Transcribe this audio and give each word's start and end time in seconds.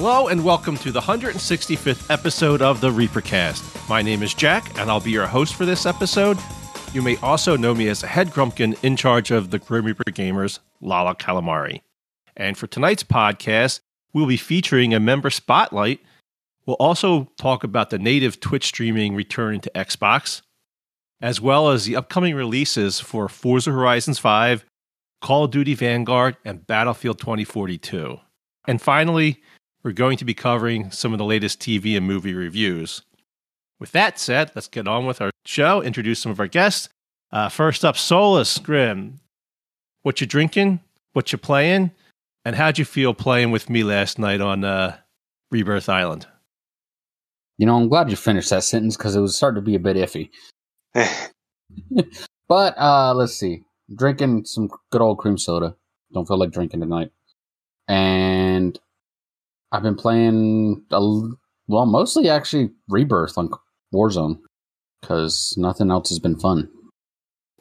Hello 0.00 0.28
and 0.28 0.44
welcome 0.44 0.76
to 0.76 0.92
the 0.92 1.00
165th 1.00 2.08
episode 2.08 2.62
of 2.62 2.80
the 2.80 2.88
Reapercast. 2.88 3.88
My 3.88 4.00
name 4.00 4.22
is 4.22 4.32
Jack 4.32 4.78
and 4.78 4.88
I'll 4.88 5.00
be 5.00 5.10
your 5.10 5.26
host 5.26 5.56
for 5.56 5.66
this 5.66 5.86
episode. 5.86 6.38
You 6.94 7.02
may 7.02 7.16
also 7.16 7.56
know 7.56 7.74
me 7.74 7.88
as 7.88 8.02
head 8.02 8.28
grumpkin 8.28 8.78
in 8.84 8.94
charge 8.94 9.32
of 9.32 9.50
the 9.50 9.58
Grim 9.58 9.86
Reaper 9.86 10.04
Gamers, 10.04 10.60
Lala 10.80 11.16
Calamari. 11.16 11.82
And 12.36 12.56
for 12.56 12.68
tonight's 12.68 13.02
podcast, 13.02 13.80
we'll 14.12 14.28
be 14.28 14.36
featuring 14.36 14.94
a 14.94 15.00
member 15.00 15.30
spotlight. 15.30 15.98
We'll 16.64 16.76
also 16.76 17.32
talk 17.36 17.64
about 17.64 17.90
the 17.90 17.98
native 17.98 18.38
Twitch 18.38 18.66
streaming 18.66 19.16
returning 19.16 19.60
to 19.62 19.70
Xbox, 19.74 20.42
as 21.20 21.40
well 21.40 21.70
as 21.70 21.86
the 21.86 21.96
upcoming 21.96 22.36
releases 22.36 23.00
for 23.00 23.28
Forza 23.28 23.72
Horizons 23.72 24.20
5, 24.20 24.64
Call 25.20 25.42
of 25.42 25.50
Duty 25.50 25.74
Vanguard, 25.74 26.36
and 26.44 26.64
Battlefield 26.68 27.18
2042. 27.18 28.20
And 28.68 28.80
finally, 28.80 29.42
we're 29.82 29.92
going 29.92 30.16
to 30.18 30.24
be 30.24 30.34
covering 30.34 30.90
some 30.90 31.12
of 31.12 31.18
the 31.18 31.24
latest 31.24 31.60
TV 31.60 31.96
and 31.96 32.06
movie 32.06 32.34
reviews. 32.34 33.02
With 33.78 33.92
that 33.92 34.18
said, 34.18 34.50
let's 34.54 34.68
get 34.68 34.88
on 34.88 35.06
with 35.06 35.20
our 35.20 35.30
show, 35.44 35.82
introduce 35.82 36.20
some 36.20 36.32
of 36.32 36.40
our 36.40 36.48
guests. 36.48 36.88
Uh, 37.30 37.48
first 37.48 37.84
up, 37.84 37.96
Solus 37.96 38.58
Grim. 38.58 39.20
What 40.02 40.20
you 40.20 40.26
drinking? 40.26 40.80
What 41.12 41.30
you 41.32 41.38
playing? 41.38 41.92
And 42.44 42.56
how'd 42.56 42.78
you 42.78 42.84
feel 42.84 43.14
playing 43.14 43.50
with 43.50 43.68
me 43.68 43.84
last 43.84 44.18
night 44.18 44.40
on 44.40 44.64
uh, 44.64 44.96
Rebirth 45.50 45.88
Island? 45.88 46.26
You 47.58 47.66
know, 47.66 47.76
I'm 47.76 47.88
glad 47.88 48.10
you 48.10 48.16
finished 48.16 48.50
that 48.50 48.64
sentence 48.64 48.96
because 48.96 49.14
it 49.16 49.20
was 49.20 49.36
starting 49.36 49.62
to 49.62 49.64
be 49.64 49.74
a 49.74 49.80
bit 49.80 49.96
iffy. 49.96 50.30
but 52.48 52.78
uh, 52.78 53.14
let's 53.14 53.34
see. 53.34 53.64
Drinking 53.94 54.44
some 54.44 54.70
good 54.90 55.02
old 55.02 55.18
cream 55.18 55.38
soda. 55.38 55.74
Don't 56.12 56.26
feel 56.26 56.38
like 56.38 56.50
drinking 56.50 56.80
tonight. 56.80 57.10
And 57.86 58.78
I've 59.72 59.82
been 59.82 59.94
playing 59.96 60.84
a, 60.90 61.00
well, 61.68 61.86
mostly 61.86 62.28
actually 62.28 62.70
Rebirth 62.88 63.36
on 63.36 63.50
Warzone 63.94 64.38
because 65.00 65.54
nothing 65.56 65.90
else 65.90 66.08
has 66.08 66.18
been 66.18 66.38
fun. 66.38 66.68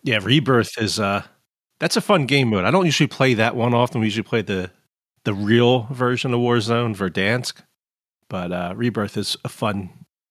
Yeah, 0.04 0.20
Rebirth 0.22 0.82
is 0.82 1.00
uh 1.00 1.24
that's 1.80 1.98
a 1.98 2.02
fun 2.02 2.26
game 2.26 2.50
mode. 2.50 2.66
I 2.66 2.72
don't 2.72 2.86
usually 2.86 3.08
play 3.08 3.34
that 3.36 3.56
one 3.56 3.74
often. 3.74 4.02
We 4.02 4.08
usually 4.08 4.24
play 4.24 4.42
the 4.42 4.72
the 5.26 5.34
real 5.34 5.84
version 5.92 6.34
of 6.34 6.40
Warzone, 6.40 6.96
Verdansk. 6.96 7.62
But 8.30 8.52
uh 8.52 8.74
Rebirth 8.76 9.18
is 9.18 9.36
a 9.44 9.50
fun 9.50 9.90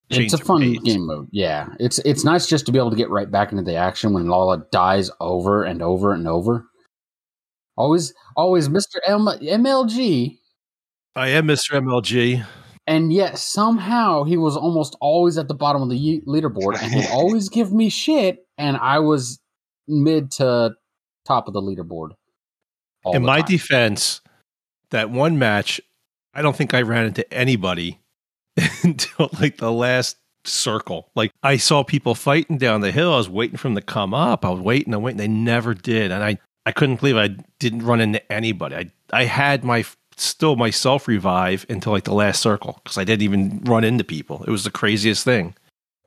it's 0.08 0.34
a 0.34 0.38
fun 0.38 0.60
pace. 0.60 0.80
game 0.82 1.06
mode. 1.06 1.28
Yeah. 1.32 1.68
It's 1.80 1.98
it's 2.00 2.24
nice 2.24 2.46
just 2.46 2.64
to 2.66 2.72
be 2.72 2.78
able 2.78 2.90
to 2.90 2.96
get 2.96 3.10
right 3.10 3.30
back 3.30 3.50
into 3.50 3.64
the 3.64 3.74
action 3.74 4.12
when 4.12 4.28
Lala 4.28 4.64
dies 4.70 5.10
over 5.20 5.64
and 5.64 5.82
over 5.82 6.12
and 6.12 6.26
over. 6.28 6.64
Always 7.76 8.14
always 8.36 8.68
Mr. 8.68 8.96
M- 9.06 9.26
MLG 9.26 10.38
I 11.16 11.28
am 11.28 11.48
Mr. 11.48 11.80
MLG. 11.80 12.44
And 12.86 13.10
yet 13.10 13.38
somehow 13.38 14.24
he 14.24 14.36
was 14.36 14.54
almost 14.54 14.96
always 15.00 15.38
at 15.38 15.48
the 15.48 15.54
bottom 15.54 15.80
of 15.80 15.88
the 15.88 16.22
leaderboard 16.26 16.80
and 16.80 16.94
would 16.94 17.06
always 17.10 17.48
give 17.48 17.72
me 17.72 17.88
shit. 17.88 18.46
And 18.58 18.76
I 18.76 18.98
was 18.98 19.40
mid 19.88 20.30
to 20.32 20.74
top 21.24 21.48
of 21.48 21.54
the 21.54 21.62
leaderboard. 21.62 22.10
In 23.06 23.22
my 23.22 23.38
time. 23.38 23.48
defense, 23.48 24.20
that 24.90 25.10
one 25.10 25.38
match, 25.38 25.80
I 26.34 26.42
don't 26.42 26.54
think 26.54 26.74
I 26.74 26.82
ran 26.82 27.06
into 27.06 27.32
anybody 27.32 27.98
until 28.82 29.30
like 29.40 29.56
the 29.56 29.72
last 29.72 30.18
circle. 30.44 31.08
Like 31.16 31.32
I 31.42 31.56
saw 31.56 31.82
people 31.82 32.14
fighting 32.14 32.58
down 32.58 32.82
the 32.82 32.92
hill. 32.92 33.14
I 33.14 33.16
was 33.16 33.28
waiting 33.28 33.56
for 33.56 33.68
them 33.68 33.76
to 33.76 33.82
come 33.82 34.12
up. 34.12 34.44
I 34.44 34.50
was 34.50 34.60
waiting 34.60 34.92
and 34.92 35.02
waiting. 35.02 35.16
They 35.16 35.28
never 35.28 35.72
did. 35.72 36.10
And 36.12 36.22
I, 36.22 36.38
I 36.66 36.72
couldn't 36.72 37.00
believe 37.00 37.16
I 37.16 37.36
didn't 37.58 37.86
run 37.86 38.02
into 38.02 38.30
anybody. 38.30 38.76
I, 38.76 38.90
I 39.12 39.24
had 39.24 39.64
my 39.64 39.84
still 40.16 40.56
myself 40.56 41.08
revive 41.08 41.66
until 41.68 41.92
like 41.92 42.04
the 42.04 42.14
last 42.14 42.40
circle 42.40 42.80
because 42.82 42.98
I 42.98 43.04
didn't 43.04 43.22
even 43.22 43.60
run 43.64 43.84
into 43.84 44.04
people. 44.04 44.44
It 44.46 44.50
was 44.50 44.64
the 44.64 44.70
craziest 44.70 45.24
thing. 45.24 45.54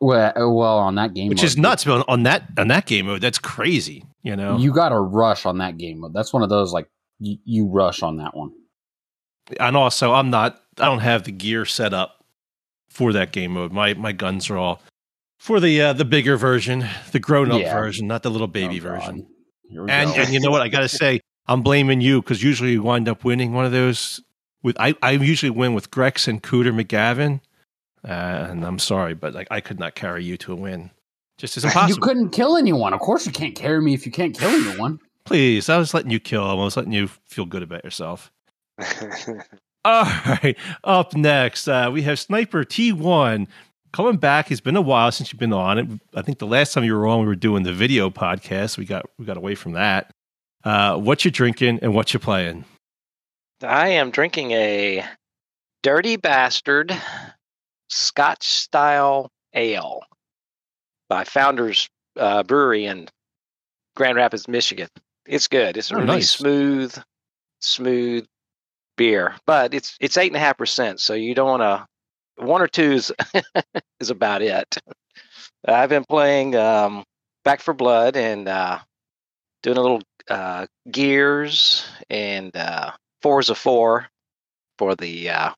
Well, 0.01 0.31
uh, 0.35 0.49
well, 0.49 0.77
on 0.77 0.95
that 0.95 1.13
game, 1.13 1.29
which 1.29 1.39
mode, 1.39 1.45
is 1.45 1.57
nuts. 1.57 1.83
But 1.83 2.05
on 2.07 2.23
that 2.23 2.43
on 2.57 2.69
that 2.69 2.85
game 2.85 3.07
mode, 3.07 3.21
that's 3.21 3.39
crazy. 3.39 4.05
You 4.23 4.35
know, 4.35 4.57
you 4.57 4.73
got 4.73 4.89
to 4.89 4.99
rush 4.99 5.45
on 5.45 5.57
that 5.57 5.77
game 5.77 5.99
mode. 5.99 6.13
That's 6.13 6.33
one 6.33 6.43
of 6.43 6.49
those 6.49 6.71
like 6.71 6.89
you, 7.19 7.37
you 7.43 7.67
rush 7.67 8.01
on 8.01 8.17
that 8.17 8.35
one. 8.35 8.51
And 9.59 9.75
also, 9.75 10.13
I'm 10.13 10.29
not. 10.29 10.61
I 10.77 10.85
don't 10.85 10.99
have 10.99 11.23
the 11.23 11.31
gear 11.31 11.65
set 11.65 11.93
up 11.93 12.23
for 12.89 13.11
that 13.13 13.31
game 13.31 13.51
mode. 13.51 13.73
My 13.73 13.93
my 13.93 14.13
guns 14.13 14.49
are 14.49 14.57
all 14.57 14.81
for 15.37 15.59
the 15.59 15.81
uh, 15.81 15.93
the 15.93 16.05
bigger 16.05 16.37
version, 16.37 16.85
the 17.11 17.19
grown 17.19 17.51
up 17.51 17.61
yeah. 17.61 17.73
version, 17.73 18.07
not 18.07 18.23
the 18.23 18.31
little 18.31 18.47
baby 18.47 18.79
oh, 18.79 18.83
version. 18.83 19.27
And 19.71 20.11
and 20.11 20.33
you 20.33 20.39
know 20.39 20.51
what? 20.51 20.61
I 20.61 20.69
got 20.69 20.81
to 20.81 20.89
say, 20.89 21.19
I'm 21.49 21.63
blaming 21.63 21.99
you 21.99 22.21
because 22.21 22.43
usually 22.43 22.73
you 22.73 22.83
wind 22.83 23.09
up 23.09 23.23
winning 23.25 23.53
one 23.53 23.65
of 23.65 23.71
those. 23.71 24.21
With 24.61 24.77
I, 24.79 24.93
I 25.01 25.11
usually 25.11 25.49
win 25.49 25.73
with 25.73 25.89
Grex 25.89 26.27
and 26.27 26.43
Cooter 26.43 26.71
McGavin, 26.71 27.41
uh, 28.07 28.51
and 28.51 28.63
I'm 28.63 28.77
sorry, 28.77 29.15
but 29.15 29.33
like 29.33 29.47
I 29.49 29.59
could 29.59 29.79
not 29.79 29.95
carry 29.95 30.23
you 30.23 30.37
to 30.37 30.53
a 30.53 30.55
win. 30.55 30.91
Just 31.39 31.57
as 31.57 31.63
impossible. 31.65 31.95
You 31.95 32.01
couldn't 32.01 32.29
kill 32.29 32.55
anyone. 32.55 32.93
Of 32.93 32.99
course, 32.99 33.25
you 33.25 33.31
can't 33.31 33.55
carry 33.55 33.81
me 33.81 33.95
if 33.95 34.05
you 34.05 34.11
can't 34.11 34.37
kill 34.37 34.49
anyone. 34.49 34.99
Please, 35.25 35.69
I 35.69 35.77
was 35.77 35.93
letting 35.93 36.11
you 36.11 36.19
kill. 36.19 36.43
I 36.43 36.53
was 36.53 36.77
letting 36.77 36.93
you 36.93 37.07
feel 37.25 37.45
good 37.45 37.63
about 37.63 37.83
yourself. 37.83 38.31
All 39.85 40.03
right. 40.03 40.55
Up 40.83 41.15
next, 41.15 41.67
uh, 41.67 41.89
we 41.91 42.03
have 42.03 42.19
Sniper 42.19 42.63
T1 42.63 43.47
coming 43.91 44.17
back. 44.17 44.51
It's 44.51 44.61
been 44.61 44.75
a 44.75 44.81
while 44.81 45.11
since 45.11 45.33
you've 45.33 45.39
been 45.39 45.53
on 45.53 45.79
it. 45.79 45.87
I 46.13 46.21
think 46.21 46.37
the 46.37 46.47
last 46.47 46.73
time 46.73 46.83
you 46.83 46.93
were 46.93 47.07
on, 47.07 47.21
we 47.21 47.25
were 47.25 47.35
doing 47.35 47.63
the 47.63 47.73
video 47.73 48.11
podcast. 48.11 48.77
We 48.77 48.85
got 48.85 49.05
we 49.17 49.25
got 49.25 49.37
away 49.37 49.55
from 49.55 49.71
that. 49.73 50.13
Uh, 50.63 50.97
what 50.97 51.23
you 51.23 51.31
drinking 51.31 51.79
and 51.81 51.93
what 51.93 52.13
you 52.13 52.19
playing? 52.19 52.65
I 53.63 53.89
am 53.89 54.11
drinking 54.11 54.51
a 54.51 55.05
Dirty 55.83 56.17
Bastard 56.17 56.95
Scotch 57.89 58.47
style 58.47 59.31
ale 59.53 60.01
by 61.07 61.23
Founders 61.23 61.89
uh, 62.17 62.43
Brewery 62.43 62.85
in 62.85 63.07
Grand 63.95 64.17
Rapids, 64.17 64.47
Michigan. 64.47 64.87
It's 65.25 65.47
good. 65.47 65.77
It's 65.77 65.91
a 65.91 65.95
oh, 65.95 65.99
really 65.99 66.07
nice. 66.07 66.31
smooth, 66.31 66.97
smooth 67.61 68.25
beer, 68.97 69.35
but 69.45 69.73
it's 69.73 69.97
it's 69.99 70.17
eight 70.17 70.27
and 70.27 70.35
a 70.35 70.39
half 70.39 70.57
percent. 70.57 70.99
So 70.99 71.13
you 71.13 71.35
don't 71.35 71.59
want 71.59 71.61
to. 71.61 71.85
One 72.43 72.61
or 72.61 72.67
two 72.67 72.93
is 72.93 73.13
is 73.99 74.09
about 74.09 74.41
it. 74.41 74.77
I've 75.65 75.89
been 75.89 76.05
playing 76.05 76.55
um, 76.55 77.03
Back 77.43 77.61
for 77.61 77.73
Blood 77.73 78.15
and 78.15 78.47
uh, 78.47 78.79
doing 79.61 79.77
a 79.77 79.81
little 79.81 80.01
uh, 80.29 80.67
Gears 80.91 81.87
and 82.09 82.55
uh, 82.55 82.91
Forza 83.21 83.55
4 83.55 84.07
for 84.77 84.95
the 84.95 85.29
uh, 85.29 85.51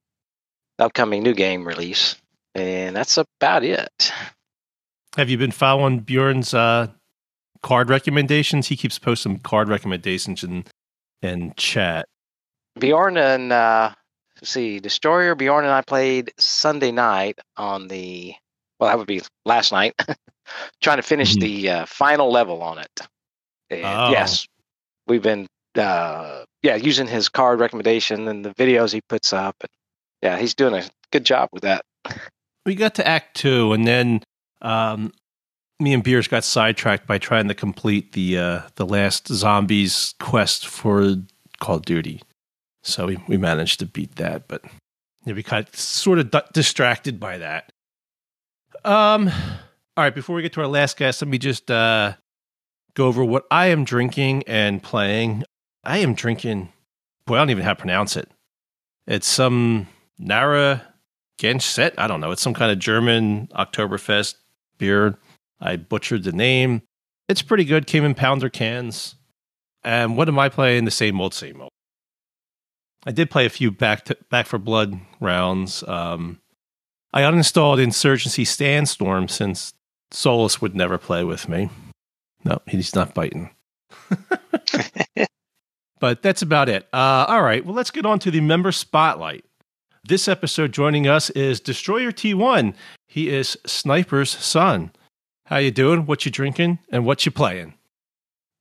upcoming 0.79 1.23
new 1.23 1.33
game 1.33 1.67
release. 1.67 2.15
And 2.55 2.95
that's 2.95 3.17
about 3.17 3.63
it. 3.63 4.11
Have 5.15 5.29
you 5.29 5.37
been 5.37 5.51
following 5.51 5.99
Bjorn's 5.99 6.53
uh, 6.53 6.87
card 7.61 7.89
recommendations? 7.89 8.67
He 8.67 8.75
keeps 8.75 8.97
posting 8.97 9.39
card 9.39 9.69
recommendations 9.69 10.43
in, 10.43 10.65
in 11.21 11.53
chat. 11.55 12.07
Bjorn 12.79 13.17
and, 13.17 13.51
uh, 13.51 13.91
see, 14.43 14.79
Destroyer, 14.79 15.35
Bjorn 15.35 15.65
and 15.65 15.73
I 15.73 15.81
played 15.81 16.31
Sunday 16.37 16.91
night 16.91 17.39
on 17.57 17.87
the, 17.87 18.33
well, 18.79 18.89
that 18.89 18.97
would 18.97 19.07
be 19.07 19.21
last 19.45 19.71
night, 19.71 19.93
trying 20.81 20.97
to 20.97 21.03
finish 21.03 21.35
mm-hmm. 21.35 21.41
the 21.41 21.69
uh, 21.69 21.85
final 21.85 22.31
level 22.31 22.63
on 22.63 22.79
it. 22.79 23.01
And 23.71 23.85
oh. 23.85 24.11
yes, 24.11 24.45
we've 25.07 25.23
been 25.23 25.47
uh, 25.75 26.43
yeah 26.61 26.75
using 26.75 27.07
his 27.07 27.29
card 27.29 27.59
recommendation 27.59 28.27
and 28.27 28.45
the 28.45 28.51
videos 28.51 28.93
he 28.93 29.01
puts 29.09 29.33
up. 29.33 29.55
And, 29.61 29.69
yeah, 30.21 30.37
he's 30.37 30.53
doing 30.53 30.75
a 30.75 30.83
good 31.11 31.23
job 31.25 31.49
with 31.51 31.63
that. 31.63 31.81
We 32.65 32.75
got 32.75 32.93
to 32.95 33.07
Act 33.07 33.37
Two, 33.37 33.73
and 33.73 33.87
then 33.87 34.21
um, 34.61 35.13
me 35.79 35.93
and 35.93 36.03
Beers 36.03 36.27
got 36.27 36.43
sidetracked 36.43 37.07
by 37.07 37.17
trying 37.17 37.47
to 37.47 37.55
complete 37.55 38.11
the 38.11 38.37
uh, 38.37 38.61
the 38.75 38.85
last 38.85 39.27
zombies 39.29 40.13
quest 40.19 40.67
for 40.67 41.15
Call 41.59 41.77
of 41.77 41.85
Duty. 41.85 42.21
So 42.83 43.07
we, 43.07 43.17
we 43.27 43.37
managed 43.37 43.79
to 43.79 43.85
beat 43.85 44.15
that, 44.15 44.47
but 44.47 44.63
yeah, 45.25 45.33
we 45.33 45.43
got 45.43 45.75
sort 45.75 46.17
of 46.19 46.31
d- 46.31 46.39
distracted 46.51 47.19
by 47.19 47.37
that. 47.37 47.71
Um, 48.83 49.29
all 49.95 50.03
right, 50.03 50.15
before 50.15 50.35
we 50.35 50.41
get 50.41 50.53
to 50.53 50.61
our 50.61 50.67
last 50.67 50.97
guest, 50.97 51.21
let 51.21 51.29
me 51.29 51.37
just 51.37 51.69
uh, 51.69 52.13
go 52.93 53.07
over 53.07 53.23
what 53.23 53.45
I 53.51 53.67
am 53.67 53.83
drinking 53.83 54.43
and 54.47 54.81
playing. 54.81 55.43
I 55.83 55.99
am 55.99 56.13
drinking, 56.13 56.71
boy, 57.25 57.35
I 57.35 57.37
don't 57.39 57.49
even 57.49 57.59
know 57.59 57.65
how 57.65 57.73
to 57.73 57.79
pronounce 57.79 58.15
it. 58.15 58.29
It's 59.07 59.27
some 59.27 59.87
Nara 60.17 60.83
Genset. 61.39 61.93
I 61.97 62.07
don't 62.07 62.21
know. 62.21 62.31
It's 62.31 62.41
some 62.41 62.53
kind 62.53 62.71
of 62.71 62.79
German 62.79 63.47
Oktoberfest 63.47 64.35
beer. 64.77 65.17
I 65.59 65.75
butchered 65.75 66.23
the 66.23 66.31
name. 66.31 66.83
It's 67.27 67.41
pretty 67.41 67.65
good. 67.65 67.87
Came 67.87 68.03
in 68.03 68.13
pounder 68.13 68.49
cans. 68.49 69.15
And 69.83 70.15
what 70.15 70.27
am 70.27 70.37
I 70.37 70.49
playing? 70.49 70.85
The 70.85 70.91
same 70.91 71.19
old, 71.19 71.33
same 71.33 71.61
old. 71.61 71.71
I 73.05 73.11
did 73.11 73.31
play 73.31 73.45
a 73.45 73.49
few 73.49 73.71
back 73.71 74.05
to, 74.05 74.17
back 74.29 74.45
for 74.45 74.59
blood 74.59 74.99
rounds. 75.19 75.83
Um, 75.87 76.39
I 77.13 77.21
uninstalled 77.21 77.81
Insurgency 77.81 78.45
Sandstorm 78.45 79.27
since 79.27 79.73
Solus 80.11 80.61
would 80.61 80.75
never 80.75 80.97
play 80.97 81.23
with 81.23 81.49
me. 81.49 81.69
No, 82.43 82.61
he's 82.67 82.95
not 82.95 83.13
biting. 83.13 83.51
but 85.99 86.21
that's 86.21 86.41
about 86.41 86.69
it. 86.69 86.87
Uh, 86.93 87.25
all 87.27 87.41
right, 87.41 87.65
well, 87.65 87.75
let's 87.75 87.91
get 87.91 88.05
on 88.05 88.19
to 88.19 88.31
the 88.31 88.41
member 88.41 88.71
spotlight. 88.71 89.45
This 90.03 90.27
episode, 90.27 90.71
joining 90.71 91.07
us 91.07 91.29
is 91.31 91.59
Destroyer 91.59 92.11
T1. 92.11 92.73
He 93.07 93.29
is 93.29 93.57
Sniper's 93.67 94.31
son. 94.31 94.91
How 95.45 95.57
you 95.57 95.69
doing? 95.69 96.05
What 96.05 96.25
you 96.25 96.31
drinking? 96.31 96.79
And 96.91 97.05
what 97.05 97.25
you 97.25 97.31
playing? 97.31 97.75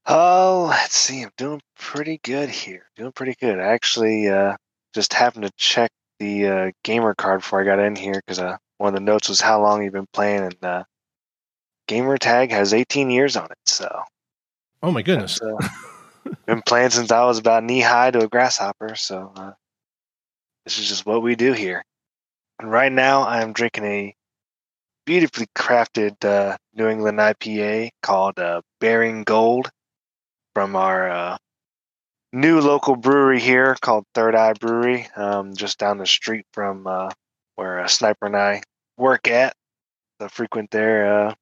Oh, 0.07 0.67
let's 0.69 0.97
see. 0.97 1.23
I'm 1.23 1.31
doing 1.39 1.63
pretty 1.79 2.21
good 2.23 2.51
here. 2.51 2.87
Doing 2.97 3.13
pretty 3.13 3.35
good. 3.41 3.59
I 3.59 3.69
actually 3.69 4.29
uh, 4.29 4.57
just 4.93 5.15
happened 5.15 5.45
to 5.45 5.53
check 5.57 5.91
the 6.19 6.47
uh, 6.47 6.71
gamer 6.85 7.15
card 7.15 7.41
before 7.41 7.61
I 7.61 7.65
got 7.65 7.79
in 7.79 7.97
here 7.97 8.21
because 8.27 8.39
uh, 8.39 8.57
one 8.79 8.89
of 8.89 8.95
the 8.95 9.05
notes 9.05 9.29
was 9.29 9.41
how 9.41 9.63
long 9.63 9.83
you've 9.83 9.93
been 9.93 10.09
playing, 10.13 10.43
and 10.43 10.57
uh, 11.91 11.95
gamer 11.95 12.19
tag 12.19 12.51
has 12.51 12.73
18 12.73 13.11
years 13.11 13.37
on 13.37 13.47
it. 13.47 13.59
So, 13.67 14.03
oh 14.83 14.91
my 14.91 15.03
goodness, 15.03 15.41
uh, 15.41 15.69
been 16.47 16.63
playing 16.63 16.91
since 16.91 17.11
I 17.11 17.25
was 17.25 17.39
about 17.39 17.65
knee 17.65 17.81
high 17.81 18.11
to 18.11 18.25
a 18.25 18.29
grasshopper. 18.29 18.95
So, 18.97 19.33
uh, 19.35 19.53
this 20.65 20.79
is 20.79 20.89
just 20.89 21.07
what 21.07 21.23
we 21.23 21.35
do 21.37 21.53
here. 21.53 21.85
And 22.61 22.71
right 22.71 22.93
now, 22.93 23.27
I'm 23.27 23.53
drinking 23.53 23.85
a 23.85 24.15
beautifully 25.07 25.47
crafted 25.57 26.25
uh, 26.25 26.57
New 26.75 26.89
England 26.89 27.19
IPA 27.19 27.91
called 28.03 28.39
uh, 28.39 28.61
Bearing 28.81 29.25
Gold 29.25 29.71
from 30.55 30.77
our 30.77 31.11
uh, 31.11 31.37
new 32.33 32.61
local 32.61 32.97
brewery 32.97 33.41
here 33.41 33.77
called 33.81 34.05
Third 34.15 34.35
Eye 34.35 34.53
Brewery, 34.53 35.09
um, 35.17 35.55
just 35.55 35.79
down 35.79 35.99
the 35.99 36.07
street 36.07 36.45
from 36.53 36.87
uh, 36.87 37.11
where 37.57 37.81
uh, 37.81 37.89
Sniper 37.89 38.27
and 38.27 38.37
I 38.37 38.63
work 38.97 39.29
at. 39.29 39.55
The 40.19 40.29
frequent 40.29 40.71
there. 40.71 41.35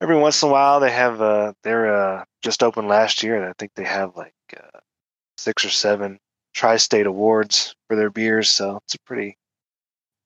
Every 0.00 0.16
once 0.16 0.42
in 0.42 0.48
a 0.48 0.52
while, 0.52 0.80
they 0.80 0.92
have. 0.92 1.20
Uh, 1.20 1.52
they're 1.64 1.94
uh, 1.94 2.24
just 2.42 2.62
opened 2.62 2.88
last 2.88 3.22
year, 3.22 3.36
and 3.36 3.44
I 3.44 3.52
think 3.58 3.72
they 3.74 3.84
have 3.84 4.16
like 4.16 4.32
uh, 4.56 4.78
six 5.36 5.64
or 5.64 5.70
seven 5.70 6.18
tri-state 6.54 7.06
awards 7.06 7.74
for 7.88 7.96
their 7.96 8.10
beers. 8.10 8.50
So 8.50 8.78
it's 8.84 8.94
a 8.94 9.00
pretty, 9.00 9.36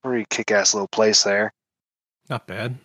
pretty 0.03 0.27
kick-ass 0.29 0.75
little 0.75 0.89
place 0.89 1.23
there. 1.23 1.53
Not 2.29 2.47
bad. 2.47 2.77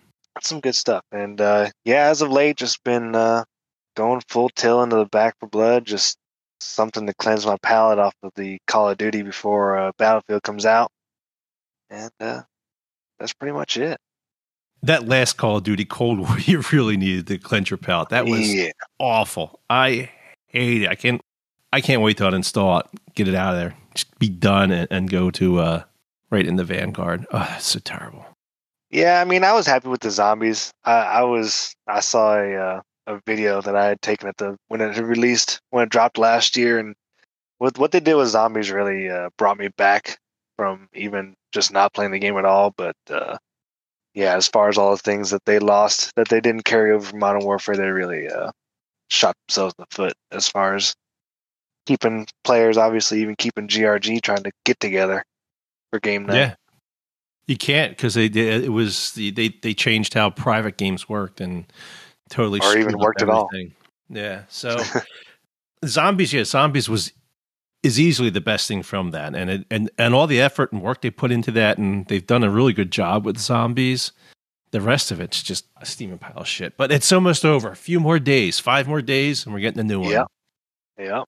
Some 0.42 0.60
good 0.60 0.76
stuff, 0.76 1.04
and 1.12 1.42
uh, 1.42 1.70
yeah, 1.84 2.06
as 2.06 2.22
of 2.22 2.30
late, 2.30 2.58
just 2.58 2.84
been 2.84 3.16
uh, 3.16 3.44
going 3.96 4.22
full 4.30 4.50
tilt 4.50 4.84
into 4.84 4.96
the 4.98 5.06
back 5.06 5.36
for 5.40 5.48
blood. 5.48 5.84
Just 5.84 6.18
something 6.60 7.08
to 7.08 7.14
cleanse 7.16 7.46
my 7.46 7.58
palate 7.64 8.00
off 8.00 8.14
of 8.24 8.32
the 8.36 8.60
Call 8.68 8.90
of 8.90 8.98
Duty 8.98 9.24
before 9.24 9.78
uh, 9.78 9.92
Battlefield 9.98 10.44
comes 10.44 10.66
out, 10.66 10.92
and 11.90 12.12
uh, 12.20 12.44
that's 13.20 13.34
pretty 13.34 13.54
much 13.54 13.78
it. 13.78 13.98
That 14.84 15.08
last 15.08 15.38
Call 15.38 15.58
of 15.58 15.64
Duty 15.64 15.86
Cold 15.86 16.20
War, 16.28 16.40
you 16.40 16.64
really 16.72 16.98
needed 16.98 17.28
to 17.28 17.38
clench 17.38 17.70
your 17.70 17.78
palate. 17.78 18.10
That 18.10 18.26
was 18.26 18.54
yeah. 18.54 18.72
awful. 19.00 19.60
I 19.70 20.10
hate 20.48 20.84
it. 20.84 20.90
I 20.90 20.96
can't. 20.96 21.22
I 21.74 21.82
can't 21.82 22.02
wait 22.02 22.18
to 22.18 22.24
uninstall 22.24 22.80
it, 22.80 22.86
get 23.14 23.28
it 23.28 23.36
out 23.36 23.54
of 23.54 23.60
there, 23.60 23.76
just 23.94 24.18
be 24.20 24.30
done, 24.30 24.72
and, 24.72 24.88
and 24.90 25.10
go 25.10 25.30
to 25.32 25.60
uh, 25.60 25.84
right 26.30 26.46
in 26.46 26.56
the 26.56 26.64
Vanguard. 26.64 27.26
Oh, 27.32 27.40
that's 27.40 27.68
so 27.68 27.80
terrible. 27.80 28.26
Yeah, 28.90 29.20
I 29.20 29.26
mean, 29.26 29.44
I 29.44 29.52
was 29.52 29.68
happy 29.68 29.90
with 29.90 30.00
the 30.00 30.12
zombies. 30.12 30.72
I, 30.86 30.94
I 30.94 31.22
was. 31.24 31.76
I 31.88 32.00
saw 32.00 32.38
a 32.38 32.56
uh, 32.56 32.82
a 33.08 33.22
video 33.26 33.62
that 33.62 33.76
I 33.76 33.86
had 33.86 34.02
taken 34.02 34.28
at 34.28 34.38
the 34.38 34.58
when 34.68 34.82
it 34.82 34.98
released 34.98 35.62
when 35.72 35.84
it 35.84 35.90
dropped 35.90 36.18
last 36.18 36.56
year, 36.56 36.80
and 36.80 36.96
what 37.58 37.78
what 37.78 37.92
they 37.92 38.00
did 38.00 38.16
with 38.16 38.30
zombies 38.30 38.72
really 38.72 39.10
uh, 39.10 39.30
brought 39.38 39.58
me 39.58 39.70
back 39.70 40.20
from 40.58 40.88
even 40.94 41.36
just 41.52 41.72
not 41.72 41.94
playing 41.94 42.12
the 42.12 42.20
game 42.20 42.38
at 42.38 42.46
all. 42.46 42.72
But 42.78 42.96
uh, 43.10 43.38
yeah, 44.18 44.36
as 44.36 44.48
far 44.48 44.68
as 44.68 44.80
all 44.80 44.90
the 44.90 44.98
things 44.98 45.30
that 45.30 45.46
they 45.46 45.60
lost 45.60 46.12
that 46.16 46.28
they 46.28 46.42
didn't 46.42 46.66
carry 46.66 46.92
over 46.92 47.06
from 47.06 47.20
Modern 47.20 47.44
Warfare, 47.46 47.76
they 47.76 47.88
really 47.90 48.28
uh, 48.28 48.52
shot 49.12 49.36
themselves 49.48 49.76
in 49.78 49.86
the 49.88 49.96
foot 49.96 50.14
as 50.32 50.48
far 50.48 50.74
as 50.74 50.96
keeping 51.86 52.26
players, 52.44 52.78
obviously 52.78 53.22
even 53.22 53.36
keeping 53.36 53.68
GRG 53.68 54.20
trying 54.24 54.42
to 54.42 54.52
get 54.66 54.80
together 54.80 55.24
for 55.92 56.00
game 56.00 56.26
night. 56.26 56.36
Yeah. 56.36 56.56
You 57.46 57.58
can't 57.58 57.92
because 57.92 58.16
they 58.16 58.28
did. 58.28 58.64
It 58.64 58.70
was 58.70 59.14
they 59.14 59.30
they 59.30 59.76
changed 59.76 60.16
how 60.16 60.32
private 60.32 60.78
games 60.78 61.08
worked, 61.08 61.40
and 61.40 61.72
totally 62.32 62.60
or 62.60 62.76
even 62.76 62.98
worked 62.98 63.22
at 63.22 63.30
all. 63.30 63.48
Yeah. 64.10 64.46
So 64.50 64.82
zombies, 65.86 66.34
yeah, 66.34 66.44
zombies 66.44 66.90
was 66.90 67.14
is 67.88 68.00
easily 68.00 68.30
the 68.30 68.42
best 68.42 68.68
thing 68.68 68.84
from 68.84 69.12
that, 69.12 69.34
and 69.34 69.50
it, 69.50 69.66
and 69.72 69.90
and 69.98 70.14
all 70.14 70.28
the 70.28 70.40
effort 70.40 70.72
and 70.72 70.82
work 70.82 71.02
they 71.02 71.10
put 71.10 71.32
into 71.32 71.52
that, 71.52 71.78
and 71.78 72.06
they've 72.08 72.26
done 72.26 72.44
a 72.44 72.50
really 72.50 72.74
good 72.74 72.92
job 72.92 73.26
with 73.26 73.38
zombies. 73.40 74.12
The 74.72 74.82
rest 74.82 75.12
of 75.12 75.20
it's 75.20 75.42
just 75.42 75.66
a 75.78 75.86
steaming 75.86 76.18
pile 76.18 76.34
of 76.36 76.48
shit. 76.48 76.76
But 76.78 76.92
it's 76.92 77.12
almost 77.12 77.46
over. 77.46 77.72
A 77.72 77.76
few 77.76 78.00
more 78.00 78.20
days, 78.20 78.60
five 78.60 78.88
more 78.88 79.02
days, 79.02 79.46
and 79.46 79.54
we're 79.54 79.62
getting 79.62 79.80
a 79.80 79.84
new 79.84 80.02
one. 80.02 80.12
Yeah. 80.12 80.26
Yeah. 81.00 81.24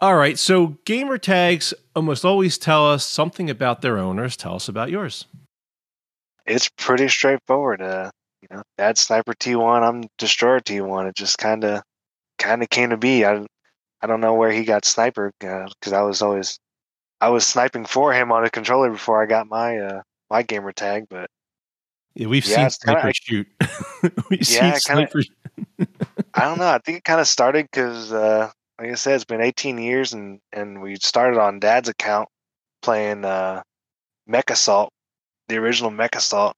All 0.00 0.16
right. 0.16 0.38
So 0.38 0.78
gamer 0.84 1.18
tags 1.18 1.74
almost 1.94 2.24
always 2.24 2.58
tell 2.58 2.90
us 2.90 3.04
something 3.04 3.50
about 3.50 3.82
their 3.82 3.98
owners. 3.98 4.36
Tell 4.36 4.54
us 4.54 4.68
about 4.68 4.90
yours. 4.90 5.26
It's 6.46 6.68
pretty 6.76 7.08
straightforward. 7.08 7.80
Uh, 7.80 8.10
you 8.42 8.56
know, 8.56 8.62
Dad's 8.76 9.00
Sniper 9.00 9.32
T1, 9.34 9.82
I'm 9.82 10.04
Destroyer 10.18 10.60
T1. 10.60 11.08
It 11.08 11.16
just 11.16 11.38
kind 11.38 11.64
of 11.64 11.82
kind 12.38 12.62
of 12.62 12.68
came 12.70 12.90
to 12.90 12.96
be. 12.96 13.24
I 13.24 13.46
I 14.04 14.06
don't 14.06 14.20
know 14.20 14.34
where 14.34 14.52
he 14.52 14.64
got 14.64 14.84
Sniper 14.84 15.32
because 15.40 15.92
uh, 15.94 15.98
I 15.98 16.02
was 16.02 16.20
always 16.20 16.58
I 17.22 17.30
was 17.30 17.46
sniping 17.46 17.86
for 17.86 18.12
him 18.12 18.32
on 18.32 18.44
a 18.44 18.50
controller 18.50 18.90
before 18.90 19.22
I 19.22 19.24
got 19.24 19.46
my 19.46 19.78
uh, 19.78 20.02
my 20.28 20.42
gamer 20.42 20.72
tag, 20.72 21.06
but 21.08 21.30
yeah, 22.14 22.26
we've 22.26 22.44
yeah, 22.44 22.68
seen 22.68 22.70
Sniper 22.70 23.00
kinda, 23.00 23.14
shoot. 23.14 23.46
we've 24.28 24.46
yeah, 24.50 24.74
seen 24.74 24.80
Sniper. 24.80 25.22
I 26.34 26.40
don't 26.42 26.58
know. 26.58 26.66
I 26.66 26.78
think 26.84 26.98
it 26.98 27.04
kind 27.04 27.18
of 27.18 27.26
started 27.26 27.64
because, 27.64 28.12
uh, 28.12 28.50
like 28.78 28.90
I 28.90 28.94
said, 28.94 29.14
it's 29.14 29.24
been 29.24 29.40
18 29.40 29.78
years, 29.78 30.12
and 30.12 30.38
and 30.52 30.82
we 30.82 30.96
started 30.96 31.40
on 31.40 31.58
Dad's 31.58 31.88
account 31.88 32.28
playing 32.82 33.24
uh, 33.24 33.62
Mech 34.26 34.50
Assault, 34.50 34.90
the 35.48 35.56
original 35.56 35.90
Mech 35.90 36.14
Assault. 36.14 36.54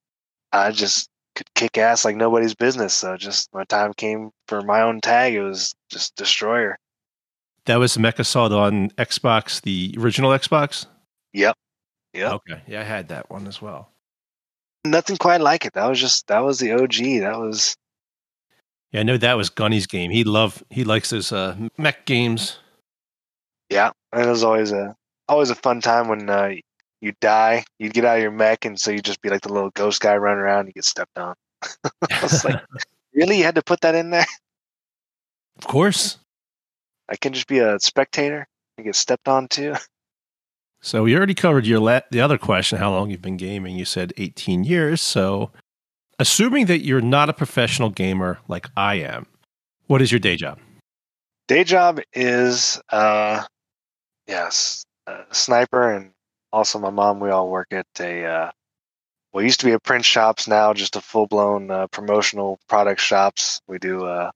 I 0.50 0.72
just 0.72 1.08
could 1.36 1.46
kick 1.54 1.78
ass 1.78 2.04
like 2.04 2.16
nobody's 2.16 2.56
business. 2.56 2.92
So 2.92 3.16
just 3.16 3.54
my 3.54 3.62
time 3.62 3.92
came 3.94 4.32
for 4.48 4.62
my 4.62 4.80
own 4.80 5.00
tag. 5.00 5.34
It 5.34 5.42
was 5.42 5.76
just 5.92 6.16
Destroyer. 6.16 6.76
That 7.66 7.76
was 7.76 7.98
Mech 7.98 8.18
Assault 8.18 8.52
on 8.52 8.90
Xbox, 8.90 9.60
the 9.60 9.94
original 9.98 10.30
Xbox. 10.30 10.86
Yep. 11.32 11.56
Yep. 12.14 12.32
Okay. 12.32 12.62
Yeah, 12.66 12.80
I 12.80 12.84
had 12.84 13.08
that 13.08 13.28
one 13.28 13.46
as 13.46 13.60
well. 13.60 13.90
Nothing 14.84 15.16
quite 15.16 15.40
like 15.40 15.66
it. 15.66 15.74
That 15.74 15.86
was 15.88 16.00
just 16.00 16.28
that 16.28 16.40
was 16.40 16.58
the 16.58 16.72
OG. 16.72 17.20
That 17.20 17.38
was. 17.38 17.76
Yeah, 18.92 19.00
I 19.00 19.02
know 19.02 19.18
that 19.18 19.36
was 19.36 19.50
Gunny's 19.50 19.86
game. 19.86 20.10
He 20.10 20.22
love 20.22 20.62
he 20.70 20.84
likes 20.84 21.10
those 21.10 21.32
uh, 21.32 21.56
mech 21.76 22.06
games. 22.06 22.58
Yeah, 23.68 23.90
and 24.12 24.24
it 24.24 24.28
was 24.28 24.44
always 24.44 24.70
a 24.70 24.94
always 25.28 25.50
a 25.50 25.56
fun 25.56 25.80
time 25.80 26.08
when 26.08 26.30
uh, 26.30 26.52
you 27.00 27.12
die, 27.20 27.64
you 27.78 27.90
get 27.90 28.04
out 28.04 28.16
of 28.16 28.22
your 28.22 28.30
mech, 28.30 28.64
and 28.64 28.78
so 28.78 28.92
you 28.92 29.00
just 29.00 29.20
be 29.20 29.28
like 29.28 29.42
the 29.42 29.52
little 29.52 29.70
ghost 29.70 30.00
guy 30.00 30.16
running 30.16 30.40
around. 30.40 30.60
And 30.60 30.68
you 30.68 30.72
get 30.74 30.84
stepped 30.84 31.18
on. 31.18 31.34
I 31.84 32.22
was 32.22 32.44
like, 32.44 32.62
really? 33.14 33.38
You 33.38 33.44
had 33.44 33.56
to 33.56 33.62
put 33.62 33.80
that 33.80 33.96
in 33.96 34.10
there? 34.10 34.26
Of 35.58 35.66
course. 35.66 36.18
I 37.08 37.16
can 37.16 37.32
just 37.32 37.46
be 37.46 37.58
a 37.58 37.78
spectator 37.80 38.46
and 38.76 38.84
get 38.84 38.94
stepped 38.94 39.28
on 39.28 39.48
too. 39.48 39.74
So 40.82 41.02
we 41.02 41.16
already 41.16 41.34
covered 41.34 41.66
your 41.66 41.80
la- 41.80 42.02
the 42.12 42.20
other 42.20 42.38
question, 42.38 42.78
how 42.78 42.92
long 42.92 43.10
you've 43.10 43.22
been 43.22 43.38
gaming. 43.38 43.76
You 43.76 43.84
said 43.86 44.12
18 44.18 44.62
years. 44.62 45.00
So, 45.00 45.50
assuming 46.20 46.66
that 46.66 46.84
you're 46.84 47.00
not 47.00 47.28
a 47.28 47.32
professional 47.32 47.88
gamer 47.88 48.38
like 48.46 48.68
I 48.76 48.96
am, 48.96 49.26
what 49.86 50.00
is 50.00 50.12
your 50.12 50.20
day 50.20 50.36
job? 50.36 50.60
Day 51.48 51.64
job 51.64 51.98
is, 52.12 52.80
uh, 52.90 53.42
yes, 54.28 54.84
sniper 55.32 55.92
and 55.92 56.12
also 56.52 56.78
my 56.78 56.90
mom 56.90 57.20
we 57.20 57.30
all 57.30 57.48
work 57.48 57.68
at 57.72 57.86
a 58.00 58.24
uh, 58.24 58.50
well 59.32 59.44
used 59.44 59.60
to 59.60 59.66
be 59.66 59.72
a 59.72 59.80
print 59.80 60.04
shops 60.04 60.48
now 60.48 60.72
just 60.72 60.96
a 60.96 61.00
full 61.00 61.26
blown 61.26 61.70
uh, 61.70 61.86
promotional 61.88 62.58
product 62.68 63.00
shops 63.00 63.60
we 63.68 63.78
do 63.78 64.04
uh 64.04 64.30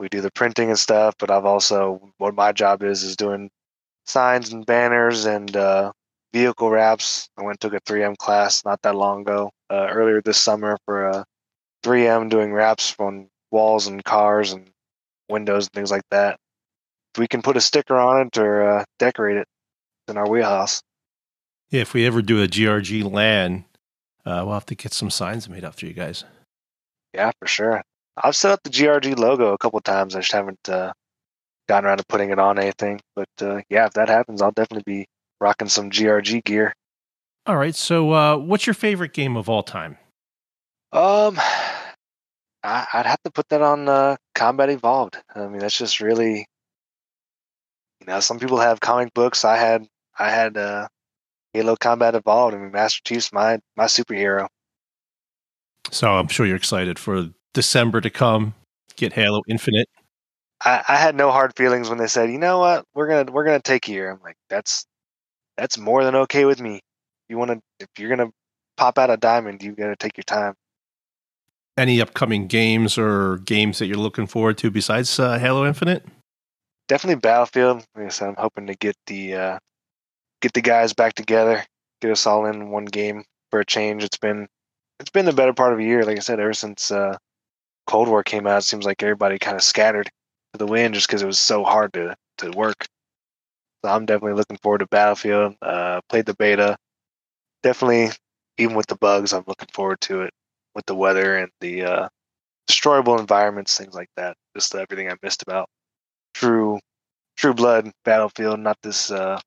we 0.00 0.08
do 0.08 0.22
the 0.22 0.32
printing 0.32 0.70
and 0.70 0.78
stuff 0.78 1.14
but 1.18 1.30
i've 1.30 1.44
also 1.44 2.00
what 2.18 2.34
my 2.34 2.50
job 2.50 2.82
is 2.82 3.04
is 3.04 3.14
doing 3.14 3.50
signs 4.06 4.52
and 4.52 4.66
banners 4.66 5.26
and 5.26 5.56
uh 5.56 5.92
vehicle 6.32 6.70
wraps 6.70 7.28
i 7.36 7.42
went 7.42 7.60
took 7.60 7.74
a 7.74 7.80
3m 7.82 8.16
class 8.16 8.64
not 8.64 8.80
that 8.82 8.96
long 8.96 9.20
ago 9.20 9.50
uh, 9.68 9.86
earlier 9.90 10.20
this 10.22 10.38
summer 10.38 10.76
for 10.86 11.06
a 11.06 11.24
3m 11.84 12.30
doing 12.30 12.52
wraps 12.52 12.96
on 12.98 13.28
walls 13.50 13.86
and 13.86 14.02
cars 14.02 14.52
and 14.52 14.70
windows 15.28 15.66
and 15.66 15.72
things 15.72 15.90
like 15.90 16.02
that 16.10 16.38
if 17.14 17.20
we 17.20 17.28
can 17.28 17.42
put 17.42 17.56
a 17.56 17.60
sticker 17.60 17.96
on 17.96 18.26
it 18.26 18.38
or 18.38 18.62
uh, 18.62 18.84
decorate 18.98 19.36
it 19.36 19.46
in 20.08 20.16
our 20.16 20.28
wheelhouse 20.28 20.82
Yeah, 21.68 21.82
if 21.82 21.94
we 21.94 22.06
ever 22.06 22.22
do 22.22 22.42
a 22.42 22.48
GRG 22.48 23.04
LAN, 23.04 23.64
uh, 24.24 24.42
we'll 24.44 24.54
have 24.54 24.66
to 24.66 24.74
get 24.74 24.92
some 24.92 25.10
signs 25.10 25.48
made 25.48 25.64
up 25.64 25.76
for 25.76 25.86
you 25.86 25.92
guys. 25.92 26.24
Yeah, 27.14 27.30
for 27.38 27.46
sure. 27.46 27.82
I've 28.22 28.36
set 28.36 28.52
up 28.52 28.62
the 28.62 28.70
GRG 28.70 29.18
logo 29.18 29.52
a 29.52 29.58
couple 29.58 29.80
times. 29.80 30.14
I 30.14 30.20
just 30.20 30.32
haven't 30.32 30.68
uh, 30.68 30.92
gotten 31.68 31.86
around 31.86 31.98
to 31.98 32.04
putting 32.08 32.30
it 32.30 32.38
on 32.38 32.58
anything. 32.58 33.00
But 33.14 33.28
uh, 33.40 33.60
yeah, 33.68 33.86
if 33.86 33.92
that 33.94 34.08
happens, 34.08 34.42
I'll 34.42 34.52
definitely 34.52 35.00
be 35.00 35.06
rocking 35.40 35.68
some 35.68 35.90
GRG 35.90 36.44
gear. 36.44 36.74
All 37.46 37.56
right. 37.56 37.74
So, 37.74 38.12
uh, 38.12 38.36
what's 38.36 38.66
your 38.66 38.74
favorite 38.74 39.12
game 39.12 39.36
of 39.36 39.48
all 39.48 39.62
time? 39.62 39.96
Um, 40.92 41.38
I, 42.62 42.86
would 42.94 43.06
have 43.06 43.22
to 43.24 43.30
put 43.30 43.48
that 43.48 43.62
on 43.62 43.88
uh, 43.88 44.16
Combat 44.34 44.70
Evolved. 44.70 45.16
I 45.34 45.46
mean, 45.46 45.60
that's 45.60 45.78
just 45.78 46.00
really, 46.00 46.46
you 48.00 48.06
know, 48.06 48.20
some 48.20 48.38
people 48.38 48.58
have 48.58 48.80
comic 48.80 49.14
books. 49.14 49.44
I 49.44 49.56
had, 49.56 49.86
I 50.18 50.30
had 50.30 50.56
uh, 50.56 50.88
Halo 51.54 51.76
Combat 51.76 52.14
Evolved. 52.14 52.54
I 52.54 52.58
mean, 52.58 52.72
Master 52.72 53.00
Chief's 53.04 53.32
my 53.32 53.60
my 53.76 53.86
superhero. 53.86 54.48
So 55.90 56.10
I'm 56.10 56.28
sure 56.28 56.46
you're 56.46 56.56
excited 56.56 56.98
for 56.98 57.30
December 57.54 58.00
to 58.00 58.10
come. 58.10 58.54
Get 58.96 59.12
Halo 59.12 59.42
Infinite. 59.48 59.88
I, 60.64 60.82
I 60.88 60.96
had 60.96 61.14
no 61.14 61.30
hard 61.30 61.56
feelings 61.56 61.88
when 61.88 61.98
they 61.98 62.06
said, 62.06 62.30
you 62.30 62.38
know 62.38 62.58
what, 62.58 62.84
we're 62.94 63.08
gonna 63.08 63.32
we're 63.32 63.44
gonna 63.44 63.60
take 63.60 63.88
you 63.88 63.94
here. 63.94 64.10
I'm 64.10 64.20
like, 64.22 64.36
that's 64.48 64.84
that's 65.56 65.78
more 65.78 66.04
than 66.04 66.14
okay 66.14 66.44
with 66.44 66.60
me. 66.60 66.80
You 67.28 67.38
want 67.38 67.50
to 67.50 67.60
if 67.78 67.88
you're 67.98 68.14
gonna 68.14 68.30
pop 68.76 68.98
out 68.98 69.10
a 69.10 69.16
diamond, 69.16 69.62
you 69.62 69.72
gotta 69.72 69.96
take 69.96 70.16
your 70.16 70.24
time. 70.24 70.54
Any 71.76 72.00
upcoming 72.00 72.46
games 72.46 72.98
or 72.98 73.38
games 73.38 73.78
that 73.78 73.86
you're 73.86 73.96
looking 73.96 74.26
forward 74.26 74.58
to 74.58 74.70
besides 74.70 75.18
uh, 75.18 75.38
Halo 75.38 75.66
Infinite? 75.66 76.04
Definitely 76.88 77.20
Battlefield. 77.20 77.84
Like 77.94 78.06
I 78.06 78.08
said, 78.08 78.28
I'm 78.28 78.34
hoping 78.36 78.66
to 78.66 78.74
get 78.74 78.96
the 79.06 79.34
uh, 79.34 79.58
get 80.42 80.52
the 80.52 80.60
guys 80.60 80.92
back 80.92 81.14
together, 81.14 81.64
get 82.02 82.10
us 82.10 82.26
all 82.26 82.46
in 82.46 82.70
one 82.70 82.84
game 82.84 83.24
for 83.50 83.60
a 83.60 83.64
change. 83.64 84.04
It's 84.04 84.18
been 84.18 84.46
it's 84.98 85.10
been 85.10 85.24
the 85.24 85.32
better 85.32 85.54
part 85.54 85.72
of 85.72 85.78
a 85.78 85.84
year. 85.84 86.04
Like 86.04 86.18
I 86.18 86.20
said, 86.20 86.40
ever 86.40 86.52
since 86.52 86.90
uh, 86.90 87.16
Cold 87.90 88.06
War 88.06 88.22
came 88.22 88.46
out, 88.46 88.58
it 88.58 88.62
seems 88.62 88.86
like 88.86 89.02
everybody 89.02 89.36
kind 89.40 89.56
of 89.56 89.64
scattered 89.64 90.08
to 90.52 90.58
the 90.58 90.66
wind 90.66 90.94
just 90.94 91.08
because 91.08 91.22
it 91.22 91.26
was 91.26 91.40
so 91.40 91.64
hard 91.64 91.92
to 91.94 92.14
to 92.38 92.52
work. 92.52 92.86
So 93.84 93.90
I'm 93.90 94.06
definitely 94.06 94.34
looking 94.34 94.58
forward 94.58 94.78
to 94.78 94.86
Battlefield. 94.86 95.56
Uh, 95.60 96.00
played 96.08 96.24
the 96.24 96.36
beta. 96.36 96.76
Definitely, 97.64 98.10
even 98.58 98.76
with 98.76 98.86
the 98.86 98.94
bugs, 98.94 99.32
I'm 99.32 99.42
looking 99.48 99.70
forward 99.74 100.00
to 100.02 100.20
it 100.20 100.30
with 100.76 100.86
the 100.86 100.94
weather 100.94 101.36
and 101.38 101.50
the 101.60 101.82
uh, 101.82 102.08
destroyable 102.68 103.18
environments, 103.18 103.76
things 103.76 103.94
like 103.94 104.10
that. 104.16 104.36
Just 104.56 104.72
everything 104.72 105.10
I 105.10 105.16
missed 105.20 105.42
about 105.42 105.68
True 106.32 106.78
True 107.36 107.54
Blood 107.54 107.90
Battlefield, 108.04 108.60
not 108.60 108.76
this 108.84 109.10
uh, 109.10 109.40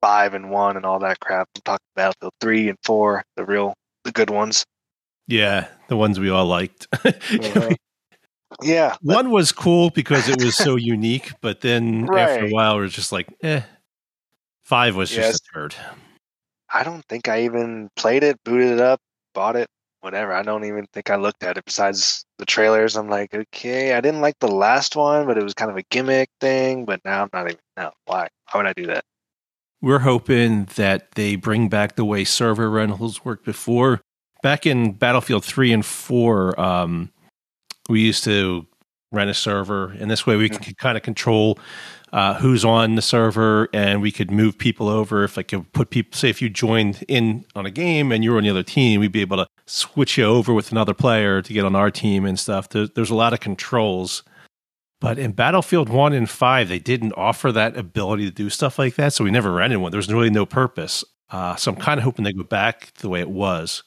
five 0.00 0.32
and 0.32 0.48
one 0.48 0.78
and 0.78 0.86
all 0.86 1.00
that 1.00 1.20
crap. 1.20 1.48
I'm 1.54 1.62
talking 1.66 1.86
Battlefield 1.94 2.32
three 2.40 2.70
and 2.70 2.78
four, 2.82 3.24
the 3.36 3.44
real 3.44 3.74
the 4.04 4.12
good 4.12 4.30
ones. 4.30 4.64
Yeah, 5.26 5.68
the 5.88 5.96
ones 5.96 6.20
we 6.20 6.30
all 6.30 6.46
liked. 6.46 6.90
mm-hmm. 6.92 7.74
Yeah. 8.62 8.96
One 9.02 9.30
was 9.30 9.52
cool 9.52 9.90
because 9.90 10.28
it 10.28 10.42
was 10.42 10.56
so 10.56 10.76
unique, 10.76 11.32
but 11.40 11.60
then 11.60 12.06
right. 12.06 12.20
after 12.28 12.46
a 12.46 12.50
while, 12.50 12.78
it 12.78 12.82
was 12.82 12.92
just 12.92 13.12
like, 13.12 13.32
eh. 13.42 13.62
Five 14.64 14.96
was 14.96 15.10
just 15.10 15.20
yes. 15.20 15.36
a 15.36 15.52
turd. 15.52 15.74
I 16.72 16.82
don't 16.84 17.04
think 17.06 17.28
I 17.28 17.42
even 17.42 17.90
played 17.96 18.24
it, 18.24 18.42
booted 18.44 18.72
it 18.72 18.80
up, 18.80 19.00
bought 19.34 19.56
it, 19.56 19.68
whatever. 20.00 20.32
I 20.32 20.42
don't 20.42 20.64
even 20.64 20.86
think 20.92 21.10
I 21.10 21.16
looked 21.16 21.42
at 21.42 21.58
it 21.58 21.64
besides 21.64 22.24
the 22.38 22.46
trailers. 22.46 22.96
I'm 22.96 23.08
like, 23.08 23.34
okay, 23.34 23.94
I 23.94 24.00
didn't 24.00 24.22
like 24.22 24.38
the 24.40 24.48
last 24.48 24.96
one, 24.96 25.26
but 25.26 25.36
it 25.36 25.44
was 25.44 25.54
kind 25.54 25.70
of 25.70 25.76
a 25.76 25.82
gimmick 25.90 26.30
thing. 26.40 26.84
But 26.84 27.00
now 27.04 27.22
I'm 27.22 27.30
not 27.32 27.46
even, 27.46 27.58
no, 27.76 27.90
why? 28.06 28.28
Why 28.50 28.58
would 28.60 28.66
I 28.66 28.72
do 28.72 28.86
that? 28.86 29.04
We're 29.82 29.98
hoping 29.98 30.64
that 30.76 31.12
they 31.14 31.36
bring 31.36 31.68
back 31.68 31.96
the 31.96 32.06
way 32.06 32.24
server 32.24 32.70
rentals 32.70 33.24
worked 33.24 33.44
before. 33.44 34.00
Back 34.44 34.66
in 34.66 34.92
Battlefield 34.92 35.42
3 35.42 35.72
and 35.72 35.86
4, 35.86 36.60
um, 36.60 37.10
we 37.88 38.02
used 38.02 38.24
to 38.24 38.66
rent 39.10 39.30
a 39.30 39.34
server, 39.34 39.92
and 39.92 40.10
this 40.10 40.26
way 40.26 40.36
we 40.36 40.50
could 40.50 40.60
mm-hmm. 40.60 40.72
kind 40.72 40.98
of 40.98 41.02
control 41.02 41.58
uh, 42.12 42.34
who's 42.34 42.62
on 42.62 42.94
the 42.94 43.00
server, 43.00 43.70
and 43.72 44.02
we 44.02 44.12
could 44.12 44.30
move 44.30 44.58
people 44.58 44.90
over. 44.90 45.24
If 45.24 45.38
I 45.38 45.44
could 45.44 45.72
put 45.72 45.88
people, 45.88 46.14
say, 46.14 46.28
if 46.28 46.42
you 46.42 46.50
joined 46.50 47.06
in 47.08 47.46
on 47.54 47.64
a 47.64 47.70
game 47.70 48.12
and 48.12 48.22
you 48.22 48.32
were 48.32 48.36
on 48.36 48.42
the 48.42 48.50
other 48.50 48.62
team, 48.62 49.00
we'd 49.00 49.12
be 49.12 49.22
able 49.22 49.38
to 49.38 49.46
switch 49.64 50.18
you 50.18 50.26
over 50.26 50.52
with 50.52 50.70
another 50.70 50.92
player 50.92 51.40
to 51.40 51.52
get 51.54 51.64
on 51.64 51.74
our 51.74 51.90
team 51.90 52.26
and 52.26 52.38
stuff. 52.38 52.68
There, 52.68 52.86
there's 52.86 53.08
a 53.08 53.14
lot 53.14 53.32
of 53.32 53.40
controls. 53.40 54.24
But 55.00 55.18
in 55.18 55.32
Battlefield 55.32 55.88
1 55.88 56.12
and 56.12 56.28
5, 56.28 56.68
they 56.68 56.78
didn't 56.78 57.14
offer 57.14 57.50
that 57.50 57.78
ability 57.78 58.26
to 58.26 58.30
do 58.30 58.50
stuff 58.50 58.78
like 58.78 58.96
that. 58.96 59.14
So 59.14 59.24
we 59.24 59.30
never 59.30 59.50
rented 59.50 59.78
one. 59.78 59.90
There 59.90 59.96
was 59.96 60.12
really 60.12 60.28
no 60.28 60.44
purpose. 60.44 61.02
Uh, 61.30 61.56
so 61.56 61.72
I'm 61.72 61.78
kind 61.78 61.96
of 61.96 62.04
hoping 62.04 62.26
they 62.26 62.34
go 62.34 62.42
back 62.42 62.92
the 62.98 63.08
way 63.08 63.20
it 63.20 63.30
was 63.30 63.82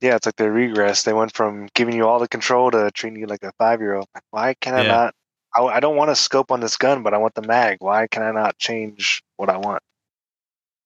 yeah, 0.00 0.16
it's 0.16 0.26
like 0.26 0.36
they 0.36 0.48
regress. 0.48 1.04
They 1.04 1.12
went 1.12 1.34
from 1.34 1.68
giving 1.74 1.94
you 1.94 2.06
all 2.06 2.18
the 2.18 2.28
control 2.28 2.70
to 2.70 2.90
treating 2.90 3.18
you 3.18 3.26
like 3.26 3.42
a 3.42 3.52
five 3.58 3.80
year 3.80 3.94
old. 3.94 4.06
Why 4.30 4.54
can 4.60 4.74
I 4.74 4.82
yeah. 4.82 4.88
not? 4.88 5.14
I, 5.54 5.62
I 5.62 5.80
don't 5.80 5.96
want 5.96 6.10
to 6.10 6.16
scope 6.16 6.50
on 6.50 6.60
this 6.60 6.76
gun, 6.76 7.02
but 7.02 7.14
I 7.14 7.18
want 7.18 7.34
the 7.34 7.42
mag. 7.42 7.78
Why 7.80 8.06
can 8.06 8.22
I 8.22 8.30
not 8.30 8.58
change 8.58 9.22
what 9.36 9.48
I 9.48 9.56
want? 9.56 9.82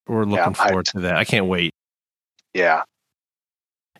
We're 0.07 0.25
looking 0.25 0.37
yeah, 0.37 0.53
forward 0.53 0.87
to 0.87 1.01
that. 1.01 1.17
I 1.17 1.25
can't 1.25 1.47
wait. 1.47 1.75
Yeah. 2.55 2.83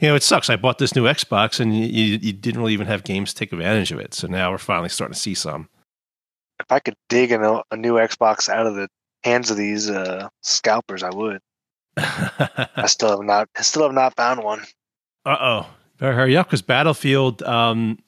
You 0.01 0.09
know, 0.09 0.15
it 0.15 0.23
sucks. 0.23 0.49
I 0.49 0.57
bought 0.57 0.79
this 0.79 0.95
new 0.95 1.05
Xbox 1.05 1.61
and 1.61 1.77
you, 1.77 1.85
you 1.85 2.33
didn't 2.33 2.61
really 2.61 2.73
even 2.73 2.87
have 2.87 3.05
games 3.05 3.35
to 3.35 3.39
take 3.39 3.53
advantage 3.53 3.93
of 3.93 4.01
it. 4.01 4.15
So 4.15 4.27
now 4.27 4.51
we're 4.51 4.59
finally 4.59 4.89
starting 4.89 5.15
to 5.15 5.21
see 5.21 5.35
some. 5.35 5.69
If 6.59 6.71
I 6.71 6.79
could 6.79 6.95
dig 7.09 7.33
a, 7.33 7.63
a 7.71 7.77
new 7.77 7.95
Xbox 7.95 8.49
out 8.49 8.67
of 8.67 8.75
the 8.75 8.89
hands 9.25 9.51
of 9.51 9.57
these 9.57 9.91
uh, 9.91 10.29
scalpers, 10.43 11.03
I 11.03 11.11
would. 11.11 11.41
I 11.97 12.87
still 12.87 13.11
have 13.11 13.27
not. 13.27 13.49
I 13.57 13.63
still 13.63 13.83
have 13.83 13.93
not 13.93 14.17
found 14.17 14.43
one. 14.43 14.65
Uh 15.25 15.37
oh. 15.41 15.71
Better 15.99 16.15
hurry 16.15 16.37
up 16.37 16.47
because 16.47 16.63
Battlefield, 16.63 17.43
um, 17.43 17.99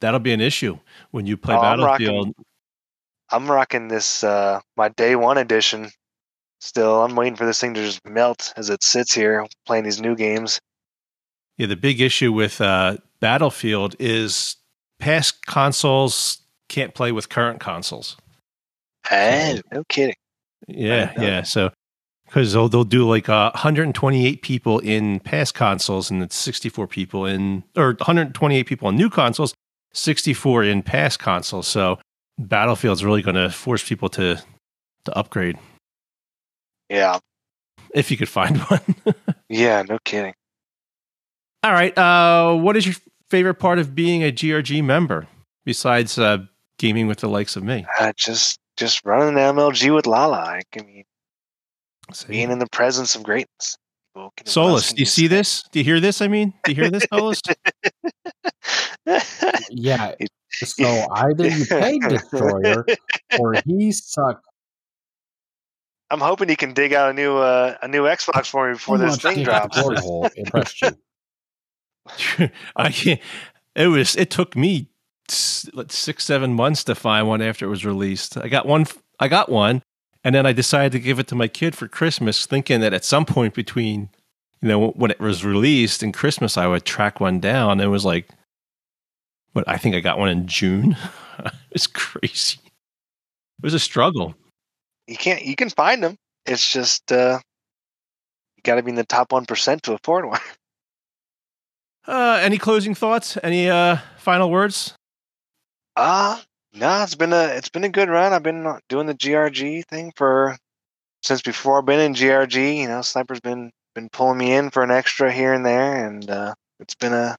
that'll 0.00 0.20
be 0.20 0.32
an 0.32 0.40
issue 0.40 0.78
when 1.12 1.26
you 1.26 1.36
play 1.36 1.56
oh, 1.56 1.62
Battlefield. 1.62 2.26
I'm 2.26 2.26
rocking, 2.26 2.34
I'm 3.30 3.50
rocking 3.50 3.88
this, 3.88 4.22
uh, 4.22 4.60
my 4.76 4.90
day 4.90 5.16
one 5.16 5.38
edition. 5.38 5.90
Still, 6.60 7.02
I'm 7.02 7.14
waiting 7.14 7.36
for 7.36 7.46
this 7.46 7.60
thing 7.60 7.72
to 7.74 7.80
just 7.80 8.06
melt 8.06 8.52
as 8.56 8.68
it 8.68 8.82
sits 8.82 9.14
here 9.14 9.46
playing 9.64 9.84
these 9.84 10.00
new 10.00 10.14
games. 10.16 10.60
Yeah, 11.56 11.68
the 11.68 11.76
big 11.76 12.00
issue 12.00 12.32
with 12.32 12.60
uh, 12.60 12.98
Battlefield 13.20 13.96
is 13.98 14.56
past 14.98 15.46
consoles 15.46 16.38
can't 16.68 16.94
play 16.94 17.12
with 17.12 17.28
current 17.28 17.60
consoles. 17.60 18.16
Hey, 19.08 19.60
no 19.72 19.84
kidding. 19.88 20.16
Yeah, 20.66 21.12
yeah. 21.18 21.42
So 21.42 21.70
because 22.28 22.52
they'll, 22.52 22.68
they'll 22.68 22.84
do 22.84 23.08
like 23.08 23.28
uh, 23.28 23.50
128 23.54 24.42
people 24.42 24.78
in 24.80 25.18
past 25.20 25.54
consoles 25.54 26.10
and 26.10 26.22
it's 26.22 26.36
64 26.36 26.86
people 26.86 27.24
in 27.24 27.64
or 27.74 27.94
128 27.94 28.64
people 28.64 28.88
in 28.90 28.96
new 28.96 29.08
consoles 29.08 29.54
64 29.94 30.64
in 30.64 30.82
past 30.82 31.18
consoles. 31.18 31.66
So 31.66 31.98
battlefield's 32.38 33.02
really 33.04 33.22
going 33.22 33.34
to 33.36 33.50
force 33.50 33.86
people 33.86 34.08
to 34.10 34.40
to 35.04 35.16
upgrade. 35.16 35.58
Yeah. 36.90 37.18
If 37.94 38.10
you 38.10 38.16
could 38.18 38.28
find 38.28 38.58
one. 38.62 38.94
Yeah 39.48 39.82
no 39.88 39.98
kidding. 40.04 40.34
All 41.62 41.72
right 41.72 41.96
uh 41.96 42.54
what 42.54 42.76
is 42.76 42.86
your 42.86 42.96
favorite 43.30 43.54
part 43.54 43.78
of 43.78 43.94
being 43.94 44.22
a 44.22 44.30
grg 44.30 44.84
member 44.84 45.26
besides 45.64 46.18
uh 46.18 46.38
gaming 46.78 47.06
with 47.06 47.20
the 47.20 47.28
likes 47.28 47.56
of 47.56 47.64
me? 47.64 47.86
Uh, 47.98 48.12
just 48.16 48.58
just 48.76 49.04
running 49.06 49.38
an 49.38 49.56
mlg 49.56 49.94
with 49.94 50.06
lala. 50.06 50.60
I 50.76 50.82
mean 50.82 51.04
See? 52.12 52.28
being 52.28 52.50
in 52.50 52.58
the 52.58 52.68
presence 52.68 53.14
of 53.14 53.22
greatness. 53.22 53.76
Solus, 54.44 54.92
do 54.92 55.00
you 55.00 55.06
see 55.06 55.26
this? 55.26 55.62
Do 55.70 55.78
you 55.78 55.84
hear 55.84 56.00
this? 56.00 56.20
I 56.20 56.28
mean, 56.28 56.52
do 56.64 56.72
you 56.72 56.82
hear 56.82 56.90
this, 56.90 57.06
Solus? 57.12 57.40
yeah. 59.70 60.14
So 60.50 61.06
either 61.12 61.48
you 61.48 61.64
pay 61.66 61.98
Destroyer 61.98 62.84
or 63.38 63.54
he 63.66 63.92
sucked. 63.92 64.44
I'm 66.10 66.20
hoping 66.20 66.48
he 66.48 66.56
can 66.56 66.72
dig 66.72 66.94
out 66.94 67.10
a 67.10 67.12
new 67.12 67.36
uh, 67.36 67.76
a 67.82 67.88
new 67.88 68.04
Xbox 68.04 68.46
for 68.46 68.66
me 68.66 68.74
before 68.74 68.98
this 68.98 69.18
thing 69.18 69.44
drops. 69.44 69.78
impressed 70.36 70.82
you. 70.82 70.90
I 72.76 72.90
can't. 72.90 73.20
It 73.76 73.88
was. 73.88 74.16
It 74.16 74.30
took 74.30 74.56
me 74.56 74.88
six, 75.28 76.24
seven 76.24 76.54
months 76.54 76.82
to 76.84 76.94
find 76.94 77.28
one 77.28 77.42
after 77.42 77.66
it 77.66 77.68
was 77.68 77.84
released. 77.84 78.38
I 78.38 78.48
got 78.48 78.66
one. 78.66 78.86
I 79.20 79.28
got 79.28 79.50
one, 79.50 79.82
and 80.24 80.34
then 80.34 80.46
I 80.46 80.52
decided 80.52 80.92
to 80.92 80.98
give 80.98 81.18
it 81.18 81.28
to 81.28 81.34
my 81.34 81.48
kid 81.48 81.76
for 81.76 81.88
Christmas, 81.88 82.46
thinking 82.46 82.80
that 82.80 82.92
at 82.92 83.04
some 83.04 83.24
point 83.24 83.54
between, 83.54 84.10
you 84.60 84.68
know, 84.68 84.88
when 84.90 85.10
it 85.10 85.20
was 85.20 85.44
released 85.44 86.02
and 86.02 86.12
Christmas, 86.12 86.56
I 86.56 86.66
would 86.66 86.84
track 86.84 87.20
one 87.20 87.40
down. 87.40 87.72
And 87.72 87.82
It 87.82 87.88
was 87.88 88.04
like, 88.04 88.28
but 89.54 89.64
I 89.68 89.76
think 89.76 89.94
I 89.94 90.00
got 90.00 90.18
one 90.18 90.28
in 90.28 90.46
June. 90.46 90.96
it's 91.70 91.86
crazy. 91.86 92.58
It 92.64 93.64
was 93.64 93.74
a 93.74 93.78
struggle. 93.78 94.34
You 95.06 95.16
can't, 95.16 95.44
you 95.44 95.56
can 95.56 95.70
find 95.70 96.02
them. 96.02 96.16
It's 96.46 96.70
just, 96.70 97.10
uh, 97.12 97.38
you 98.56 98.62
got 98.62 98.76
to 98.76 98.82
be 98.82 98.90
in 98.90 98.96
the 98.96 99.04
top 99.04 99.30
1% 99.30 99.80
to 99.82 99.92
afford 99.94 100.26
one. 100.26 100.40
Uh, 102.06 102.40
any 102.40 102.56
closing 102.56 102.94
thoughts? 102.94 103.36
Any 103.42 103.68
uh, 103.68 103.98
final 104.16 104.50
words? 104.50 104.94
Uh, 105.94 106.40
no, 106.72 107.02
it's 107.02 107.14
been 107.14 107.32
a 107.32 107.44
it's 107.46 107.68
been 107.68 107.84
a 107.84 107.88
good 107.88 108.08
run. 108.08 108.32
I've 108.32 108.42
been 108.42 108.78
doing 108.88 109.06
the 109.06 109.14
GRG 109.14 109.84
thing 109.86 110.12
for 110.16 110.56
since 111.22 111.42
before 111.42 111.78
I've 111.78 111.86
been 111.86 112.00
in 112.00 112.14
GRG. 112.14 112.78
You 112.78 112.88
know, 112.88 113.02
Sniper's 113.02 113.40
been 113.40 113.70
been 113.94 114.08
pulling 114.10 114.38
me 114.38 114.52
in 114.52 114.70
for 114.70 114.82
an 114.82 114.90
extra 114.90 115.32
here 115.32 115.52
and 115.52 115.64
there, 115.64 116.06
and 116.06 116.28
uh, 116.30 116.54
it's 116.80 116.94
been 116.94 117.12
a 117.12 117.36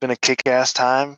been 0.00 0.10
a 0.10 0.16
kick 0.16 0.42
ass 0.46 0.72
time. 0.72 1.16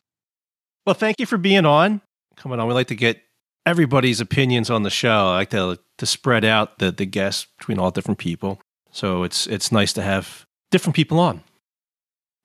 Well, 0.87 0.95
thank 0.95 1.21
you 1.21 1.27
for 1.27 1.39
being 1.39 1.67
on. 1.67 2.01
Coming 2.37 2.61
on, 2.61 2.69
we 2.69 2.75
like 2.75 2.87
to 2.89 2.97
get 2.97 3.21
everybody's 3.67 4.21
opinions 4.21 4.71
on 4.71 4.83
the 4.83 4.91
show. 4.91 5.29
I 5.29 5.37
like 5.37 5.51
to 5.51 5.79
to 5.99 6.07
spread 6.07 6.45
out 6.45 6.79
the 6.79 6.91
the 6.91 7.07
guests 7.07 7.47
between 7.59 7.79
all 7.79 7.91
different 7.91 8.19
people. 8.19 8.61
So 8.91 9.23
it's 9.23 9.47
it's 9.47 9.71
nice 9.71 9.93
to 9.95 10.03
have 10.03 10.47
different 10.71 10.97
people 10.97 11.21
on. 11.21 11.43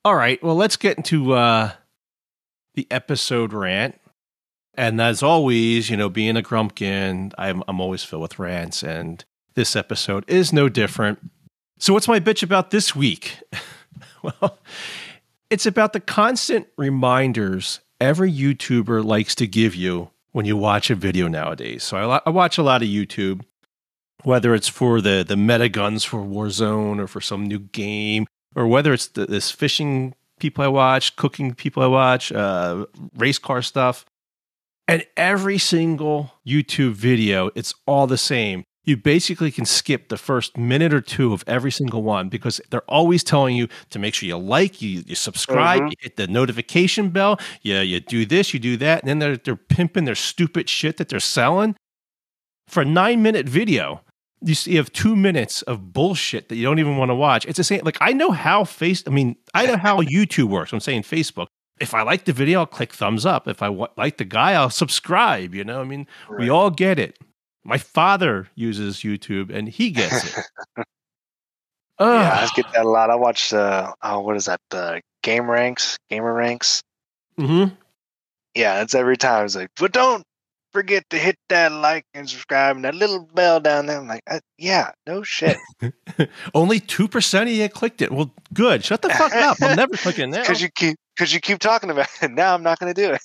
All 0.06 0.16
right, 0.16 0.44
well, 0.44 0.56
let's 0.56 0.76
get 0.76 0.98
into 0.98 1.32
uh, 1.34 1.72
the 2.76 2.86
episode 2.92 3.54
rant. 3.54 4.00
And 4.76 5.00
as 5.00 5.22
always, 5.22 5.90
you 5.90 5.98
know, 5.98 6.10
being 6.10 6.36
a 6.36 6.42
grumpkin, 6.42 7.34
I'm 7.38 7.64
I'm 7.68 7.80
always 7.80 8.04
filled 8.04 8.24
with 8.24 8.40
rants, 8.40 8.84
and 8.84 9.24
this 9.54 9.76
episode 9.76 10.24
is 10.28 10.52
no 10.52 10.68
different. 10.70 11.20
So, 11.78 11.94
what's 11.94 12.08
my 12.08 12.20
bitch 12.20 12.42
about 12.44 12.72
this 12.72 12.96
week? 12.96 13.40
well, 14.24 14.60
it's 15.50 15.66
about 15.66 15.94
the 15.94 16.00
constant 16.00 16.68
reminders 16.78 17.82
every 18.02 18.32
YouTuber 18.32 19.04
likes 19.04 19.36
to 19.36 19.48
give 19.48 19.76
you 19.76 20.10
when 20.32 20.46
you 20.46 20.58
watch 20.58 20.90
a 20.90 20.96
video 20.96 21.28
nowadays. 21.28 21.84
So, 21.84 21.98
I, 21.98 22.22
I 22.26 22.30
watch 22.32 22.58
a 22.58 22.64
lot 22.64 22.82
of 22.82 22.88
YouTube, 22.88 23.42
whether 24.24 24.56
it's 24.56 24.70
for 24.70 25.02
the 25.02 25.24
the 25.28 25.38
meta 25.38 25.70
guns 25.70 26.04
for 26.04 26.22
Warzone 26.22 27.00
or 27.00 27.08
for 27.08 27.22
some 27.22 27.46
new 27.46 27.60
game, 27.60 28.26
or 28.56 28.68
whether 28.68 28.92
it's 28.92 29.08
the, 29.08 29.28
this 29.28 29.52
fishing 29.52 30.16
people 30.40 30.64
I 30.64 30.68
watch, 30.68 31.16
cooking 31.16 31.54
people 31.54 31.84
I 31.84 31.88
watch, 31.88 32.32
uh, 32.32 32.88
race 33.16 33.38
car 33.38 33.62
stuff. 33.62 34.06
And 34.88 35.06
every 35.16 35.58
single 35.58 36.34
YouTube 36.46 36.94
video, 36.94 37.50
it's 37.56 37.74
all 37.86 38.06
the 38.08 38.18
same. 38.18 38.64
You 38.86 38.98
basically 38.98 39.50
can 39.50 39.66
skip 39.66 40.10
the 40.10 40.18
first 40.18 40.58
minute 40.58 40.94
or 40.94 41.00
two 41.00 41.32
of 41.32 41.42
every 41.48 41.72
single 41.72 42.04
one 42.04 42.28
because 42.28 42.60
they're 42.70 42.82
always 42.82 43.24
telling 43.24 43.56
you 43.56 43.70
to 43.92 44.00
make 44.00 44.14
sure 44.14 44.28
you 44.28 44.38
like, 44.38 44.82
you, 44.82 45.04
you 45.08 45.16
subscribe, 45.16 45.84
Mhm. 45.84 45.90
you 45.92 45.96
hit 46.02 46.18
the 46.18 46.28
notification 46.28 47.10
bell, 47.10 47.40
you, 47.62 47.78
you 47.80 48.02
do 48.02 48.26
this, 48.26 48.54
you 48.54 48.60
do 48.60 48.76
that. 48.78 49.02
And 49.02 49.08
then 49.10 49.20
they're, 49.20 49.38
they're 49.38 49.56
pimping 49.56 50.04
their 50.04 50.16
stupid 50.16 50.68
shit 50.68 50.98
that 50.98 51.08
they're 51.08 51.22
selling. 51.22 51.78
For 52.68 52.82
a 52.82 52.86
nine 52.86 53.22
minute 53.22 53.48
video, 53.48 54.02
you 54.42 54.54
see 54.54 54.72
you 54.72 54.78
have 54.78 54.92
two 54.92 55.16
minutes 55.16 55.62
of 55.62 55.94
bullshit 55.94 56.50
that 56.50 56.58
you 56.58 56.64
don't 56.64 56.80
even 56.80 56.98
want 56.98 57.10
to 57.10 57.16
watch. 57.16 57.46
It's 57.46 57.58
the 57.58 57.64
same. 57.64 57.82
Like 57.86 57.98
I 58.02 58.12
know 58.12 58.32
how 58.32 58.66
face. 58.66 59.02
I 59.08 59.12
mean, 59.12 59.38
I 59.54 59.66
know 59.66 59.78
how 59.78 60.02
YouTube 60.02 60.50
works. 60.50 60.74
I'm 60.74 60.82
saying 60.82 61.04
Facebook. 61.04 61.48
If 61.84 61.94
I 61.94 62.02
like 62.02 62.26
the 62.26 62.34
video, 62.34 62.62
I'll 62.62 62.66
click 62.66 62.94
thumbs 62.94 63.26
up. 63.26 63.48
If 63.48 63.62
I 63.62 63.68
like 63.98 64.18
the 64.18 64.26
guy, 64.26 64.54
I'll 64.54 64.70
subscribe. 64.70 65.54
You 65.54 65.64
know, 65.64 65.82
I 65.82 65.84
mean, 65.84 66.08
we 66.40 66.50
all 66.50 66.70
get 66.70 66.98
it. 66.98 67.20
My 67.64 67.78
father 67.78 68.48
uses 68.56 68.98
YouTube, 68.98 69.54
and 69.54 69.70
he 69.70 69.92
gets 69.92 70.38
it. 70.38 70.46
Yeah, 72.00 72.48
I 72.50 72.56
get 72.56 72.66
that 72.74 72.86
a 72.86 72.90
lot. 72.90 73.10
I 73.10 73.16
watch 73.16 73.54
uh 73.54 73.94
oh 74.02 74.20
what 74.22 74.36
is 74.36 74.46
that? 74.46 74.60
Uh, 74.72 75.00
game 75.22 75.50
ranks, 75.50 75.98
gamer 76.10 76.34
ranks. 76.34 76.82
Mm-hmm. 77.40 77.76
Yeah, 78.56 78.82
it's 78.82 78.96
every 78.96 79.16
time. 79.16 79.46
It's 79.46 79.56
like, 79.56 79.70
but 79.80 79.94
don't 79.94 80.24
forget 80.74 81.04
to 81.12 81.18
hit 81.18 81.38
that 81.50 81.72
like 81.72 82.06
and 82.14 82.30
subscribe 82.30 82.76
and 82.76 82.86
that 82.86 82.96
little 82.96 83.30
bell 83.34 83.60
down 83.60 83.86
there. 83.86 84.00
I'm 84.00 84.08
like, 84.08 84.24
uh, 84.30 84.40
yeah, 84.58 84.92
no 85.08 85.24
shit. 85.24 85.58
Only 86.54 86.80
two 86.80 87.08
percent 87.08 87.50
of 87.50 87.56
you 87.56 87.70
clicked 87.70 88.02
it. 88.02 88.12
Well, 88.12 88.32
good. 88.54 88.84
Shut 88.84 89.02
the 89.02 89.10
fuck 89.10 89.34
up. 89.34 89.58
I'm 89.62 89.76
never 89.76 89.96
clicking 89.96 90.30
that. 90.32 90.42
Because 90.42 90.62
you 90.62 90.70
keep 90.70 90.98
because 91.16 91.34
you 91.34 91.40
keep 91.40 91.60
talking 91.60 91.90
about 91.90 92.08
it. 92.22 92.32
Now 92.32 92.54
I'm 92.54 92.64
not 92.64 92.80
going 92.80 92.94
to 92.94 93.02
do 93.02 93.12
it. 93.14 93.22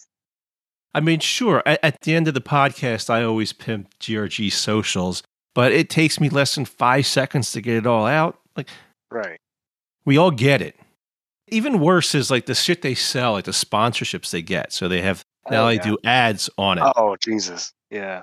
I 0.94 1.00
mean, 1.00 1.20
sure. 1.20 1.62
At, 1.66 1.80
at 1.84 2.00
the 2.02 2.14
end 2.14 2.28
of 2.28 2.34
the 2.34 2.40
podcast, 2.40 3.10
I 3.10 3.22
always 3.22 3.52
pimp 3.52 3.90
GRG 4.00 4.50
socials, 4.52 5.22
but 5.54 5.72
it 5.72 5.90
takes 5.90 6.18
me 6.20 6.28
less 6.28 6.54
than 6.54 6.64
five 6.64 7.06
seconds 7.06 7.52
to 7.52 7.60
get 7.60 7.76
it 7.76 7.86
all 7.86 8.06
out. 8.06 8.38
Like, 8.56 8.68
Right. 9.10 9.38
we 10.04 10.16
all 10.18 10.30
get 10.30 10.60
it. 10.62 10.76
Even 11.48 11.80
worse 11.80 12.14
is 12.14 12.30
like 12.30 12.46
the 12.46 12.54
shit 12.54 12.82
they 12.82 12.94
sell, 12.94 13.32
like 13.32 13.44
the 13.46 13.52
sponsorships 13.52 14.30
they 14.30 14.42
get. 14.42 14.72
So 14.72 14.86
they 14.88 15.00
have 15.02 15.22
now 15.50 15.64
Oh, 15.64 15.68
they 15.68 15.78
do 15.78 15.96
ads 16.04 16.50
on 16.58 16.76
it. 16.78 16.84
Oh 16.96 17.16
Jesus. 17.16 17.72
Yeah. 17.90 18.22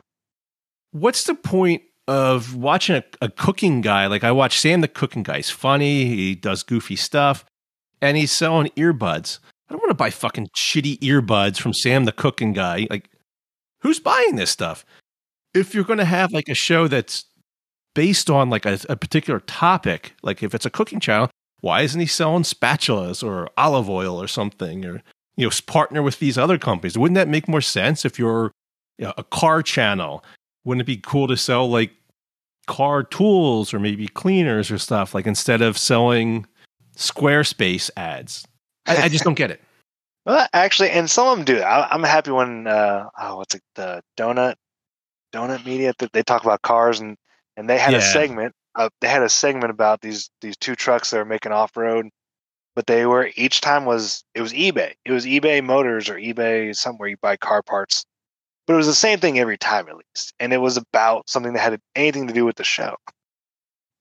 What's 0.92 1.24
the 1.24 1.34
point 1.34 1.82
of 2.08 2.56
watching 2.56 2.96
a, 2.98 3.04
a 3.22 3.30
cooking 3.30 3.82
guy? 3.82 4.06
Like 4.08 4.24
I 4.24 4.32
watch 4.32 4.60
Sam 4.60 4.82
the 4.82 4.88
cooking 4.88 5.24
guy. 5.24 5.38
He's 5.38 5.50
funny. 5.50 6.06
He 6.06 6.36
does 6.36 6.62
goofy 6.62 6.96
stuff, 6.96 7.46
and 8.02 8.16
he's 8.16 8.32
selling 8.32 8.68
earbuds. 8.78 9.40
I 9.70 9.74
don't 9.74 9.82
want 9.82 9.92
to 9.92 9.96
buy 9.96 10.10
fucking 10.10 10.50
shitty 10.56 11.00
earbuds 11.00 11.60
from 11.60 11.74
Sam 11.74 12.06
the 12.06 12.12
cooking 12.12 12.54
guy. 12.54 12.88
Like, 12.90 13.10
who's 13.82 14.00
buying 14.00 14.36
this 14.36 14.52
stuff? 14.52 14.86
If 15.54 15.74
you're 15.74 15.84
going 15.84 16.00
to 16.00 16.06
have 16.06 16.32
like 16.32 16.50
a 16.50 16.54
show 16.54 16.88
that's 16.88 17.26
based 17.96 18.30
on 18.30 18.50
like 18.50 18.66
a, 18.66 18.80
a 18.90 18.96
particular 18.96 19.40
topic, 19.42 20.14
like 20.22 20.44
if 20.44 20.54
it's 20.54 20.66
a 20.66 20.70
cooking 20.70 21.00
channel, 21.00 21.30
why 21.62 21.82
isn't 21.82 22.00
he 22.00 22.06
selling 22.06 22.44
spatulas 22.44 23.24
or 23.24 23.50
olive 23.58 23.90
oil 23.90 24.22
or 24.22 24.28
something, 24.28 24.86
or 24.86 25.02
you 25.36 25.48
know, 25.48 25.52
partner 25.66 26.04
with 26.04 26.20
these 26.20 26.38
other 26.38 26.60
companies? 26.60 26.98
Wouldn't 26.98 27.16
that 27.16 27.28
make 27.28 27.48
more 27.48 27.62
sense 27.62 28.06
if 28.06 28.20
you're 28.20 28.52
you 29.00 29.06
know, 29.06 29.14
a 29.18 29.24
car 29.24 29.64
channel? 29.64 30.24
Wouldn't 30.64 30.82
it 30.82 30.86
be 30.86 30.98
cool 30.98 31.28
to 31.28 31.38
sell 31.38 31.68
like 31.68 31.92
car 32.68 33.04
tools 33.04 33.74
or 33.74 33.80
maybe 33.80 34.08
cleaners 34.08 34.70
or 34.70 34.78
stuff 34.78 35.16
like 35.16 35.26
instead 35.26 35.62
of 35.62 35.78
selling 35.78 36.46
Squarespace 36.96 37.90
ads? 37.98 38.46
I, 38.86 39.04
I 39.04 39.10
just 39.10 39.24
don't 39.24 39.36
get 39.36 39.52
it. 39.52 39.62
Well, 40.26 40.48
actually, 40.54 40.90
and 40.90 41.08
some 41.08 41.28
of 41.28 41.38
them 41.38 41.46
do. 41.46 41.62
I, 41.62 41.88
I'm 41.88 42.02
happy 42.02 42.32
when 42.32 42.66
uh 42.66 43.10
oh 43.22 43.38
what's 43.38 43.54
it 43.54 43.62
the 43.76 44.02
donut 44.18 44.56
donut 45.32 45.64
media 45.64 45.94
that 46.00 46.14
they 46.14 46.24
talk 46.24 46.44
about 46.44 46.64
cars 46.64 47.00
and 47.00 47.16
and 47.58 47.70
they 47.70 47.78
had 47.78 47.94
a 47.94 48.02
segment. 48.02 48.54
Uh, 48.74 48.90
they 49.02 49.08
had 49.08 49.22
a 49.22 49.30
segment 49.30 49.70
about 49.70 50.02
these 50.02 50.32
these 50.42 50.58
two 50.58 50.76
trucks 50.76 51.12
that 51.12 51.18
were 51.18 51.26
making 51.26 51.52
off 51.52 51.78
road, 51.78 52.10
but 52.76 52.88
they 52.88 53.06
were 53.06 53.30
each 53.36 53.62
time 53.62 53.86
was 53.86 54.24
it 54.34 54.42
was 54.42 54.52
eBay. 54.52 54.94
It 55.06 55.12
was 55.12 55.26
eBay 55.26 55.64
Motors 55.64 56.10
or 56.10 56.16
eBay 56.16 56.76
somewhere 56.76 57.08
you 57.08 57.18
buy 57.22 57.38
car 57.38 57.62
parts. 57.62 58.06
But 58.66 58.74
it 58.74 58.78
was 58.78 58.88
the 58.88 58.96
same 58.96 59.20
thing 59.20 59.38
every 59.38 59.60
time 59.60 59.88
at 59.88 59.96
least, 59.96 60.34
and 60.40 60.52
it 60.52 60.58
was 60.58 60.76
about 60.76 61.30
something 61.30 61.54
that 61.54 61.60
had 61.60 61.80
anything 61.96 62.28
to 62.28 62.34
do 62.34 62.46
with 62.46 62.56
the 62.56 62.64
show. 62.64 62.96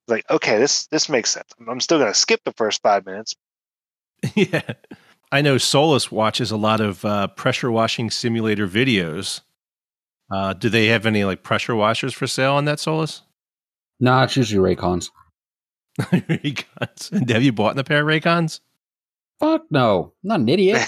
Like, 0.08 0.24
okay, 0.30 0.58
this 0.58 0.86
this 0.86 1.10
makes 1.10 1.30
sense. 1.30 1.50
I'm 1.68 1.80
still 1.80 1.98
gonna 1.98 2.14
skip 2.14 2.40
the 2.44 2.52
first 2.52 2.80
five 2.82 3.04
minutes. 3.04 3.34
yeah. 4.34 4.72
I 5.32 5.40
know 5.40 5.58
Solus 5.58 6.12
watches 6.12 6.50
a 6.50 6.56
lot 6.56 6.80
of 6.80 7.04
uh, 7.04 7.28
pressure 7.28 7.70
washing 7.70 8.10
simulator 8.10 8.68
videos. 8.68 9.40
Uh, 10.30 10.52
do 10.52 10.68
they 10.68 10.86
have 10.86 11.06
any 11.06 11.24
like 11.24 11.42
pressure 11.42 11.74
washers 11.74 12.14
for 12.14 12.26
sale 12.26 12.54
on 12.54 12.64
that 12.66 12.80
Solus? 12.80 13.22
No, 14.00 14.22
it's 14.22 14.36
usually 14.36 14.74
Raycons. 14.74 15.10
Raycons. 16.00 17.12
And 17.12 17.28
have 17.30 17.42
you 17.42 17.52
bought 17.52 17.78
a 17.78 17.84
pair 17.84 18.00
of 18.00 18.06
Raycons? 18.06 18.60
Fuck 19.40 19.62
no. 19.70 20.12
I'm 20.24 20.28
not 20.28 20.40
an 20.40 20.48
idiot. 20.48 20.86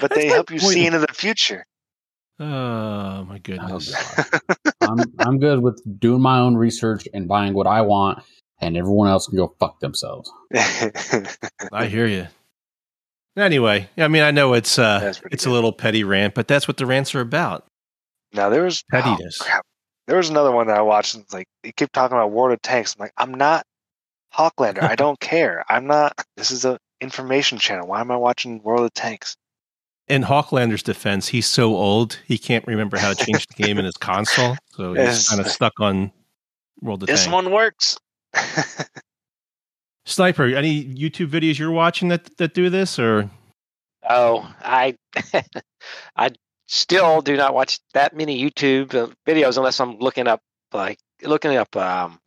But 0.00 0.14
they 0.14 0.26
help 0.26 0.50
you 0.50 0.58
point. 0.60 0.72
see 0.72 0.86
into 0.86 0.98
the 0.98 1.12
future. 1.12 1.64
Oh 2.40 3.24
my 3.24 3.38
goodness. 3.38 3.92
I'm 4.80 5.00
I'm 5.18 5.38
good 5.38 5.60
with 5.60 5.82
doing 5.98 6.22
my 6.22 6.38
own 6.38 6.56
research 6.56 7.08
and 7.12 7.26
buying 7.26 7.52
what 7.52 7.66
I 7.66 7.82
want, 7.82 8.22
and 8.60 8.76
everyone 8.76 9.08
else 9.08 9.26
can 9.26 9.36
go 9.36 9.54
fuck 9.58 9.80
themselves. 9.80 10.32
I 11.72 11.86
hear 11.86 12.06
you. 12.06 12.26
Anyway, 13.36 13.88
I 13.96 14.08
mean, 14.08 14.22
I 14.22 14.32
know 14.32 14.54
it's 14.54 14.78
uh, 14.78 14.98
That's 14.98 15.18
pretty 15.20 15.34
it's 15.34 15.46
a 15.46 15.50
little 15.50 15.72
petty 15.72 16.02
rant, 16.02 16.34
but 16.34 16.48
that's 16.48 16.66
what 16.66 16.76
the 16.76 16.86
rants 16.86 17.14
are 17.14 17.20
about. 17.20 17.66
now 18.32 18.48
there 18.48 18.64
was 18.64 18.82
oh, 18.92 18.96
Pettiness. 18.96 19.38
crap. 19.38 19.64
There 20.08 20.16
was 20.16 20.30
another 20.30 20.50
one 20.50 20.66
that 20.66 20.76
I 20.76 20.82
watched. 20.82 21.14
And 21.14 21.22
it's 21.22 21.32
like 21.32 21.46
they 21.62 21.72
keep 21.72 21.92
talking 21.92 22.16
about 22.16 22.32
World 22.32 22.52
of 22.52 22.62
Tanks. 22.62 22.96
I'm 22.96 23.04
like, 23.04 23.12
I'm 23.16 23.34
not 23.34 23.64
Hawklander. 24.34 24.82
I 24.82 24.94
don't 24.96 25.20
care. 25.20 25.64
I'm 25.68 25.86
not. 25.86 26.20
This 26.36 26.50
is 26.50 26.64
a 26.64 26.78
information 27.00 27.58
channel. 27.58 27.86
Why 27.86 28.00
am 28.00 28.10
I 28.10 28.16
watching 28.16 28.60
World 28.62 28.84
of 28.84 28.94
Tanks? 28.94 29.36
In 30.08 30.22
Hawklander's 30.22 30.82
defense, 30.82 31.28
he's 31.28 31.46
so 31.46 31.76
old 31.76 32.18
he 32.26 32.38
can't 32.38 32.66
remember 32.66 32.96
how 32.96 33.12
to 33.12 33.24
change 33.26 33.46
the 33.46 33.62
game 33.62 33.78
in 33.78 33.84
his 33.84 33.96
console, 33.98 34.56
so 34.70 34.94
he's 34.94 35.28
kind 35.28 35.40
of 35.40 35.48
stuck 35.48 35.78
on 35.80 36.10
World 36.80 37.02
of 37.02 37.08
This 37.08 37.20
Tanks. 37.20 37.26
This 37.26 37.32
one 37.32 37.52
works. 37.52 37.98
Sniper, 40.06 40.46
any 40.46 40.84
YouTube 40.84 41.28
videos 41.28 41.58
you're 41.58 41.70
watching 41.70 42.08
that 42.08 42.36
that 42.38 42.54
do 42.54 42.70
this, 42.70 42.98
or 42.98 43.30
Oh, 44.08 44.50
I 44.60 44.96
I 46.16 46.30
still 46.66 47.20
do 47.20 47.36
not 47.36 47.54
watch 47.54 47.80
that 47.94 48.16
many 48.16 48.42
YouTube 48.42 48.94
uh, 48.94 49.08
videos 49.26 49.56
unless 49.56 49.80
I'm 49.80 49.98
looking 49.98 50.26
up 50.26 50.40
like 50.72 50.98
looking 51.22 51.56
up 51.56 51.74
um, 51.76 52.18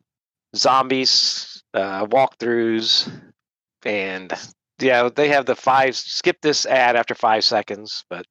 zombies 0.54 1.62
uh, 1.74 2.06
walkthroughs, 2.06 3.10
and 3.84 4.32
yeah, 4.78 5.08
they 5.14 5.28
have 5.28 5.46
the 5.46 5.56
five. 5.56 5.96
Skip 5.96 6.38
this 6.40 6.66
ad 6.66 6.96
after 6.96 7.14
five 7.14 7.44
seconds, 7.44 8.04
but 8.08 8.26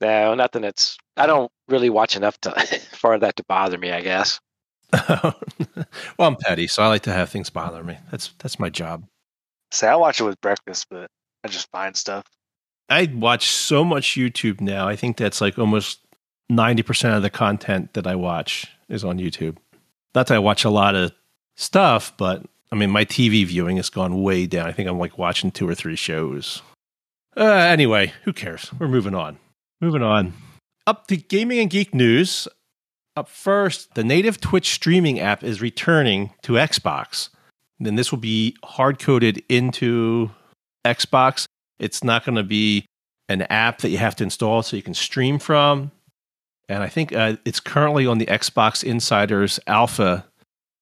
no, 0.00 0.34
nothing. 0.34 0.62
That's 0.62 0.96
I 1.16 1.26
don't 1.26 1.50
really 1.68 1.90
watch 1.90 2.16
enough 2.16 2.38
to 2.42 2.50
for 2.92 3.18
that 3.18 3.36
to 3.36 3.44
bother 3.48 3.78
me. 3.78 3.90
I 3.90 4.02
guess. 4.02 4.40
well, 5.08 5.34
I'm 6.18 6.36
petty, 6.36 6.66
so 6.66 6.82
I 6.82 6.88
like 6.88 7.02
to 7.02 7.12
have 7.12 7.30
things 7.30 7.50
bother 7.50 7.82
me. 7.82 7.98
That's 8.10 8.32
that's 8.38 8.58
my 8.58 8.68
job. 8.68 9.04
Say 9.70 9.88
I 9.88 9.96
watch 9.96 10.20
it 10.20 10.24
with 10.24 10.40
breakfast, 10.40 10.86
but 10.90 11.08
I 11.44 11.48
just 11.48 11.70
find 11.70 11.96
stuff. 11.96 12.24
I 12.88 13.10
watch 13.14 13.48
so 13.48 13.84
much 13.84 14.16
YouTube 14.16 14.60
now. 14.60 14.86
I 14.86 14.96
think 14.96 15.16
that's 15.16 15.40
like 15.40 15.58
almost 15.58 16.00
ninety 16.50 16.82
percent 16.82 17.14
of 17.14 17.22
the 17.22 17.30
content 17.30 17.94
that 17.94 18.06
I 18.06 18.14
watch 18.14 18.66
is 18.88 19.04
on 19.04 19.18
YouTube. 19.18 19.56
not 20.14 20.26
that 20.26 20.34
I 20.34 20.38
watch 20.38 20.64
a 20.64 20.70
lot 20.70 20.94
of 20.94 21.12
stuff, 21.56 22.12
but 22.16 22.44
I 22.70 22.74
mean, 22.74 22.90
my 22.90 23.04
TV 23.04 23.46
viewing 23.46 23.76
has 23.76 23.90
gone 23.90 24.22
way 24.22 24.46
down. 24.46 24.66
I 24.66 24.72
think 24.72 24.88
I'm 24.88 24.98
like 24.98 25.18
watching 25.18 25.50
two 25.50 25.68
or 25.68 25.74
three 25.74 25.96
shows. 25.96 26.62
Uh, 27.36 27.44
anyway, 27.44 28.12
who 28.24 28.32
cares? 28.32 28.70
We're 28.78 28.88
moving 28.88 29.14
on. 29.14 29.38
Moving 29.80 30.02
on. 30.02 30.34
Up 30.86 31.06
to 31.06 31.16
gaming 31.16 31.60
and 31.60 31.70
geek 31.70 31.94
news. 31.94 32.46
Up 33.14 33.28
first, 33.28 33.94
the 33.94 34.04
native 34.04 34.40
Twitch 34.40 34.72
streaming 34.72 35.20
app 35.20 35.44
is 35.44 35.60
returning 35.60 36.32
to 36.42 36.54
Xbox. 36.54 37.28
Then 37.78 37.96
this 37.96 38.10
will 38.10 38.18
be 38.18 38.56
hard 38.64 38.98
coded 38.98 39.42
into 39.48 40.30
Xbox. 40.84 41.46
It's 41.78 42.02
not 42.02 42.24
going 42.24 42.36
to 42.36 42.42
be 42.42 42.86
an 43.28 43.42
app 43.42 43.78
that 43.78 43.90
you 43.90 43.98
have 43.98 44.16
to 44.16 44.24
install 44.24 44.62
so 44.62 44.76
you 44.76 44.82
can 44.82 44.94
stream 44.94 45.38
from. 45.38 45.90
And 46.68 46.82
I 46.82 46.88
think 46.88 47.12
uh, 47.12 47.36
it's 47.44 47.60
currently 47.60 48.06
on 48.06 48.18
the 48.18 48.26
Xbox 48.26 48.82
Insiders 48.82 49.60
Alpha 49.66 50.24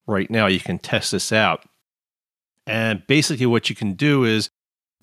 right 0.07 0.31
now. 0.31 0.47
You 0.47 0.61
can 0.61 0.79
test 0.79 1.11
this 1.11 1.33
out. 1.33 1.65
And 2.67 3.05
basically, 3.07 3.47
what 3.47 3.71
you 3.71 3.75
can 3.75 3.95
do 3.95 4.25
is 4.25 4.51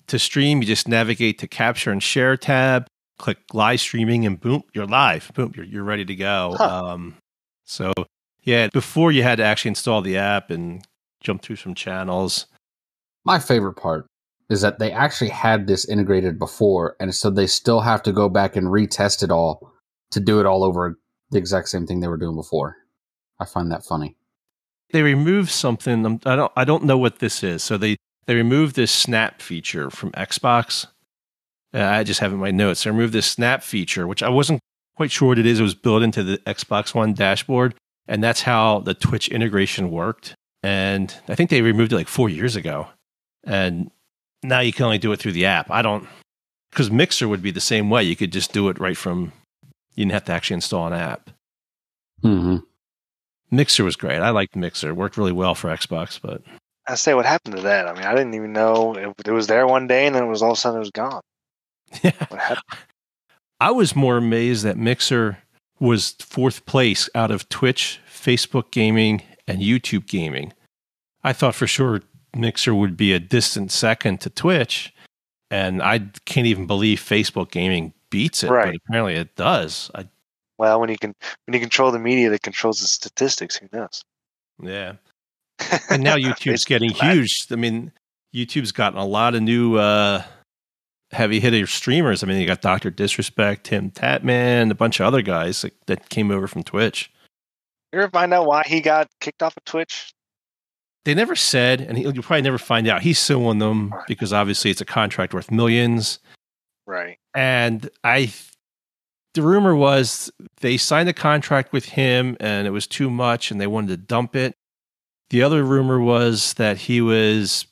to 0.06 0.18
stream, 0.18 0.62
you 0.62 0.66
just 0.66 0.88
navigate 0.88 1.38
to 1.40 1.48
capture 1.48 1.90
and 1.90 2.02
share 2.02 2.36
tab, 2.36 2.86
click 3.18 3.38
live 3.52 3.80
streaming, 3.80 4.26
and 4.26 4.40
boom, 4.40 4.62
you're 4.72 4.86
live. 4.86 5.30
Boom, 5.34 5.52
you're, 5.56 5.66
you're 5.66 5.84
ready 5.84 6.04
to 6.04 6.14
go. 6.14 6.54
Huh. 6.56 6.84
Um, 6.86 7.16
so, 7.64 7.92
yeah, 8.42 8.68
before 8.72 9.12
you 9.12 9.22
had 9.22 9.36
to 9.38 9.44
actually 9.44 9.70
install 9.70 10.00
the 10.00 10.16
app 10.16 10.50
and 10.50 10.82
jump 11.20 11.42
through 11.42 11.56
some 11.56 11.74
channels. 11.74 12.46
My 13.24 13.38
favorite 13.38 13.74
part 13.74 14.06
is 14.48 14.62
that 14.62 14.78
they 14.78 14.90
actually 14.90 15.30
had 15.30 15.66
this 15.66 15.86
integrated 15.88 16.38
before, 16.38 16.96
and 17.00 17.14
so 17.14 17.30
they 17.30 17.46
still 17.46 17.80
have 17.80 18.02
to 18.04 18.12
go 18.12 18.28
back 18.28 18.56
and 18.56 18.68
retest 18.68 19.22
it 19.22 19.30
all 19.30 19.72
to 20.10 20.20
do 20.20 20.40
it 20.40 20.46
all 20.46 20.64
over 20.64 20.98
the 21.30 21.38
exact 21.38 21.68
same 21.68 21.86
thing 21.86 22.00
they 22.00 22.08
were 22.08 22.16
doing 22.16 22.36
before. 22.36 22.76
I 23.38 23.44
find 23.44 23.70
that 23.70 23.84
funny. 23.84 24.16
They 24.90 25.02
removed 25.02 25.50
something. 25.50 26.20
I 26.24 26.36
don't. 26.36 26.52
I 26.56 26.64
don't 26.64 26.84
know 26.84 26.96
what 26.96 27.18
this 27.18 27.42
is. 27.44 27.62
So 27.62 27.76
they 27.76 27.98
they 28.26 28.34
removed 28.34 28.74
this 28.74 28.90
snap 28.90 29.42
feature 29.42 29.90
from 29.90 30.12
Xbox. 30.12 30.86
Uh, 31.74 31.82
I 31.82 32.04
just 32.04 32.20
have 32.20 32.32
it 32.32 32.36
in 32.36 32.40
my 32.40 32.50
notes. 32.50 32.84
They 32.84 32.90
removed 32.90 33.12
this 33.12 33.30
snap 33.30 33.62
feature, 33.62 34.06
which 34.06 34.22
I 34.22 34.28
wasn't 34.28 34.60
quite 34.96 35.10
sure 35.10 35.28
what 35.28 35.38
it 35.38 35.46
is. 35.46 35.60
It 35.60 35.64
was 35.64 35.74
built 35.74 36.02
into 36.02 36.22
the 36.22 36.38
Xbox 36.38 36.94
One 36.94 37.12
dashboard, 37.12 37.74
and 38.06 38.22
that's 38.22 38.42
how 38.42 38.80
the 38.80 38.94
Twitch 38.94 39.28
integration 39.28 39.90
worked. 39.90 40.34
And 40.62 41.14
I 41.28 41.34
think 41.34 41.50
they 41.50 41.62
removed 41.62 41.92
it 41.92 41.96
like 41.96 42.08
four 42.08 42.28
years 42.28 42.56
ago. 42.56 42.88
And 43.44 43.90
now 44.42 44.60
you 44.60 44.72
can 44.72 44.84
only 44.84 44.98
do 44.98 45.12
it 45.12 45.20
through 45.20 45.32
the 45.32 45.46
app. 45.46 45.70
I 45.70 45.82
don't, 45.82 46.06
because 46.70 46.90
Mixer 46.90 47.28
would 47.28 47.42
be 47.42 47.50
the 47.50 47.60
same 47.60 47.90
way. 47.90 48.02
You 48.02 48.16
could 48.16 48.32
just 48.32 48.52
do 48.52 48.68
it 48.68 48.80
right 48.80 48.96
from, 48.96 49.32
you 49.94 50.04
didn't 50.04 50.12
have 50.12 50.24
to 50.24 50.32
actually 50.32 50.54
install 50.54 50.86
an 50.86 50.94
app. 50.94 51.30
Mm-hmm. 52.22 52.56
Mixer 53.50 53.84
was 53.84 53.96
great. 53.96 54.18
I 54.18 54.30
liked 54.30 54.56
Mixer. 54.56 54.90
It 54.90 54.96
worked 54.96 55.16
really 55.16 55.32
well 55.32 55.54
for 55.54 55.68
Xbox, 55.68 56.18
but. 56.20 56.42
I 56.86 56.96
say, 56.96 57.14
what 57.14 57.26
happened 57.26 57.56
to 57.56 57.62
that? 57.62 57.86
I 57.86 57.94
mean, 57.94 58.04
I 58.04 58.14
didn't 58.14 58.34
even 58.34 58.52
know 58.52 58.94
it, 58.94 59.26
it 59.26 59.30
was 59.30 59.46
there 59.46 59.66
one 59.66 59.86
day 59.86 60.06
and 60.06 60.14
then 60.14 60.24
it 60.24 60.28
was 60.28 60.42
all 60.42 60.52
of 60.52 60.58
a 60.58 60.60
sudden 60.60 60.78
it 60.78 60.80
was 60.80 60.90
gone. 60.90 61.20
Yeah. 62.02 62.56
I 63.60 63.72
was 63.72 63.96
more 63.96 64.16
amazed 64.16 64.64
that 64.64 64.76
Mixer 64.76 65.38
was 65.80 66.12
fourth 66.20 66.64
place 66.64 67.10
out 67.14 67.30
of 67.30 67.48
Twitch, 67.48 68.00
Facebook 68.08 68.70
gaming, 68.70 69.22
and 69.48 69.60
YouTube 69.60 70.06
gaming. 70.06 70.52
I 71.24 71.32
thought 71.32 71.54
for 71.54 71.66
sure 71.66 72.02
Mixer 72.36 72.74
would 72.74 72.96
be 72.96 73.12
a 73.12 73.18
distant 73.18 73.72
second 73.72 74.20
to 74.20 74.30
Twitch, 74.30 74.94
and 75.50 75.82
I 75.82 76.00
can't 76.24 76.46
even 76.46 76.66
believe 76.66 77.00
Facebook 77.00 77.50
gaming 77.50 77.92
beats 78.10 78.44
it. 78.44 78.50
Right. 78.50 78.66
But 78.66 78.76
apparently, 78.86 79.14
it 79.14 79.34
does. 79.34 79.90
I, 79.94 80.08
well, 80.58 80.80
when 80.80 80.90
you 80.90 80.98
can 80.98 81.14
when 81.46 81.54
you 81.54 81.60
control 81.60 81.90
the 81.90 81.98
media 81.98 82.30
that 82.30 82.42
controls 82.42 82.80
the 82.80 82.86
statistics, 82.86 83.56
who 83.56 83.68
knows? 83.72 84.04
Yeah. 84.62 84.94
and 85.90 86.02
now 86.02 86.16
YouTube's 86.16 86.64
getting 86.64 86.90
huge. 86.90 87.46
I 87.50 87.56
mean, 87.56 87.92
YouTube's 88.34 88.72
gotten 88.72 88.98
a 88.98 89.04
lot 89.04 89.34
of 89.34 89.42
new 89.42 89.76
uh, 89.76 90.22
heavy 91.10 91.40
hitter 91.40 91.66
streamers. 91.66 92.22
I 92.22 92.26
mean, 92.26 92.40
you 92.40 92.46
got 92.46 92.60
Doctor 92.60 92.90
Disrespect, 92.90 93.64
Tim 93.64 93.90
Tatman, 93.90 94.70
a 94.70 94.74
bunch 94.74 95.00
of 95.00 95.06
other 95.06 95.22
guys 95.22 95.64
like, 95.64 95.74
that 95.86 96.08
came 96.08 96.30
over 96.30 96.46
from 96.46 96.62
Twitch. 96.62 97.10
You 97.92 98.00
ever 98.00 98.10
find 98.10 98.34
out 98.34 98.46
why 98.46 98.64
he 98.66 98.80
got 98.80 99.08
kicked 99.20 99.42
off 99.42 99.56
of 99.56 99.64
Twitch? 99.64 100.12
They 101.04 101.14
never 101.14 101.34
said, 101.34 101.80
and 101.80 101.98
you'll 101.98 102.12
probably 102.22 102.42
never 102.42 102.58
find 102.58 102.86
out. 102.86 103.00
He's 103.00 103.18
suing 103.18 103.60
them 103.60 103.94
because 104.06 104.32
obviously 104.32 104.70
it's 104.70 104.82
a 104.82 104.84
contract 104.84 105.32
worth 105.32 105.50
millions. 105.50 106.18
Right. 106.86 107.18
And 107.34 107.88
I, 108.04 108.32
the 109.32 109.42
rumor 109.42 109.74
was 109.74 110.30
they 110.60 110.76
signed 110.76 111.08
a 111.08 111.14
contract 111.14 111.72
with 111.72 111.86
him 111.86 112.36
and 112.40 112.66
it 112.66 112.70
was 112.70 112.86
too 112.86 113.08
much 113.08 113.50
and 113.50 113.58
they 113.58 113.66
wanted 113.66 113.88
to 113.88 113.96
dump 113.96 114.36
it. 114.36 114.54
The 115.30 115.42
other 115.42 115.64
rumor 115.64 116.00
was 116.00 116.54
that 116.54 116.76
he 116.76 117.00
was 117.00 117.66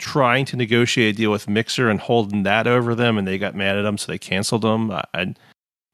trying 0.00 0.44
to 0.46 0.56
negotiate 0.56 1.14
a 1.14 1.16
deal 1.16 1.30
with 1.30 1.48
Mixer 1.48 1.88
and 1.88 2.00
holding 2.00 2.42
that 2.42 2.66
over 2.66 2.94
them, 2.94 3.18
and 3.18 3.28
they 3.28 3.38
got 3.38 3.54
mad 3.54 3.76
at 3.76 3.82
them, 3.82 3.98
so 3.98 4.10
they 4.10 4.18
canceled 4.18 4.62
them. 4.62 4.90
I, 4.90 5.34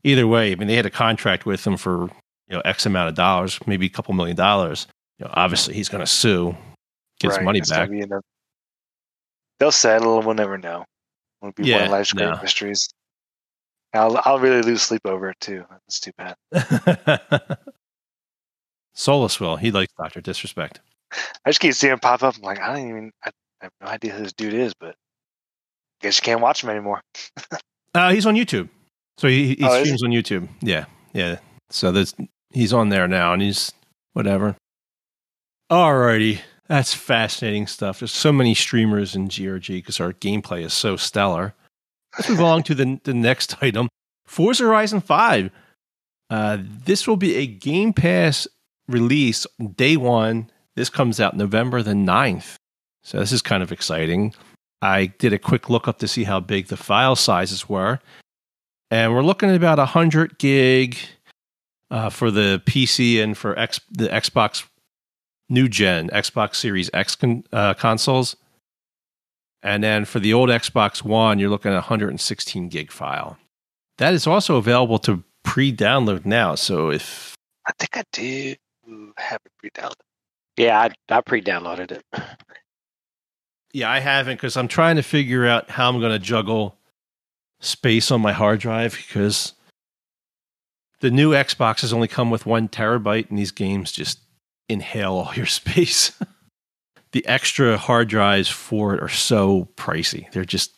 either 0.04 0.26
way, 0.26 0.52
I 0.52 0.54
mean, 0.54 0.68
they 0.68 0.76
had 0.76 0.86
a 0.86 0.90
contract 0.90 1.44
with 1.44 1.64
them 1.64 1.76
for 1.76 2.08
you 2.48 2.56
know 2.56 2.62
X 2.64 2.86
amount 2.86 3.10
of 3.10 3.14
dollars, 3.14 3.58
maybe 3.66 3.86
a 3.86 3.90
couple 3.90 4.14
million 4.14 4.36
dollars. 4.36 4.86
You 5.18 5.26
know, 5.26 5.32
obviously 5.34 5.74
he's 5.74 5.88
going 5.88 6.02
to 6.02 6.06
sue, 6.06 6.56
get 7.20 7.28
right, 7.28 7.38
his 7.38 7.44
money 7.44 7.60
back. 7.60 7.90
They'll 9.58 9.72
settle, 9.72 10.18
and 10.18 10.26
we'll 10.26 10.34
never 10.34 10.56
know. 10.56 10.84
It'll 11.42 11.52
be 11.52 11.64
yeah, 11.64 11.76
one 11.76 11.84
of 11.84 11.90
life's 11.90 12.12
great 12.12 12.42
mysteries. 12.42 12.88
I'll 13.92 14.20
I'll 14.24 14.38
really 14.38 14.62
lose 14.62 14.82
sleep 14.82 15.02
over 15.04 15.30
it 15.30 15.40
too. 15.40 15.64
It's 15.86 16.00
too 16.00 16.12
bad. 16.16 16.36
Solus 18.94 19.40
will. 19.40 19.56
He 19.56 19.70
likes 19.70 19.92
Doctor 19.98 20.20
Disrespect. 20.20 20.80
I 21.12 21.50
just 21.50 21.60
keep 21.60 21.74
seeing 21.74 21.92
him 21.92 21.98
pop 21.98 22.22
up. 22.22 22.36
I'm 22.36 22.42
like, 22.42 22.60
I 22.60 22.74
don't 22.74 22.88
even. 22.88 23.12
I, 23.24 23.30
I 23.66 23.84
have 23.84 23.88
no 23.88 23.94
idea 23.94 24.12
who 24.12 24.22
this 24.22 24.32
dude 24.32 24.54
is, 24.54 24.74
but 24.74 24.90
I 24.90 24.94
guess 26.02 26.18
you 26.18 26.22
can't 26.22 26.40
watch 26.40 26.62
him 26.62 26.70
anymore. 26.70 27.00
uh, 27.94 28.10
he's 28.10 28.26
on 28.26 28.34
YouTube. 28.34 28.68
So 29.18 29.28
he, 29.28 29.54
he 29.54 29.64
oh, 29.64 29.82
streams 29.82 30.02
on 30.02 30.10
YouTube. 30.10 30.48
Yeah, 30.60 30.84
yeah. 31.12 31.38
So 31.70 31.90
there's 31.90 32.14
he's 32.50 32.72
on 32.72 32.90
there 32.90 33.08
now, 33.08 33.32
and 33.32 33.42
he's 33.42 33.72
whatever. 34.12 34.56
Alrighty, 35.70 36.40
that's 36.68 36.94
fascinating 36.94 37.66
stuff. 37.66 38.00
There's 38.00 38.12
so 38.12 38.32
many 38.32 38.54
streamers 38.54 39.16
in 39.16 39.28
GRG 39.28 39.68
because 39.68 40.00
our 40.00 40.12
gameplay 40.12 40.64
is 40.64 40.74
so 40.74 40.96
stellar. 40.96 41.54
Let's 42.16 42.28
move 42.28 42.42
on 42.42 42.62
to 42.64 42.74
the 42.74 43.00
the 43.04 43.14
next 43.14 43.56
item: 43.62 43.88
Forza 44.26 44.64
Horizon 44.64 45.00
Five. 45.00 45.50
Uh, 46.28 46.58
this 46.60 47.06
will 47.06 47.16
be 47.16 47.36
a 47.36 47.46
Game 47.46 47.92
Pass 47.92 48.46
release 48.88 49.46
day 49.76 49.96
one. 49.96 50.50
This 50.74 50.90
comes 50.90 51.20
out 51.20 51.36
November 51.36 51.82
the 51.82 51.92
9th. 51.92 52.56
So 53.06 53.20
this 53.20 53.30
is 53.30 53.40
kind 53.40 53.62
of 53.62 53.70
exciting. 53.70 54.34
I 54.82 55.06
did 55.06 55.32
a 55.32 55.38
quick 55.38 55.70
look 55.70 55.86
up 55.86 56.00
to 56.00 56.08
see 56.08 56.24
how 56.24 56.40
big 56.40 56.66
the 56.66 56.76
file 56.76 57.14
sizes 57.14 57.68
were. 57.68 58.00
And 58.90 59.14
we're 59.14 59.22
looking 59.22 59.48
at 59.48 59.54
about 59.54 59.78
100 59.78 60.38
gig 60.38 60.98
uh, 61.88 62.10
for 62.10 62.32
the 62.32 62.60
PC 62.66 63.22
and 63.22 63.38
for 63.38 63.56
X, 63.56 63.80
the 63.92 64.08
Xbox 64.08 64.64
new 65.48 65.68
gen, 65.68 66.08
Xbox 66.08 66.56
Series 66.56 66.90
X 66.92 67.14
con, 67.14 67.44
uh, 67.52 67.74
consoles. 67.74 68.34
And 69.62 69.84
then 69.84 70.04
for 70.04 70.18
the 70.18 70.34
old 70.34 70.48
Xbox 70.48 71.04
One, 71.04 71.38
you're 71.38 71.48
looking 71.48 71.70
at 71.70 71.76
116 71.76 72.68
gig 72.68 72.90
file. 72.90 73.38
That 73.98 74.14
is 74.14 74.26
also 74.26 74.56
available 74.56 74.98
to 75.00 75.22
pre 75.44 75.72
download 75.72 76.26
now. 76.26 76.56
So 76.56 76.90
if. 76.90 77.36
I 77.68 77.72
think 77.78 77.98
I 77.98 78.02
did 78.12 78.58
have 79.16 79.38
it 79.44 79.52
pre 79.58 79.70
downloaded. 79.70 79.92
Yeah, 80.56 80.80
I, 80.80 81.14
I 81.14 81.20
pre 81.20 81.40
downloaded 81.40 81.92
it. 81.92 82.04
Yeah, 83.72 83.90
I 83.90 84.00
haven't 84.00 84.36
because 84.36 84.56
I'm 84.56 84.68
trying 84.68 84.96
to 84.96 85.02
figure 85.02 85.46
out 85.46 85.70
how 85.70 85.88
I'm 85.88 86.00
going 86.00 86.12
to 86.12 86.18
juggle 86.18 86.78
space 87.60 88.10
on 88.10 88.20
my 88.20 88.32
hard 88.32 88.60
drive 88.60 88.96
because 89.06 89.54
the 91.00 91.10
new 91.10 91.32
Xboxes 91.32 91.92
only 91.92 92.08
come 92.08 92.30
with 92.30 92.46
one 92.46 92.68
terabyte, 92.68 93.28
and 93.28 93.38
these 93.38 93.50
games 93.50 93.92
just 93.92 94.20
inhale 94.68 95.14
all 95.14 95.34
your 95.34 95.46
space. 95.46 96.12
the 97.12 97.26
extra 97.26 97.76
hard 97.76 98.08
drives 98.08 98.48
for 98.48 98.94
it 98.94 99.02
are 99.02 99.08
so 99.08 99.68
pricey; 99.76 100.30
they're 100.32 100.44
just 100.44 100.72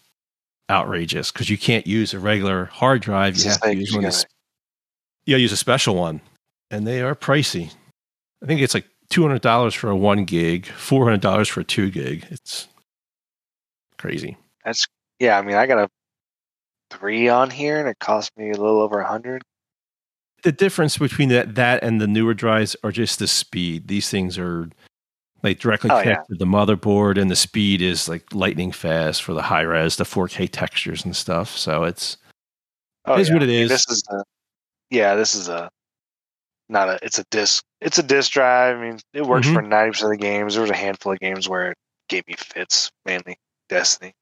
outrageous 0.70 1.32
because 1.32 1.48
you 1.48 1.58
can't 1.58 1.86
use 1.86 2.12
a 2.12 2.18
regular 2.18 2.66
hard 2.66 3.02
drive. 3.02 3.36
You 3.36 3.50
have 3.50 3.60
to 3.60 3.74
use 3.74 3.92
one. 3.92 4.02
That's, 4.02 4.26
you 5.24 5.36
use 5.36 5.52
a 5.52 5.56
special 5.56 5.94
one, 5.94 6.20
and 6.70 6.86
they 6.86 7.02
are 7.02 7.14
pricey. 7.14 7.72
I 8.42 8.46
think 8.46 8.60
it's 8.60 8.74
like 8.74 8.86
two 9.10 9.22
hundred 9.22 9.42
dollars 9.42 9.74
for 9.74 9.90
a 9.90 9.96
one 9.96 10.24
gig, 10.24 10.66
four 10.66 11.04
hundred 11.04 11.20
dollars 11.20 11.48
for 11.48 11.60
a 11.60 11.64
two 11.64 11.90
gig. 11.90 12.26
It's 12.30 12.68
crazy. 13.98 14.36
That's 14.64 14.86
yeah. 15.18 15.38
I 15.38 15.42
mean, 15.42 15.56
I 15.56 15.66
got 15.66 15.78
a 15.78 15.88
three 16.90 17.28
on 17.28 17.50
here, 17.50 17.78
and 17.78 17.88
it 17.88 17.98
cost 17.98 18.30
me 18.36 18.50
a 18.50 18.56
little 18.56 18.80
over 18.80 19.00
a 19.00 19.06
hundred. 19.06 19.42
The 20.42 20.52
difference 20.52 20.98
between 20.98 21.28
that 21.30 21.54
that 21.56 21.82
and 21.82 22.00
the 22.00 22.06
newer 22.06 22.34
drives 22.34 22.76
are 22.84 22.92
just 22.92 23.18
the 23.18 23.26
speed. 23.26 23.88
These 23.88 24.08
things 24.08 24.38
are 24.38 24.68
like 25.42 25.58
directly 25.60 25.90
oh, 25.90 26.00
connected 26.00 26.26
yeah. 26.30 26.38
to 26.38 26.44
the 26.44 26.50
motherboard, 26.50 27.20
and 27.20 27.30
the 27.30 27.36
speed 27.36 27.82
is 27.82 28.08
like 28.08 28.32
lightning 28.32 28.72
fast 28.72 29.22
for 29.22 29.34
the 29.34 29.42
high 29.42 29.62
res, 29.62 29.96
the 29.96 30.04
4K 30.04 30.48
textures 30.50 31.04
and 31.04 31.14
stuff. 31.14 31.56
So 31.56 31.84
it's 31.84 32.16
oh, 33.06 33.14
it 33.14 33.20
is 33.20 33.28
yeah. 33.28 33.34
what 33.34 33.42
it 33.42 33.50
is. 33.50 33.68
This 33.68 33.88
is 33.88 34.02
a, 34.10 34.22
yeah, 34.90 35.14
this 35.14 35.34
is 35.34 35.48
a 35.48 35.68
not 36.68 36.88
a. 36.88 36.98
It's 37.02 37.18
a 37.18 37.24
disc. 37.30 37.64
It's 37.80 37.98
a 37.98 38.02
disc 38.02 38.32
drive. 38.32 38.76
I 38.76 38.80
mean, 38.80 38.98
it 39.14 39.26
works 39.26 39.46
Mhm. 39.46 39.54
for 39.54 39.62
ninety 39.62 39.90
percent 39.90 40.12
of 40.12 40.18
the 40.18 40.24
games. 40.24 40.54
There 40.54 40.62
was 40.62 40.70
a 40.70 40.76
handful 40.76 41.12
of 41.12 41.18
games 41.18 41.48
where 41.48 41.72
it 41.72 41.78
gave 42.08 42.26
me 42.26 42.34
fits, 42.34 42.90
mainly 43.04 43.38
Destiny. 43.68 44.14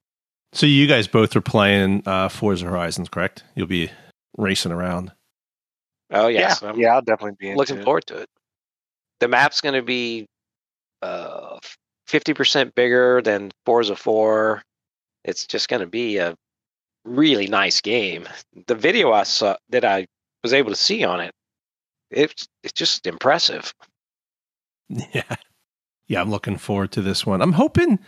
So 0.53 0.65
you 0.65 0.87
guys 0.87 1.07
both 1.07 1.35
are 1.35 1.41
playing 1.41 2.03
uh, 2.05 2.29
Forza 2.29 2.65
Horizons, 2.65 3.09
correct? 3.09 3.43
You'll 3.55 3.67
be 3.67 3.91
racing 4.37 4.71
around. 4.71 5.11
Oh 6.09 6.27
yes, 6.27 6.63
I'm 6.63 6.79
yeah, 6.79 6.93
I'll 6.93 7.01
definitely 7.01 7.35
be 7.37 7.53
looking 7.55 7.79
it. 7.79 7.83
forward 7.83 8.05
to 8.07 8.17
it. 8.19 8.29
The 9.19 9.27
map's 9.27 9.59
going 9.59 9.75
to 9.75 9.81
be 9.81 10.25
uh, 11.01 11.57
fifty 12.07 12.33
percent 12.33 12.75
bigger 12.75 13.21
than 13.21 13.51
Forza 13.65 13.95
Four. 13.95 14.63
It's 15.25 15.45
just 15.45 15.67
going 15.67 15.81
to 15.81 15.87
be 15.87 16.17
a 16.17 16.35
really 17.03 17.47
nice 17.47 17.81
game. 17.81 18.27
The 18.67 18.75
video 18.75 19.11
I 19.11 19.23
saw 19.23 19.57
that 19.69 19.83
I 19.83 20.05
was 20.43 20.53
able 20.53 20.69
to 20.69 20.77
see 20.77 21.03
on 21.03 21.19
it, 21.19 21.31
it's 22.09 22.47
it's 22.63 22.73
just 22.73 23.05
impressive. 23.07 23.73
Yeah. 25.13 25.35
Yeah, 26.07 26.21
I'm 26.21 26.31
looking 26.31 26.57
forward 26.57 26.93
to 26.93 27.01
this 27.01 27.25
one. 27.25 27.41
I'm 27.41 27.51
hoping 27.51 27.99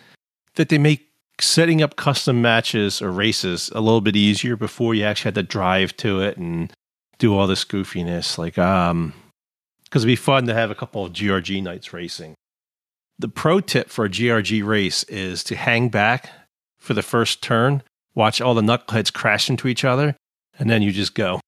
that 0.56 0.70
they 0.70 0.78
make 0.78 1.09
setting 1.42 1.82
up 1.82 1.96
custom 1.96 2.42
matches 2.42 3.02
or 3.02 3.12
races 3.12 3.70
a 3.74 3.82
little 3.82 4.02
bit 4.02 4.16
easier 4.16 4.56
before 4.56 4.94
you 4.94 5.04
actually 5.04 5.30
had 5.30 5.36
to 5.36 5.44
drive 5.44 5.96
to 5.98 6.22
it 6.22 6.38
and 6.38 6.72
do 7.18 7.38
all 7.38 7.48
this 7.48 7.66
goofiness. 7.66 8.38
Like, 8.38 8.58
um, 8.58 9.14
because 9.84 10.04
it'd 10.04 10.12
be 10.12 10.16
fun 10.16 10.46
to 10.48 10.54
have 10.54 10.72
a 10.72 10.76
couple 10.76 11.06
of 11.06 11.14
GRG 11.14 11.62
nights 11.64 11.94
racing. 11.94 12.36
The 13.18 13.28
pro 13.28 13.60
tip 13.60 13.90
for 13.90 14.06
a 14.06 14.10
GRG 14.10 14.66
race 14.66 15.04
is 15.04 15.44
to 15.46 15.56
hang 15.56 15.90
back 15.90 16.30
for 16.78 16.94
the 16.94 17.02
first 17.02 17.44
turn, 17.44 17.84
watch 18.16 18.40
all 18.40 18.54
the 18.54 18.62
knuckleheads 18.62 19.12
crash 19.12 19.50
into 19.50 19.68
each 19.68 19.84
other, 19.84 20.16
and 20.58 20.70
then 20.70 20.82
you 20.82 20.92
just 20.92 21.16
go. 21.16 21.40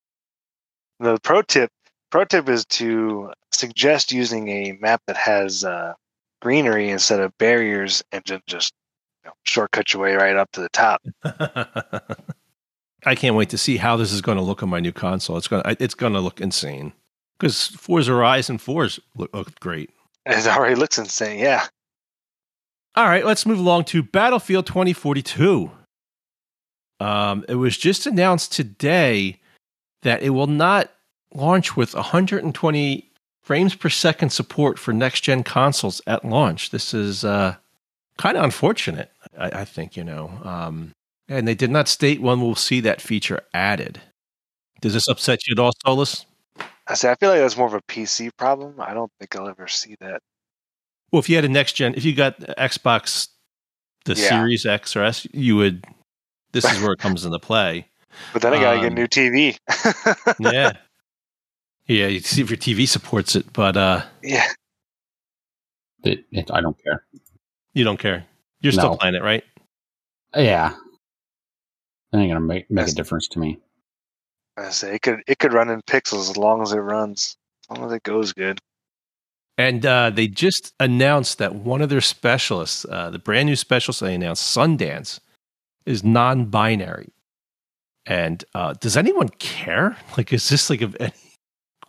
The 0.99 1.17
pro 1.23 1.41
tip 1.41 1.69
pro 2.11 2.25
tip 2.25 2.49
is 2.49 2.65
to 2.65 3.31
suggest 3.51 4.11
using 4.11 4.49
a 4.49 4.77
map 4.81 5.01
that 5.07 5.17
has 5.17 5.63
uh, 5.63 5.93
greenery 6.41 6.89
instead 6.89 7.19
of 7.19 7.35
barriers 7.37 8.03
and 8.11 8.23
just 8.45 8.73
know, 9.25 9.33
shortcut 9.43 9.93
your 9.93 10.01
way 10.01 10.15
right 10.15 10.35
up 10.35 10.51
to 10.53 10.61
the 10.61 10.69
top. 10.69 11.01
I 13.05 13.15
can't 13.15 13.35
wait 13.35 13.49
to 13.49 13.57
see 13.57 13.77
how 13.77 13.97
this 13.97 14.11
is 14.11 14.21
going 14.21 14.37
to 14.37 14.43
look 14.43 14.61
on 14.61 14.69
my 14.69 14.79
new 14.79 14.91
console. 14.91 15.37
It's 15.37 15.47
going 15.47 15.63
to 15.63 15.83
it's 15.83 15.95
going 15.95 16.13
to 16.13 16.19
look 16.19 16.39
insane 16.39 16.93
because 17.39 17.67
Forza 17.67 18.11
Horizon 18.11 18.57
4s 18.57 18.99
look, 19.15 19.33
look 19.33 19.59
great. 19.59 19.89
It 20.25 20.45
already 20.47 20.75
looks 20.75 20.97
insane. 20.97 21.39
Yeah. 21.39 21.65
All 22.93 23.05
right, 23.05 23.25
let's 23.25 23.45
move 23.45 23.59
along 23.59 23.85
to 23.85 24.03
Battlefield 24.03 24.67
2042. 24.67 25.71
Um, 26.99 27.45
it 27.47 27.55
was 27.55 27.77
just 27.77 28.05
announced 28.05 28.51
today 28.51 29.39
that 30.03 30.21
it 30.21 30.31
will 30.31 30.47
not 30.47 30.91
launch 31.33 31.75
with 31.75 31.95
120 31.95 33.11
frames 33.41 33.75
per 33.75 33.89
second 33.89 34.29
support 34.29 34.77
for 34.77 34.93
next 34.93 35.21
gen 35.21 35.43
consoles 35.43 36.01
at 36.05 36.25
launch. 36.25 36.69
This 36.69 36.93
is 36.93 37.23
uh, 37.23 37.55
kind 38.17 38.37
of 38.37 38.43
unfortunate, 38.43 39.11
I, 39.37 39.61
I 39.61 39.65
think, 39.65 39.95
you 39.97 40.03
know. 40.03 40.31
Um, 40.43 40.91
and 41.27 41.47
they 41.47 41.55
did 41.55 41.71
not 41.71 41.87
state 41.87 42.21
when 42.21 42.41
we'll 42.41 42.55
see 42.55 42.79
that 42.81 43.01
feature 43.01 43.41
added. 43.53 44.01
Does 44.81 44.93
this 44.93 45.07
upset 45.07 45.47
you 45.47 45.53
at 45.53 45.59
all, 45.59 45.71
Solus? 45.85 46.25
I 46.87 46.95
say 46.95 47.11
I 47.11 47.15
feel 47.15 47.29
like 47.29 47.39
that's 47.39 47.55
more 47.57 47.67
of 47.67 47.73
a 47.73 47.81
PC 47.83 48.31
problem. 48.37 48.75
I 48.79 48.93
don't 48.93 49.11
think 49.19 49.35
I'll 49.35 49.47
ever 49.47 49.67
see 49.67 49.95
that. 50.01 50.21
Well, 51.11 51.19
if 51.19 51.29
you 51.29 51.35
had 51.35 51.45
a 51.45 51.49
next 51.49 51.73
gen, 51.73 51.93
if 51.95 52.03
you 52.03 52.13
got 52.15 52.39
Xbox, 52.39 53.27
the 54.05 54.13
Yeah. 54.13 54.29
Series 54.29 54.65
X 54.65 54.95
or 54.95 55.03
S, 55.03 55.27
you 55.31 55.55
would. 55.57 55.85
This 56.53 56.65
is 56.65 56.81
where 56.81 56.91
it 56.91 56.99
comes 56.99 57.23
into 57.25 57.39
play. 57.39 57.87
But 58.33 58.41
then 58.41 58.53
I 58.53 58.59
gotta 58.59 58.77
get 58.79 58.85
a 58.85 58.87
Um, 58.89 58.95
new 58.95 59.07
TV. 59.07 59.57
Yeah, 60.39 60.73
yeah. 61.87 62.07
You 62.07 62.19
see 62.19 62.41
if 62.41 62.49
your 62.49 62.57
TV 62.57 62.85
supports 62.85 63.37
it, 63.37 63.53
but 63.53 63.77
uh, 63.77 64.01
yeah. 64.21 64.47
It, 66.03 66.25
it, 66.31 66.51
I 66.51 66.59
don't 66.59 66.75
care. 66.83 67.05
You 67.73 67.83
don't 67.83 67.99
care. 67.99 68.25
You're 68.61 68.71
still 68.73 68.91
No. 68.91 68.97
playing 68.97 69.15
it, 69.15 69.23
right? 69.23 69.43
Yeah, 70.35 70.73
it 72.13 72.17
ain't 72.17 72.29
gonna 72.29 72.39
make 72.39 72.69
make 72.71 72.87
a 72.87 72.91
difference 72.91 73.27
to 73.29 73.39
me. 73.39 73.59
I 74.57 74.69
say 74.69 74.95
it 74.95 75.01
could 75.01 75.19
it 75.27 75.39
could 75.39 75.53
run 75.53 75.69
in 75.69 75.81
pixels 75.81 76.29
as 76.29 76.37
long 76.37 76.61
as 76.61 76.71
it 76.71 76.77
runs. 76.79 77.35
As 77.69 77.77
long 77.77 77.87
as 77.87 77.93
it 77.93 78.03
goes 78.03 78.33
good. 78.33 78.59
And 79.57 79.85
uh, 79.85 80.09
they 80.09 80.27
just 80.27 80.73
announced 80.79 81.37
that 81.37 81.53
one 81.55 81.81
of 81.81 81.89
their 81.89 82.01
specialists, 82.01 82.85
uh, 82.89 83.09
the 83.11 83.19
brand 83.19 83.47
new 83.47 83.55
specialist 83.55 83.99
they 83.99 84.15
announced, 84.15 84.55
Sundance, 84.55 85.19
is 85.85 86.03
non-binary. 86.03 87.09
And 88.05 88.43
uh, 88.55 88.73
does 88.79 88.97
anyone 88.97 89.29
care? 89.39 89.97
Like, 90.17 90.33
is 90.33 90.49
this 90.49 90.69
like 90.69 90.81
a 90.81 90.91
any, 90.99 91.13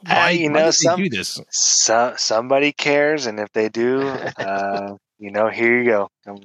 Uh, 0.07 0.29
you 0.29 0.51
know, 0.51 0.67
did 0.67 0.73
some- 0.75 1.01
do 1.03 1.09
this? 1.09 1.41
So, 1.51 2.15
somebody 2.19 2.73
cares, 2.73 3.27
and 3.27 3.39
if 3.41 3.51
they 3.53 3.69
do, 3.69 4.03
uh, 4.39 4.97
you 5.23 5.31
know, 5.31 5.49
here 5.49 5.79
you 5.81 5.89
go. 5.91 6.09
Um, 6.27 6.41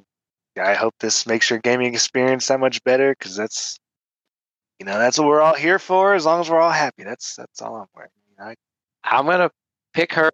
I 0.62 0.76
hope 0.76 0.94
this 1.00 1.26
makes 1.26 1.50
your 1.50 1.60
gaming 1.60 1.94
experience 1.94 2.48
that 2.48 2.60
much 2.60 2.84
better 2.84 3.16
because 3.18 3.36
that's, 3.36 3.78
you 4.80 4.86
know, 4.86 5.00
that's 5.00 5.18
what 5.18 5.28
we're 5.28 5.42
all 5.42 5.56
here 5.56 5.80
for. 5.80 6.14
As 6.14 6.26
long 6.26 6.42
as 6.42 6.50
we're 6.50 6.60
all 6.62 6.72
happy, 6.72 7.04
that's 7.04 7.36
that's 7.36 7.62
all 7.62 7.76
I'm 7.76 7.88
wearing. 7.96 8.12
You 8.30 8.36
know, 8.46 8.52
I- 8.52 8.56
I'm 9.04 9.26
gonna 9.26 9.50
pick 9.94 10.14
her 10.14 10.32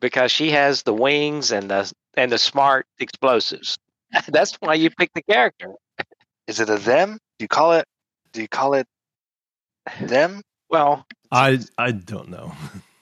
because 0.00 0.30
she 0.30 0.50
has 0.50 0.82
the 0.82 0.92
wings 0.92 1.52
and 1.52 1.70
the 1.70 1.90
and 2.16 2.30
the 2.30 2.38
smart 2.38 2.86
explosives. 2.98 3.78
That's 4.28 4.54
why 4.60 4.74
you 4.74 4.90
pick 4.90 5.10
the 5.14 5.22
character. 5.22 5.72
is 6.46 6.60
it 6.60 6.68
a 6.68 6.76
them? 6.78 7.18
Do 7.38 7.44
you 7.44 7.48
call 7.48 7.72
it? 7.72 7.86
Do 8.32 8.42
you 8.42 8.48
call 8.48 8.74
it 8.74 8.86
them? 10.00 10.42
Well, 10.68 11.06
I 11.32 11.60
I 11.78 11.92
don't 11.92 12.28
know. 12.28 12.52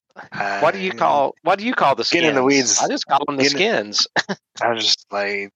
what 0.60 0.74
do 0.74 0.80
you 0.80 0.92
call 0.92 1.34
what 1.42 1.58
do 1.58 1.64
you 1.66 1.74
call 1.74 1.94
the 1.94 2.04
skins? 2.04 2.22
Get 2.22 2.28
in 2.30 2.34
the 2.34 2.42
weeds. 2.44 2.78
I 2.80 2.88
just 2.88 3.06
call 3.06 3.24
them 3.26 3.36
the 3.36 3.42
Get 3.44 3.52
in- 3.52 3.92
skins. 3.92 4.06
I 4.62 4.72
was 4.72 4.84
just 4.84 5.06
like, 5.10 5.50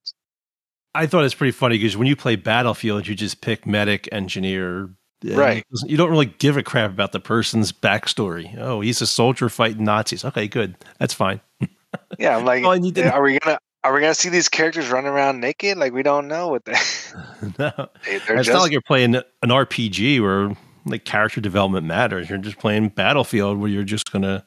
I 0.94 1.06
thought 1.06 1.24
it's 1.24 1.34
pretty 1.34 1.52
funny 1.52 1.76
because 1.78 1.96
when 1.96 2.06
you 2.06 2.16
play 2.16 2.36
Battlefield, 2.36 3.06
you 3.06 3.14
just 3.14 3.40
pick 3.40 3.66
medic, 3.66 4.08
engineer. 4.12 4.90
Right. 5.24 5.64
You 5.84 5.96
don't 5.96 6.10
really 6.10 6.26
give 6.26 6.56
a 6.56 6.62
crap 6.62 6.90
about 6.90 7.12
the 7.12 7.20
person's 7.20 7.72
backstory. 7.72 8.56
Oh, 8.58 8.80
he's 8.80 9.00
a 9.00 9.06
soldier 9.06 9.48
fighting 9.48 9.84
Nazis. 9.84 10.24
Okay, 10.24 10.46
good. 10.46 10.76
That's 10.98 11.14
fine. 11.14 11.40
yeah, 12.18 12.36
I'm 12.36 12.44
like, 12.44 12.62
and 12.64 12.84
you 12.84 12.92
didn't- 12.92 13.12
are 13.12 13.22
we 13.22 13.38
gonna 13.38 13.58
are 13.82 13.94
we 13.94 14.00
gonna 14.00 14.14
see 14.14 14.28
these 14.28 14.48
characters 14.48 14.88
running 14.90 15.10
around 15.10 15.40
naked? 15.40 15.78
Like 15.78 15.92
we 15.92 16.02
don't 16.02 16.28
know 16.28 16.48
what 16.48 16.64
they. 16.64 16.72
no. 17.58 17.88
they 18.04 18.18
they're 18.18 18.36
It's 18.36 18.46
just 18.46 18.50
not 18.50 18.62
like 18.62 18.72
you're 18.72 18.80
playing 18.82 19.14
an 19.14 19.22
RPG 19.44 20.20
where 20.20 20.56
like 20.86 21.04
character 21.04 21.40
development 21.40 21.86
matters. 21.86 22.28
You're 22.30 22.38
just 22.38 22.58
playing 22.58 22.88
Battlefield 22.90 23.58
where 23.58 23.68
you're 23.68 23.84
just 23.84 24.10
gonna 24.12 24.46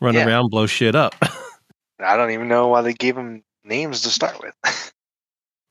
run 0.00 0.14
Yeah. 0.14 0.26
around, 0.26 0.50
blow 0.50 0.66
shit 0.66 0.94
up. 0.94 1.14
I 2.00 2.16
don't 2.16 2.30
even 2.30 2.48
know 2.48 2.68
why 2.68 2.82
they 2.82 2.92
gave 2.94 3.14
them 3.16 3.42
names 3.64 4.02
to 4.02 4.08
start 4.10 4.40
with. 4.42 4.54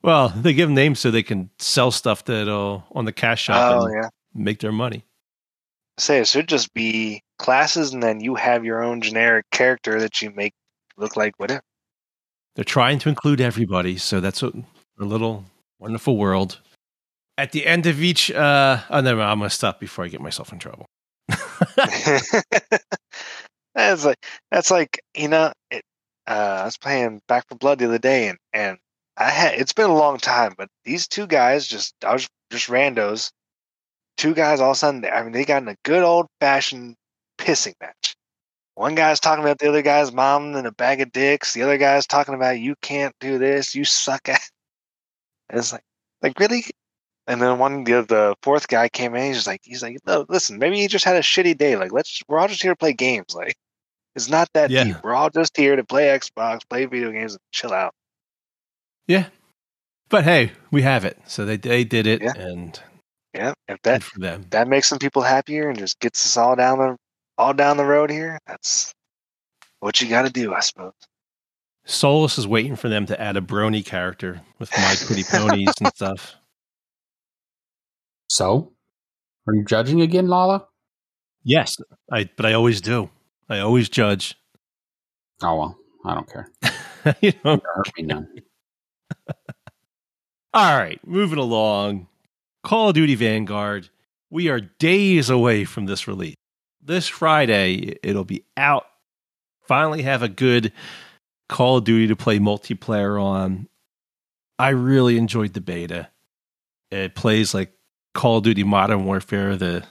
well, 0.04 0.30
they 0.30 0.54
give 0.54 0.69
names 0.69 1.00
so 1.00 1.10
they 1.12 1.24
can 1.24 1.50
sell 1.60 1.91
stuff 1.91 2.26
that'll 2.26 2.84
on 2.93 3.06
the 3.06 3.12
cash 3.13 3.43
shop 3.43 3.82
oh 3.82 3.86
and 3.86 3.93
yeah. 4.04 4.10
make 4.34 4.60
their 4.60 4.72
money. 4.72 5.06
say 5.98 6.19
it 6.19 6.28
should 6.28 6.48
just 6.48 6.74
be 6.74 7.22
classes 7.38 7.93
and 7.93 8.04
then 8.04 8.19
you 8.19 8.36
have 8.36 8.65
your 8.65 8.84
own 8.84 9.02
generic 9.02 9.45
character 9.52 10.00
that 10.00 10.22
you 10.22 10.32
make 10.32 10.54
look 10.98 11.15
like 11.15 11.34
whatever. 11.38 11.62
They're 12.56 12.65
trying 12.65 13.00
to 13.00 13.10
include 13.10 13.39
everybody, 13.41 13.98
so 13.98 14.19
that's 14.19 14.43
a, 14.43 14.52
a 15.00 15.06
little 15.06 15.45
wonderful 15.80 16.17
world. 16.17 16.60
At 17.39 17.54
the 17.54 17.65
end 17.65 17.86
of 17.86 18.02
each, 18.04 18.30
uh, 18.32 18.82
oh, 18.89 18.99
never 18.99 19.21
mind, 19.21 19.32
I'm 19.32 19.39
to 19.39 19.49
stop 19.49 19.80
before 19.80 20.04
I 20.04 20.10
get 20.10 20.19
myself 20.19 20.52
in 20.52 20.60
trouble. 20.60 20.86
that's 23.73 24.04
like 24.04 24.25
that's 24.52 24.69
like 24.69 24.99
you 25.15 25.30
know 25.30 25.54
it, 25.71 25.84
uh, 26.28 26.60
I 26.62 26.65
was 26.65 26.75
playing 26.75 27.21
Back 27.30 27.47
for 27.47 27.56
Blood 27.56 27.80
the 27.80 27.86
other 27.86 27.97
day 27.97 28.28
and 28.28 28.38
and 28.52 28.78
I 29.15 29.30
had 29.30 29.54
it's 29.54 29.71
been 29.71 29.89
a 29.89 29.95
long 29.95 30.17
time 30.17 30.54
but 30.58 30.67
these 30.84 31.08
two 31.08 31.28
guys 31.28 31.65
just 31.65 31.93
I 32.04 32.12
was 32.12 32.28
just 32.52 32.67
randos. 32.67 33.32
Two 34.17 34.34
guys 34.34 34.60
all 34.60 34.71
of 34.71 34.75
a 34.75 34.78
sudden 34.78 35.06
I 35.06 35.23
mean 35.23 35.32
they 35.32 35.45
got 35.45 35.62
in 35.62 35.69
a 35.69 35.78
good 35.86 36.04
old 36.04 36.28
fashioned 36.41 36.95
pissing 37.38 37.75
match. 37.80 38.15
One 38.75 38.95
guy's 38.95 39.21
talking 39.21 39.45
about 39.45 39.60
the 39.60 39.69
other 39.69 39.82
guy's 39.82 40.12
mom 40.12 40.56
and 40.56 40.67
a 40.67 40.73
bag 40.73 40.99
of 40.99 41.13
dicks. 41.13 41.54
The 41.54 41.63
other 41.63 41.78
guy's 41.78 42.06
talking 42.06 42.34
about 42.36 42.60
you 42.60 42.75
can't 42.82 43.15
do 43.21 43.38
this. 43.38 43.75
You 43.75 43.86
suck 43.86 44.28
at 44.28 44.41
it's 45.54 45.71
like 45.71 45.84
like 46.21 46.38
really 46.38 46.65
and 47.30 47.42
then 47.42 47.58
one 47.60 47.86
the 47.86 48.02
the 48.02 48.36
fourth 48.44 48.68
guy 48.68 48.89
came 48.89 49.15
in. 49.15 49.28
He's 49.34 49.48
like 49.48 49.62
he's 49.63 49.82
like, 49.82 49.98
no, 50.06 50.26
listen, 50.28 50.60
maybe 50.60 50.78
he 50.82 50.88
just 50.88 51.06
had 51.06 51.15
a 51.15 51.22
shitty 51.22 51.58
day. 51.58 51.78
Like 51.78 51.94
let's 51.94 52.22
we're 52.28 52.39
all 52.39 52.48
just 52.50 52.62
here 52.62 52.74
to 52.74 52.78
play 52.78 52.92
games. 52.92 53.34
Like 53.34 53.56
it's 54.15 54.28
not 54.30 54.50
that 54.54 54.70
Yeah. 54.72 54.84
deep. 54.86 54.98
We're 55.04 55.13
all 55.15 55.30
just 55.30 55.56
here 55.56 55.76
to 55.78 55.84
play 55.86 56.08
Xbox, 56.08 56.62
play 56.70 56.86
video 56.86 57.12
games, 57.12 57.34
and 57.34 57.42
chill 57.54 57.72
out. 57.72 57.94
Yeah. 59.08 59.28
But 60.10 60.24
hey, 60.24 60.52
we 60.72 60.82
have 60.82 61.06
it. 61.06 61.18
So 61.28 61.46
they, 61.46 61.58
they 61.58 61.84
did 61.84 62.08
it, 62.08 62.22
Yeah. 62.24 62.34
and 62.36 62.80
Yeah, 63.36 63.54
if 63.68 63.80
that 63.84 64.02
for 64.04 64.20
them. 64.20 64.46
that 64.50 64.68
makes 64.68 64.88
some 64.88 64.98
people 65.00 65.22
happier 65.22 65.70
and 65.70 65.78
just 65.78 66.00
gets 66.00 66.26
us 66.26 66.36
all 66.36 66.56
down 66.56 66.80
the 66.80 66.98
all 67.38 67.54
down 67.54 67.78
the 67.78 67.86
road 67.86 68.10
here, 68.10 68.39
that's 68.48 68.92
what 69.80 70.02
you 70.02 70.10
got 70.10 70.24
to 70.24 70.32
do, 70.32 70.54
I 70.54 70.60
suppose. 70.62 70.94
Solus 71.86 72.38
is 72.38 72.48
waiting 72.48 72.76
for 72.76 72.89
them 72.89 73.06
to 73.06 73.20
add 73.22 73.38
a 73.38 73.42
brony 73.42 73.86
character 73.86 74.42
with 74.60 74.72
My 74.76 74.96
Pretty 75.06 75.24
Ponies 75.24 75.74
and 75.80 75.88
stuff. 75.96 76.36
So, 78.30 78.74
are 79.48 79.56
you 79.56 79.65
judging 79.65 80.02
again, 80.02 80.28
Lala? 80.28 80.68
Yes, 81.44 81.78
I 82.12 82.30
but 82.36 82.46
I 82.46 82.54
always 82.54 82.80
do. 82.82 83.10
I 83.50 83.60
always 83.60 83.89
judge. 83.89 84.36
Oh 85.42 85.56
well, 85.56 85.78
I 86.04 86.15
don't 86.15 86.30
care. 86.30 86.52
you. 87.22 87.30
It 87.32 87.38
hurt 87.44 87.92
me 87.98 88.04
none. 88.04 88.28
All 90.54 90.78
right, 90.78 91.00
moving 91.08 91.39
along. 91.39 92.08
Call 92.62 92.89
of 92.89 92.96
Duty 92.96 93.15
Vanguard. 93.15 93.88
We 94.30 94.50
are 94.50 94.60
days 94.60 95.30
away 95.30 95.63
from 95.63 95.86
this 95.86 96.10
release. 96.10 96.36
This 96.84 97.08
Friday, 97.08 97.96
it'll 98.04 98.26
be 98.26 98.44
out. 98.58 98.84
Finally, 99.65 100.02
have 100.02 100.24
a 100.24 100.28
good 100.28 100.74
Call 101.48 101.78
of 101.78 101.86
Duty 101.86 102.08
to 102.08 102.18
play 102.18 102.38
multiplayer 102.38 103.18
on. 103.24 103.70
I 104.60 104.72
really 104.72 105.18
enjoyed 105.18 105.54
the 105.54 105.62
beta. 105.62 106.10
It 106.92 107.15
plays 107.15 107.54
like 107.54 107.72
Call 108.13 108.38
of 108.38 108.43
Duty 108.43 108.63
Modern 108.63 109.06
Warfare 109.06 109.56
that 109.56 109.88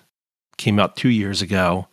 came 0.57 0.79
out 0.79 0.97
two 0.97 1.09
years 1.09 1.43
ago. 1.43 1.89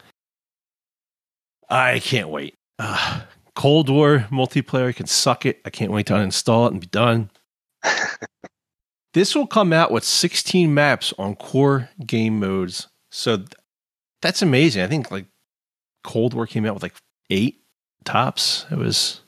I 1.70 2.00
can't 2.00 2.30
wait. 2.30 2.56
Uh, 2.78 3.22
Cold 3.56 3.90
War 3.90 4.28
multiplayer 4.30 4.96
can 4.96 5.08
suck 5.08 5.46
it. 5.46 5.62
I 5.66 5.70
can't 5.70 5.92
wait 5.92 6.08
to 6.08 6.14
uninstall 6.14 6.68
it 6.68 6.74
and 6.74 6.82
be 6.82 6.88
done. 6.88 7.30
this 9.14 9.34
will 9.34 9.48
come 9.48 9.72
out 9.72 9.92
with 9.92 10.04
16 10.04 10.74
maps 10.74 11.14
on 11.18 11.36
core 11.36 11.90
game 12.06 12.40
modes. 12.40 12.88
So 13.12 13.38
th- 13.38 13.50
that's 14.22 14.42
amazing. 14.42 14.84
I 14.84 14.88
think 14.88 15.10
like 15.10 15.26
Cold 16.04 16.34
War 16.34 16.46
came 16.46 16.66
out 16.66 16.74
with 16.74 16.84
like 16.84 16.96
eight 17.30 17.62
tops. 18.04 18.66
It 18.72 18.78
was. 18.78 19.22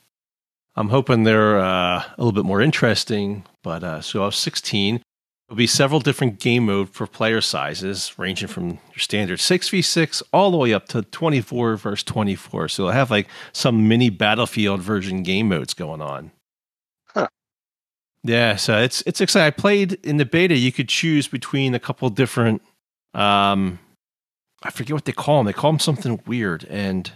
I'm 0.76 0.90
hoping 0.90 1.24
they're 1.24 1.58
uh, 1.60 2.04
a 2.04 2.16
little 2.20 2.34
bit 2.34 2.46
more 2.46 2.62
interesting, 2.62 3.46
but 3.64 3.84
uh, 3.84 4.02
so 4.02 4.22
I 4.22 4.26
have 4.26 4.36
16. 4.36 5.02
There'll 5.48 5.58
be 5.58 5.68
several 5.68 6.02
different 6.02 6.40
game 6.40 6.66
mode 6.66 6.90
for 6.90 7.08
player 7.08 7.40
sizes, 7.40 8.14
ranging 8.18 8.50
from 8.50 8.68
your 8.68 9.00
standard 9.00 9.40
6v6 9.40 10.22
all 10.34 10.52
the 10.52 10.58
way 10.58 10.74
up 10.74 10.90
to 10.90 11.04
24 11.04 11.78
versus 11.78 12.04
24. 12.04 12.68
So 12.68 12.84
they'll 12.84 12.92
have 12.92 13.10
like 13.10 13.30
some 13.54 13.88
mini 13.88 14.10
battlefield 14.10 14.82
version 14.82 15.24
game 15.24 15.48
modes 15.48 15.74
going 15.74 16.02
on. 16.02 16.32
Huh. 17.06 17.30
Yeah, 18.24 18.58
so 18.58 18.78
it's 18.78 19.02
it's 19.06 19.22
exciting. 19.22 19.48
I 19.48 19.52
played 19.52 19.94
in 20.04 20.18
the 20.18 20.26
beta. 20.26 20.58
You 20.58 20.74
could 20.74 20.90
choose 20.90 21.30
between 21.30 21.74
a 21.74 21.80
couple 21.80 22.10
different, 22.10 22.62
um, 23.14 23.80
I 24.64 24.72
forget 24.72 24.96
what 24.96 25.06
they 25.06 25.14
call 25.14 25.38
them. 25.38 25.46
They 25.46 25.54
call 25.54 25.72
them 25.72 25.80
something 25.80 26.20
weird, 26.28 26.66
and 26.66 27.10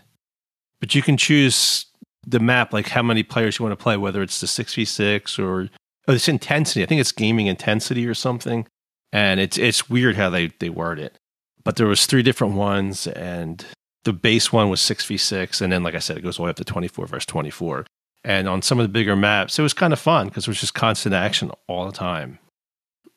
but 0.80 0.96
you 0.96 1.02
can 1.02 1.18
choose 1.18 1.88
the 2.26 2.40
map, 2.40 2.72
like 2.72 2.88
how 2.88 3.04
many 3.04 3.24
players 3.24 3.60
you 3.60 3.66
want 3.66 3.78
to 3.78 3.84
play, 3.84 3.98
whether 3.98 4.22
it's 4.22 4.40
the 4.40 4.48
six 4.48 4.74
v 4.74 4.86
six 4.86 5.38
or 5.38 5.70
oh, 6.12 6.16
it's 6.16 6.28
intensity. 6.28 6.84
I 6.84 6.86
think 6.86 7.02
it's 7.02 7.12
gaming 7.12 7.48
intensity 7.48 8.06
or 8.06 8.14
something. 8.14 8.68
And 9.14 9.40
it's 9.40 9.58
it's 9.58 9.90
weird 9.90 10.16
how 10.16 10.30
they 10.30 10.48
they 10.60 10.70
word 10.70 11.00
it. 11.00 11.18
But 11.64 11.76
there 11.76 11.88
was 11.88 12.06
three 12.06 12.24
different 12.24 12.56
ones, 12.56 13.08
and 13.08 13.64
the 14.04 14.14
base 14.14 14.52
one 14.52 14.70
was 14.70 14.82
six 14.82 15.06
v 15.06 15.18
six, 15.18 15.62
and 15.62 15.72
then 15.72 15.84
like 15.84 15.96
I 15.96 16.00
said, 16.00 16.18
it 16.18 16.22
goes 16.22 16.40
all 16.40 16.44
the 16.44 16.48
way 16.48 16.50
up 16.52 16.56
to 16.58 16.64
twenty 16.64 16.88
four 16.88 17.08
versus 17.08 17.26
twenty 17.26 17.50
four. 17.50 17.86
And 18.24 18.48
on 18.48 18.62
some 18.62 18.80
of 18.80 18.84
the 18.84 18.90
bigger 18.90 19.16
maps, 19.16 19.58
it 19.58 19.64
was 19.64 19.74
kind 19.74 19.94
of 19.94 20.00
fun 20.00 20.28
because 20.28 20.44
it 20.44 20.48
was 20.48 20.60
just 20.60 20.76
constant 20.76 21.16
action 21.16 21.52
all 21.68 21.86
the 21.86 21.92
time. 21.92 22.40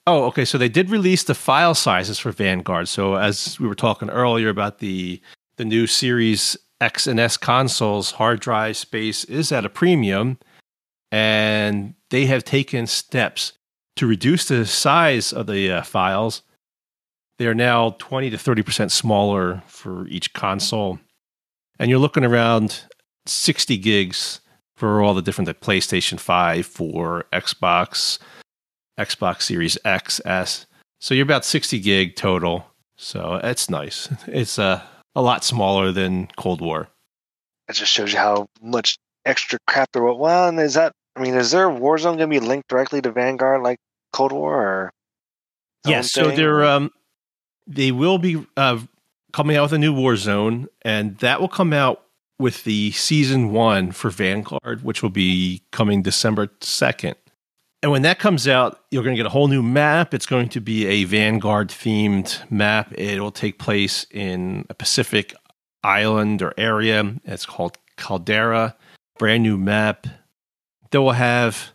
Oh, 0.06 0.24
okay. 0.24 0.44
So 0.44 0.58
they 0.58 0.68
did 0.68 0.90
release 0.90 1.24
the 1.24 1.34
file 1.34 1.74
sizes 1.74 2.18
for 2.18 2.32
Vanguard. 2.32 2.88
So 2.88 3.14
as 3.14 3.60
we 3.60 3.68
were 3.68 3.74
talking 3.74 4.10
earlier 4.10 4.48
about 4.48 4.78
the 4.78 5.20
the 5.56 5.64
new 5.64 5.86
Series 5.86 6.56
X 6.80 7.06
and 7.06 7.20
S 7.20 7.36
consoles, 7.36 8.12
hard 8.12 8.40
drive 8.40 8.76
space 8.76 9.24
is 9.24 9.52
at 9.52 9.64
a 9.64 9.68
premium, 9.68 10.38
and 11.14 11.94
they 12.10 12.26
have 12.26 12.42
taken 12.42 12.88
steps 12.88 13.52
to 13.94 14.04
reduce 14.04 14.46
the 14.46 14.66
size 14.66 15.32
of 15.32 15.46
the 15.46 15.70
uh, 15.70 15.82
files. 15.82 16.42
They 17.38 17.46
are 17.46 17.54
now 17.54 17.90
20 18.00 18.30
to 18.30 18.36
30% 18.36 18.90
smaller 18.90 19.62
for 19.68 20.08
each 20.08 20.32
console. 20.32 20.98
And 21.78 21.88
you're 21.88 22.00
looking 22.00 22.24
around 22.24 22.82
60 23.26 23.76
gigs 23.76 24.40
for 24.74 25.02
all 25.02 25.14
the 25.14 25.22
different 25.22 25.48
PlayStation 25.60 26.18
5, 26.18 26.66
4, 26.66 27.26
Xbox, 27.32 28.18
Xbox 28.98 29.42
Series 29.42 29.78
X, 29.84 30.20
S. 30.24 30.66
So 30.98 31.14
you're 31.14 31.22
about 31.22 31.44
60 31.44 31.78
gig 31.78 32.16
total. 32.16 32.66
So 32.96 33.38
it's 33.44 33.70
nice. 33.70 34.08
It's 34.26 34.58
uh, 34.58 34.82
a 35.14 35.22
lot 35.22 35.44
smaller 35.44 35.92
than 35.92 36.26
Cold 36.36 36.60
War. 36.60 36.88
It 37.68 37.74
just 37.74 37.92
shows 37.92 38.12
you 38.12 38.18
how 38.18 38.48
much 38.60 38.98
extra 39.24 39.60
crap 39.68 39.92
there 39.92 40.02
was. 40.02 40.18
Well, 40.18 40.48
and 40.48 40.58
is 40.58 40.74
that? 40.74 40.92
I 41.16 41.20
mean, 41.20 41.34
is 41.34 41.50
there 41.50 41.68
Warzone 41.68 42.16
going 42.16 42.18
to 42.18 42.26
be 42.26 42.40
linked 42.40 42.68
directly 42.68 43.00
to 43.02 43.12
Vanguard 43.12 43.62
like 43.62 43.78
Cold 44.12 44.32
War? 44.32 44.54
Or 44.54 44.92
Yes, 45.86 46.12
so 46.12 46.30
they're 46.30 46.64
um, 46.64 46.90
they 47.66 47.92
will 47.92 48.18
be 48.18 48.44
uh, 48.56 48.78
coming 49.32 49.56
out 49.56 49.64
with 49.64 49.72
a 49.74 49.78
new 49.78 49.94
Warzone, 49.94 50.66
and 50.82 51.18
that 51.18 51.40
will 51.40 51.48
come 51.48 51.72
out 51.72 52.02
with 52.38 52.64
the 52.64 52.90
season 52.92 53.52
one 53.52 53.92
for 53.92 54.10
Vanguard, 54.10 54.82
which 54.82 55.02
will 55.02 55.10
be 55.10 55.62
coming 55.70 56.02
December 56.02 56.50
second. 56.60 57.16
And 57.82 57.92
when 57.92 58.02
that 58.02 58.18
comes 58.18 58.48
out, 58.48 58.80
you're 58.90 59.02
going 59.02 59.14
to 59.14 59.18
get 59.18 59.26
a 59.26 59.30
whole 59.30 59.48
new 59.48 59.62
map. 59.62 60.14
It's 60.14 60.24
going 60.24 60.48
to 60.50 60.60
be 60.60 60.86
a 60.86 61.04
Vanguard 61.04 61.68
themed 61.68 62.50
map. 62.50 62.92
It 62.96 63.20
will 63.20 63.30
take 63.30 63.58
place 63.58 64.06
in 64.10 64.64
a 64.70 64.74
Pacific 64.74 65.34
island 65.82 66.40
or 66.40 66.54
area. 66.56 67.14
It's 67.24 67.44
called 67.44 67.76
Caldera. 67.98 68.74
Brand 69.18 69.42
new 69.42 69.58
map. 69.58 70.06
They 70.94 70.98
will 70.98 71.10
have 71.10 71.72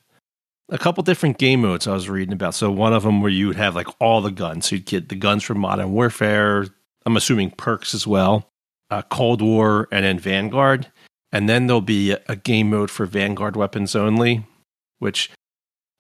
a 0.70 0.78
couple 0.78 1.04
different 1.04 1.40
game 1.40 1.60
modes 1.60 1.88
I 1.88 1.92
was 1.92 2.08
reading 2.08 2.32
about. 2.32 2.56
So 2.56 2.72
one 2.72 2.94
of 2.94 3.04
them 3.04 3.22
where 3.22 3.30
you 3.30 3.48
would 3.48 3.58
have 3.58 3.76
like 3.76 3.90
all 4.00 4.22
the 4.22 4.32
guns. 4.32 4.68
So 4.68 4.78
you'd 4.78 4.86
get 4.86 5.10
the 5.10 5.16
guns 5.16 5.44
from 5.44 5.60
Modern 5.60 5.92
Warfare. 5.92 6.68
I'm 7.06 7.18
assuming 7.18 7.52
perks 7.52 7.94
as 7.94 8.08
well. 8.08 8.50
Uh, 8.90 9.02
Cold 9.02 9.42
War 9.42 9.90
and 9.92 10.06
then 10.06 10.20
Vanguard. 10.20 10.90
And 11.34 11.50
then 11.50 11.68
there'll 11.68 11.82
be 11.82 12.12
a, 12.12 12.22
a 12.30 12.38
game 12.38 12.70
mode 12.70 12.90
for 12.90 13.06
Vanguard 13.06 13.58
weapons 13.58 13.94
only, 13.94 14.46
which 15.00 15.30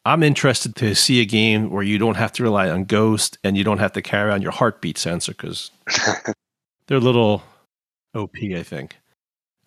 I'm 0.06 0.24
interested 0.24 0.78
to 0.78 0.96
see 0.96 1.20
a 1.20 1.26
game 1.26 1.72
where 1.72 1.84
you 1.84 1.98
don't 1.98 2.16
have 2.16 2.32
to 2.32 2.44
rely 2.44 2.70
on 2.70 2.86
Ghost 2.86 3.38
and 3.44 3.58
you 3.58 3.66
don't 3.66 3.80
have 3.80 3.92
to 3.92 4.02
carry 4.02 4.32
on 4.32 4.42
your 4.42 4.54
heartbeat 4.54 4.98
sensor 4.98 5.34
because 5.34 5.72
they're 6.88 7.00
a 7.00 7.02
little 7.02 7.44
OP, 8.16 8.38
I 8.42 8.64
think. 8.64 8.96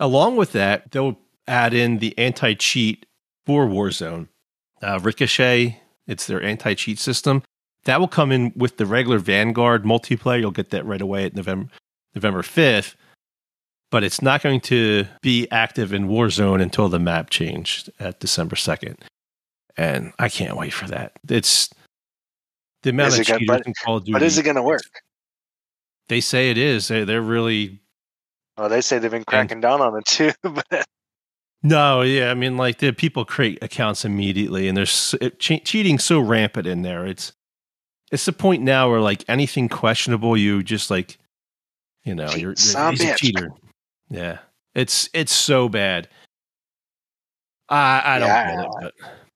Along 0.00 0.36
with 0.36 0.52
that, 0.52 0.90
they'll 0.90 1.18
add 1.46 1.74
in 1.74 1.98
the 1.98 2.16
anti 2.16 2.54
cheat 2.54 3.04
for 3.46 3.66
Warzone. 3.66 4.28
Uh, 4.82 4.98
Ricochet, 5.02 5.80
it's 6.06 6.26
their 6.26 6.42
anti 6.42 6.74
cheat 6.74 6.98
system. 6.98 7.42
That 7.84 7.98
will 8.00 8.08
come 8.08 8.30
in 8.30 8.52
with 8.56 8.76
the 8.76 8.86
regular 8.86 9.18
Vanguard 9.18 9.84
multiplayer. 9.84 10.40
You'll 10.40 10.50
get 10.52 10.70
that 10.70 10.86
right 10.86 11.00
away 11.00 11.24
at 11.24 11.34
November 11.34 11.68
November 12.14 12.42
5th. 12.42 12.94
But 13.90 14.04
it's 14.04 14.22
not 14.22 14.42
going 14.42 14.60
to 14.62 15.04
be 15.20 15.46
active 15.50 15.92
in 15.92 16.08
Warzone 16.08 16.62
until 16.62 16.88
the 16.88 16.98
map 16.98 17.28
changed 17.28 17.90
at 18.00 18.20
December 18.20 18.56
2nd. 18.56 18.96
And 19.76 20.12
I 20.18 20.28
can't 20.28 20.56
wait 20.56 20.72
for 20.72 20.86
that. 20.88 21.12
It's 21.28 21.68
the 22.82 22.90
amount 22.90 23.08
Is 23.08 23.14
of 23.14 23.20
it 23.20 23.26
gonna- 23.28 23.44
but- 23.46 23.66
in 23.66 23.74
Call 23.84 23.96
of 23.98 24.04
Duty. 24.04 24.12
but 24.12 24.22
is 24.22 24.38
it 24.38 24.44
going 24.44 24.56
to 24.56 24.62
work? 24.62 24.80
They 26.08 26.20
say 26.20 26.50
it 26.50 26.58
is. 26.58 26.88
They, 26.88 27.04
they're 27.04 27.20
really 27.22 27.80
Well, 28.56 28.68
they 28.68 28.80
say 28.80 28.98
they've 28.98 29.10
been 29.10 29.24
cracking 29.24 29.60
down 29.60 29.80
on 29.80 29.96
it 29.98 30.04
too. 30.06 30.32
But 30.42 30.86
No, 31.62 32.02
yeah, 32.02 32.30
I 32.30 32.34
mean, 32.34 32.56
like 32.56 32.78
the 32.78 32.92
people 32.92 33.24
create 33.24 33.62
accounts 33.62 34.04
immediately, 34.04 34.66
and 34.66 34.76
there's 34.76 35.14
it, 35.20 35.38
che- 35.38 35.60
cheating 35.60 35.98
so 35.98 36.18
rampant 36.18 36.66
in 36.66 36.82
there. 36.82 37.06
It's 37.06 37.32
it's 38.10 38.24
the 38.24 38.32
point 38.32 38.62
now 38.62 38.90
where 38.90 39.00
like 39.00 39.24
anything 39.28 39.68
questionable, 39.68 40.36
you 40.36 40.62
just 40.62 40.90
like, 40.90 41.18
you 42.02 42.14
know, 42.14 42.30
you're, 42.30 42.54
you're 42.54 42.90
he's 42.90 43.04
a 43.04 43.12
a 43.12 43.16
cheater. 43.16 43.50
Yeah, 44.10 44.38
it's 44.74 45.08
it's 45.14 45.32
so 45.32 45.68
bad. 45.68 46.08
I 47.68 48.02
I 48.04 48.18
don't 48.18 48.28
Yeah, 48.28 48.56
get 48.56 48.64
it, 48.64 48.70
but 48.80 48.94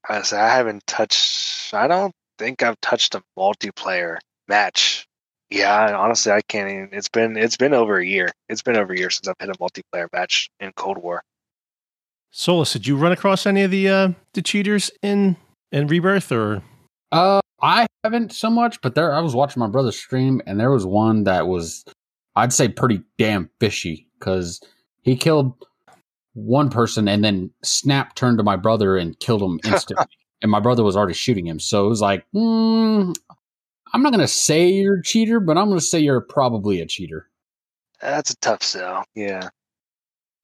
I 0.09 0.23
say 0.23 0.39
I 0.39 0.55
haven't 0.55 0.85
touched. 0.87 1.73
I 1.73 1.87
don't 1.87 2.12
think 2.39 2.62
I've 2.62 2.81
touched 2.81 3.15
a 3.15 3.23
multiplayer 3.39 4.19
match. 4.49 5.07
Yeah, 5.49 5.97
honestly, 5.97 6.33
I 6.33 6.41
can't 6.49 6.69
even. 6.71 6.89
It's 6.91 7.09
been 7.09 7.37
it's 7.37 7.57
been 7.57 7.73
over 7.73 7.99
a 7.99 8.05
year. 8.05 8.33
It's 8.49 8.62
been 8.62 8.77
over 8.77 8.93
a 8.93 8.99
year 8.99 9.11
since 9.11 9.29
I've 9.29 9.37
hit 9.39 9.49
a 9.49 9.59
multiplayer 9.59 10.09
match 10.12 10.51
in 10.59 10.72
Cold 10.72 10.99
War. 10.99 11.22
Solus, 12.39 12.74
did 12.74 12.87
you 12.87 12.99
run 12.99 13.12
across 13.12 13.47
any 13.47 13.62
of 13.62 13.70
the 13.70 13.89
uh 13.89 14.09
the 14.34 14.43
cheaters 14.43 14.91
in 15.03 15.39
in 15.72 15.87
Rebirth 15.87 16.30
or? 16.30 16.62
Uh, 17.11 17.41
I 17.62 17.87
haven't 18.05 18.34
so 18.34 18.51
much, 18.51 18.78
but 18.82 18.95
there 18.95 19.14
I 19.14 19.20
was 19.20 19.34
watching 19.34 19.61
my 19.61 19.68
brother's 19.68 19.99
stream, 19.99 20.43
and 20.47 20.61
there 20.61 20.70
was 20.70 20.84
one 20.84 21.24
that 21.24 21.47
was, 21.47 21.82
I'd 22.34 22.53
say, 22.53 22.68
pretty 22.68 23.01
damn 23.16 23.49
fishy 23.59 24.07
because 24.18 24.61
he 25.01 25.16
killed 25.16 25.55
one 26.34 26.68
person 26.68 27.09
and 27.09 27.24
then 27.24 27.51
Snap 27.62 28.14
turned 28.16 28.37
to 28.37 28.45
my 28.45 28.57
brother 28.57 28.99
and 28.99 29.18
killed 29.18 29.41
him 29.41 29.59
instantly, 29.72 30.05
and 30.43 30.51
my 30.51 30.61
brother 30.61 30.84
was 30.84 30.95
already 30.95 31.14
shooting 31.14 31.47
him. 31.47 31.59
So 31.59 31.87
it 31.87 31.89
was 31.89 32.03
like, 32.03 32.26
mm, 32.34 33.16
I'm 33.95 34.03
not 34.03 34.12
gonna 34.12 34.28
say 34.28 34.68
you're 34.68 34.99
a 34.99 35.03
cheater, 35.03 35.41
but 35.41 35.57
I'm 35.57 35.68
gonna 35.70 35.80
say 35.80 36.01
you're 36.01 36.20
probably 36.20 36.82
a 36.82 36.87
cheater. 36.87 37.30
That's 38.03 38.28
a 38.28 38.37
tough 38.37 38.62
sell. 38.62 39.05
Yeah, 39.14 39.49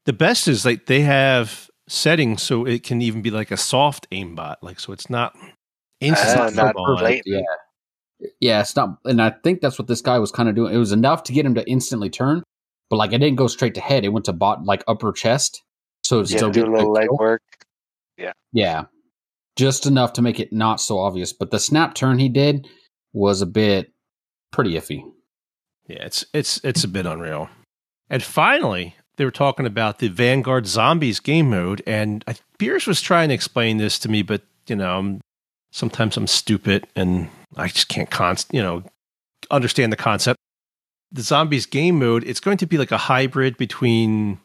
The 0.06 0.14
best 0.14 0.48
is 0.48 0.64
like 0.64 0.86
they 0.86 1.02
have 1.02 1.68
settings 1.88 2.42
so 2.42 2.64
it 2.64 2.82
can 2.82 3.02
even 3.02 3.22
be 3.22 3.30
like 3.30 3.50
a 3.50 3.56
soft 3.56 4.08
aimbot, 4.10 4.56
like 4.62 4.80
so 4.80 4.92
it's 4.92 5.10
not 5.10 5.36
instant. 6.00 6.58
Uh, 6.58 6.72
not 6.72 7.22
Yeah. 7.26 7.40
Yeah, 8.40 8.60
it's 8.60 8.76
not, 8.76 8.98
and 9.04 9.20
I 9.20 9.30
think 9.42 9.60
that's 9.60 9.78
what 9.80 9.88
this 9.88 10.00
guy 10.00 10.18
was 10.20 10.30
kind 10.30 10.48
of 10.48 10.54
doing. 10.54 10.72
It 10.72 10.78
was 10.78 10.92
enough 10.92 11.24
to 11.24 11.32
get 11.32 11.44
him 11.44 11.56
to 11.56 11.68
instantly 11.68 12.08
turn, 12.08 12.44
but 12.88 12.96
like 12.96 13.12
it 13.12 13.18
didn't 13.18 13.36
go 13.36 13.48
straight 13.48 13.74
to 13.74 13.80
head. 13.80 14.04
It 14.04 14.10
went 14.10 14.26
to 14.26 14.32
bot 14.32 14.64
like 14.64 14.84
upper 14.86 15.12
chest. 15.12 15.62
So 16.04 16.20
it's 16.20 16.30
You 16.30 16.38
still 16.38 16.50
do 16.50 16.64
a 16.64 16.70
little 16.70 16.92
good 16.92 17.00
leg 17.00 17.08
kill. 17.08 17.16
work. 17.18 17.42
Yeah, 18.16 18.32
yeah. 18.52 18.84
Just 19.56 19.86
enough 19.86 20.12
to 20.14 20.22
make 20.22 20.38
it 20.38 20.52
not 20.52 20.80
so 20.80 20.98
obvious. 20.98 21.32
But 21.32 21.50
the 21.50 21.58
snap 21.58 21.94
turn 21.94 22.18
he 22.20 22.28
did 22.28 22.68
was 23.12 23.42
a 23.42 23.46
bit 23.46 23.92
pretty 24.52 24.74
iffy. 24.74 25.02
Yeah, 25.88 26.04
it's 26.04 26.24
it's 26.32 26.60
it's 26.62 26.84
a 26.84 26.88
bit 26.88 27.06
unreal. 27.06 27.48
And 28.08 28.22
finally, 28.22 28.94
they 29.16 29.24
were 29.24 29.30
talking 29.30 29.66
about 29.66 29.98
the 29.98 30.08
Vanguard 30.08 30.66
Zombies 30.66 31.20
game 31.20 31.50
mode, 31.50 31.82
and 31.86 32.24
I, 32.26 32.34
Pierce 32.58 32.86
was 32.86 33.00
trying 33.00 33.28
to 33.28 33.34
explain 33.34 33.78
this 33.78 33.98
to 34.00 34.08
me, 34.08 34.22
but 34.22 34.42
you 34.66 34.76
know, 34.76 34.98
I'm, 34.98 35.20
sometimes 35.70 36.16
I'm 36.16 36.26
stupid 36.26 36.86
and 36.94 37.28
I 37.56 37.68
just 37.68 37.88
can't 37.88 38.10
const, 38.10 38.52
you 38.52 38.62
know, 38.62 38.84
understand 39.50 39.92
the 39.92 39.96
concept. 39.96 40.38
The 41.10 41.22
Zombies 41.22 41.66
game 41.66 41.98
mode, 41.98 42.24
it's 42.24 42.40
going 42.40 42.56
to 42.58 42.66
be 42.66 42.78
like 42.78 42.92
a 42.92 42.98
hybrid 42.98 43.56
between. 43.56 44.38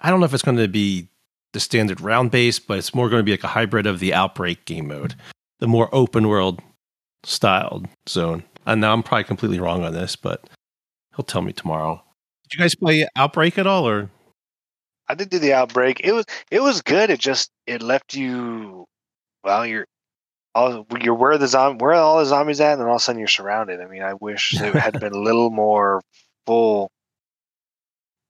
I 0.00 0.10
don't 0.10 0.20
know 0.20 0.26
if 0.26 0.34
it's 0.34 0.42
going 0.42 0.56
to 0.56 0.68
be 0.68 1.08
the 1.52 1.60
standard 1.60 2.00
round 2.00 2.30
base, 2.30 2.58
but 2.58 2.78
it's 2.78 2.94
more 2.94 3.08
going 3.08 3.20
to 3.20 3.24
be 3.24 3.32
like 3.32 3.44
a 3.44 3.48
hybrid 3.48 3.86
of 3.86 3.98
the 3.98 4.14
Outbreak 4.14 4.64
game 4.64 4.88
mode, 4.88 5.14
the 5.58 5.66
more 5.66 5.88
open 5.92 6.28
world 6.28 6.60
styled 7.24 7.88
zone. 8.08 8.44
And 8.66 8.80
now 8.80 8.92
I'm 8.92 9.02
probably 9.02 9.24
completely 9.24 9.58
wrong 9.58 9.84
on 9.84 9.92
this, 9.92 10.16
but 10.16 10.48
he'll 11.16 11.24
tell 11.24 11.42
me 11.42 11.52
tomorrow. 11.52 12.02
You 12.52 12.58
guys 12.58 12.74
play 12.74 13.08
Outbreak 13.16 13.58
at 13.58 13.66
all, 13.66 13.88
or 13.88 14.10
I 15.08 15.14
did 15.14 15.30
do 15.30 15.38
the 15.38 15.52
outbreak. 15.52 16.00
It 16.04 16.12
was 16.12 16.24
it 16.50 16.60
was 16.60 16.80
good. 16.82 17.10
It 17.10 17.20
just 17.20 17.50
it 17.66 17.82
left 17.82 18.14
you 18.14 18.86
well, 19.44 19.66
you're 19.66 19.86
all 20.54 20.86
you're 21.00 21.14
where 21.14 21.38
the 21.38 21.48
zom 21.48 21.78
where 21.78 21.92
are 21.92 21.94
all 21.94 22.18
the 22.18 22.26
zombies 22.26 22.60
at, 22.60 22.72
and 22.72 22.80
then 22.80 22.88
all 22.88 22.94
of 22.94 23.00
a 23.00 23.04
sudden 23.04 23.18
you're 23.18 23.28
surrounded. 23.28 23.80
I 23.80 23.86
mean, 23.86 24.02
I 24.02 24.14
wish 24.14 24.54
it 24.60 24.74
had 24.74 25.00
been 25.00 25.12
a 25.12 25.18
little 25.18 25.50
more 25.50 26.00
full, 26.46 26.90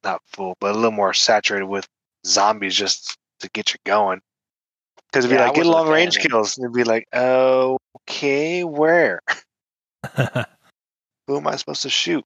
not 0.02 0.20
full, 0.26 0.56
but 0.60 0.72
a 0.72 0.74
little 0.74 0.90
more 0.90 1.14
saturated 1.14 1.66
with 1.66 1.86
zombies 2.26 2.74
just 2.74 3.16
to 3.40 3.50
get 3.50 3.72
you 3.72 3.78
going. 3.84 4.20
Because 5.10 5.26
it'd 5.26 5.36
be 5.36 5.38
Yeah, 5.38 5.44
I 5.44 5.46
like 5.48 5.56
get 5.56 5.66
a 5.66 5.70
long 5.70 5.88
range 5.88 6.16
fan 6.16 6.26
kills, 6.26 6.56
and 6.56 6.64
it'd 6.64 6.74
be 6.74 6.84
like, 6.84 7.06
okay, 7.14 8.64
where? 8.64 9.20
Who 11.26 11.36
am 11.36 11.46
I 11.46 11.56
supposed 11.56 11.82
to 11.82 11.90
shoot? 11.90 12.24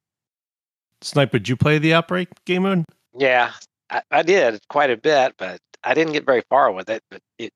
Sniper? 1.02 1.38
Did 1.38 1.48
you 1.48 1.56
play 1.56 1.78
the 1.78 1.94
Outbreak 1.94 2.28
game 2.44 2.62
mode? 2.62 2.84
Yeah, 3.16 3.52
I, 3.90 4.02
I 4.10 4.22
did 4.22 4.60
quite 4.68 4.90
a 4.90 4.96
bit, 4.96 5.34
but 5.38 5.60
I 5.84 5.94
didn't 5.94 6.12
get 6.12 6.26
very 6.26 6.42
far 6.48 6.72
with 6.72 6.88
it. 6.90 7.02
But 7.10 7.20
it 7.38 7.52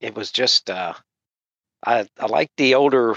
it 0.00 0.14
was 0.14 0.30
just 0.30 0.70
uh, 0.70 0.94
I 1.86 2.06
I 2.18 2.26
like 2.26 2.50
the 2.56 2.74
older 2.74 3.16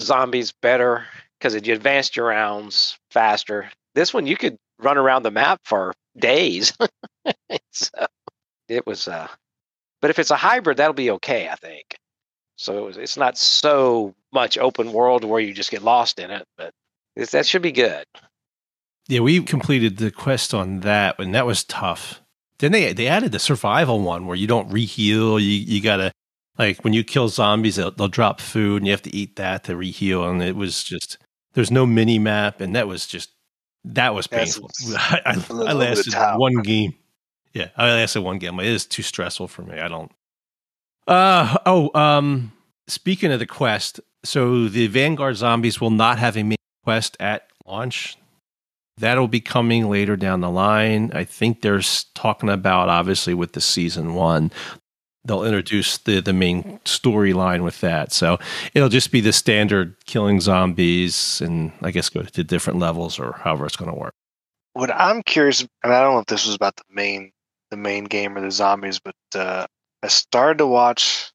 zombies 0.00 0.52
better 0.52 1.04
because 1.38 1.54
you 1.66 1.74
advanced 1.74 2.16
your 2.16 2.26
rounds 2.26 2.98
faster. 3.10 3.70
This 3.94 4.12
one 4.12 4.26
you 4.26 4.36
could 4.36 4.56
run 4.78 4.98
around 4.98 5.22
the 5.22 5.30
map 5.30 5.60
for 5.64 5.94
days. 6.18 6.76
so 7.72 8.06
it 8.68 8.86
was 8.86 9.08
uh, 9.08 9.28
but 10.04 10.10
if 10.10 10.18
it's 10.18 10.30
a 10.30 10.36
hybrid, 10.36 10.76
that'll 10.76 10.92
be 10.92 11.12
okay, 11.12 11.48
I 11.48 11.54
think. 11.54 11.96
So 12.56 12.76
it 12.76 12.82
was, 12.82 12.96
it's 12.98 13.16
not 13.16 13.38
so 13.38 14.14
much 14.32 14.58
open 14.58 14.92
world 14.92 15.24
where 15.24 15.40
you 15.40 15.54
just 15.54 15.70
get 15.70 15.82
lost 15.82 16.18
in 16.18 16.30
it, 16.30 16.44
but 16.58 16.72
that 17.16 17.46
should 17.46 17.62
be 17.62 17.72
good. 17.72 18.04
Yeah, 19.08 19.20
we 19.20 19.42
completed 19.42 19.98
the 19.98 20.10
quest 20.10 20.54
on 20.54 20.80
that, 20.80 21.18
and 21.18 21.34
that 21.34 21.46
was 21.46 21.64
tough. 21.64 22.22
Then 22.58 22.72
they 22.72 22.92
they 22.92 23.06
added 23.06 23.32
the 23.32 23.38
survival 23.38 24.00
one 24.00 24.26
where 24.26 24.36
you 24.36 24.46
don't 24.46 24.70
reheal. 24.70 25.40
You 25.40 25.40
you 25.40 25.82
gotta 25.82 26.12
like 26.58 26.82
when 26.84 26.92
you 26.92 27.04
kill 27.04 27.28
zombies, 27.28 27.76
they'll, 27.76 27.90
they'll 27.90 28.08
drop 28.08 28.40
food, 28.40 28.78
and 28.78 28.86
you 28.86 28.92
have 28.92 29.02
to 29.02 29.14
eat 29.14 29.36
that 29.36 29.64
to 29.64 29.74
reheal. 29.74 30.28
And 30.28 30.42
it 30.42 30.56
was 30.56 30.82
just 30.82 31.18
there's 31.54 31.70
no 31.70 31.84
mini 31.84 32.18
map, 32.18 32.60
and 32.60 32.74
that 32.76 32.88
was 32.88 33.06
just 33.06 33.30
that 33.84 34.14
was 34.14 34.26
painful. 34.26 34.70
I, 34.96 35.20
I, 35.26 35.32
I 35.50 35.72
lasted 35.72 36.14
one 36.36 36.62
game. 36.62 36.94
Yeah, 37.52 37.68
I 37.76 37.86
lasted 37.88 38.22
one 38.22 38.38
game. 38.38 38.58
It 38.60 38.66
is 38.66 38.86
too 38.86 39.02
stressful 39.02 39.48
for 39.48 39.62
me. 39.62 39.78
I 39.78 39.88
don't. 39.88 40.10
Uh 41.06 41.58
oh. 41.66 41.90
Um. 41.98 42.52
Speaking 42.86 43.32
of 43.32 43.38
the 43.38 43.46
quest, 43.46 44.00
so 44.24 44.68
the 44.68 44.88
Vanguard 44.88 45.36
zombies 45.36 45.80
will 45.80 45.90
not 45.90 46.18
have 46.18 46.36
a 46.36 46.42
main 46.42 46.58
quest 46.84 47.16
at 47.18 47.48
launch. 47.66 48.16
That'll 48.98 49.28
be 49.28 49.40
coming 49.40 49.90
later 49.90 50.16
down 50.16 50.40
the 50.40 50.50
line. 50.50 51.10
I 51.14 51.24
think 51.24 51.62
they're 51.62 51.82
talking 52.14 52.48
about 52.48 52.88
obviously 52.88 53.34
with 53.34 53.52
the 53.52 53.60
season 53.60 54.14
one, 54.14 54.52
they'll 55.24 55.44
introduce 55.44 55.98
the 55.98 56.20
the 56.20 56.32
main 56.32 56.78
storyline 56.84 57.64
with 57.64 57.80
that. 57.80 58.12
So 58.12 58.38
it'll 58.74 58.88
just 58.88 59.10
be 59.10 59.20
the 59.20 59.32
standard 59.32 59.96
killing 60.06 60.40
zombies, 60.40 61.40
and 61.40 61.72
I 61.82 61.90
guess 61.90 62.08
go 62.08 62.22
to 62.22 62.44
different 62.44 62.78
levels 62.78 63.18
or 63.18 63.32
however 63.32 63.66
it's 63.66 63.76
going 63.76 63.90
to 63.90 63.98
work. 63.98 64.14
what 64.74 64.90
I'm 64.92 65.22
curious, 65.22 65.60
and 65.82 65.92
I 65.92 66.00
don't 66.02 66.14
know 66.14 66.20
if 66.20 66.26
this 66.26 66.46
was 66.46 66.54
about 66.54 66.76
the 66.76 66.84
main 66.90 67.32
the 67.70 67.76
main 67.76 68.04
game 68.04 68.36
or 68.36 68.40
the 68.40 68.50
zombies, 68.50 69.00
but 69.00 69.16
uh, 69.34 69.66
I 70.02 70.08
started 70.08 70.58
to 70.58 70.66
watch. 70.66 71.32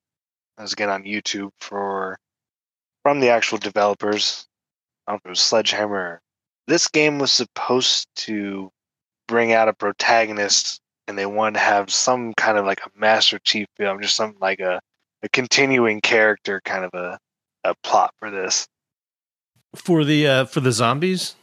I 0.57 0.63
again 0.63 0.89
on 0.89 1.03
YouTube 1.03 1.51
for 1.59 2.17
from 3.03 3.19
the 3.19 3.29
actual 3.29 3.57
developers. 3.57 4.45
I 5.07 5.11
don't 5.11 5.15
know 5.15 5.19
if 5.23 5.25
it 5.25 5.29
was 5.29 5.39
Sledgehammer. 5.39 6.21
This 6.69 6.87
game 6.87 7.17
was 7.17 7.33
supposed 7.33 8.07
to 8.27 8.69
bring 9.27 9.53
out 9.53 9.67
a 9.69 9.73
protagonist, 9.73 10.79
and 11.07 11.17
they 11.17 11.25
wanted 11.25 11.55
to 11.55 11.61
have 11.61 11.91
some 11.91 12.31
kind 12.35 12.59
of 12.59 12.65
like 12.65 12.79
a 12.85 12.89
Master 12.95 13.39
Chief 13.39 13.65
film, 13.75 13.99
just 14.03 14.15
some 14.15 14.35
like 14.39 14.59
a 14.59 14.79
a 15.23 15.29
continuing 15.29 15.99
character, 15.99 16.61
kind 16.63 16.85
of 16.85 16.93
a 16.93 17.17
a 17.63 17.73
plot 17.81 18.13
for 18.19 18.29
this. 18.29 18.67
For 19.75 20.05
the 20.05 20.27
uh, 20.27 20.45
for 20.45 20.59
the 20.59 20.71
zombies, 20.71 21.33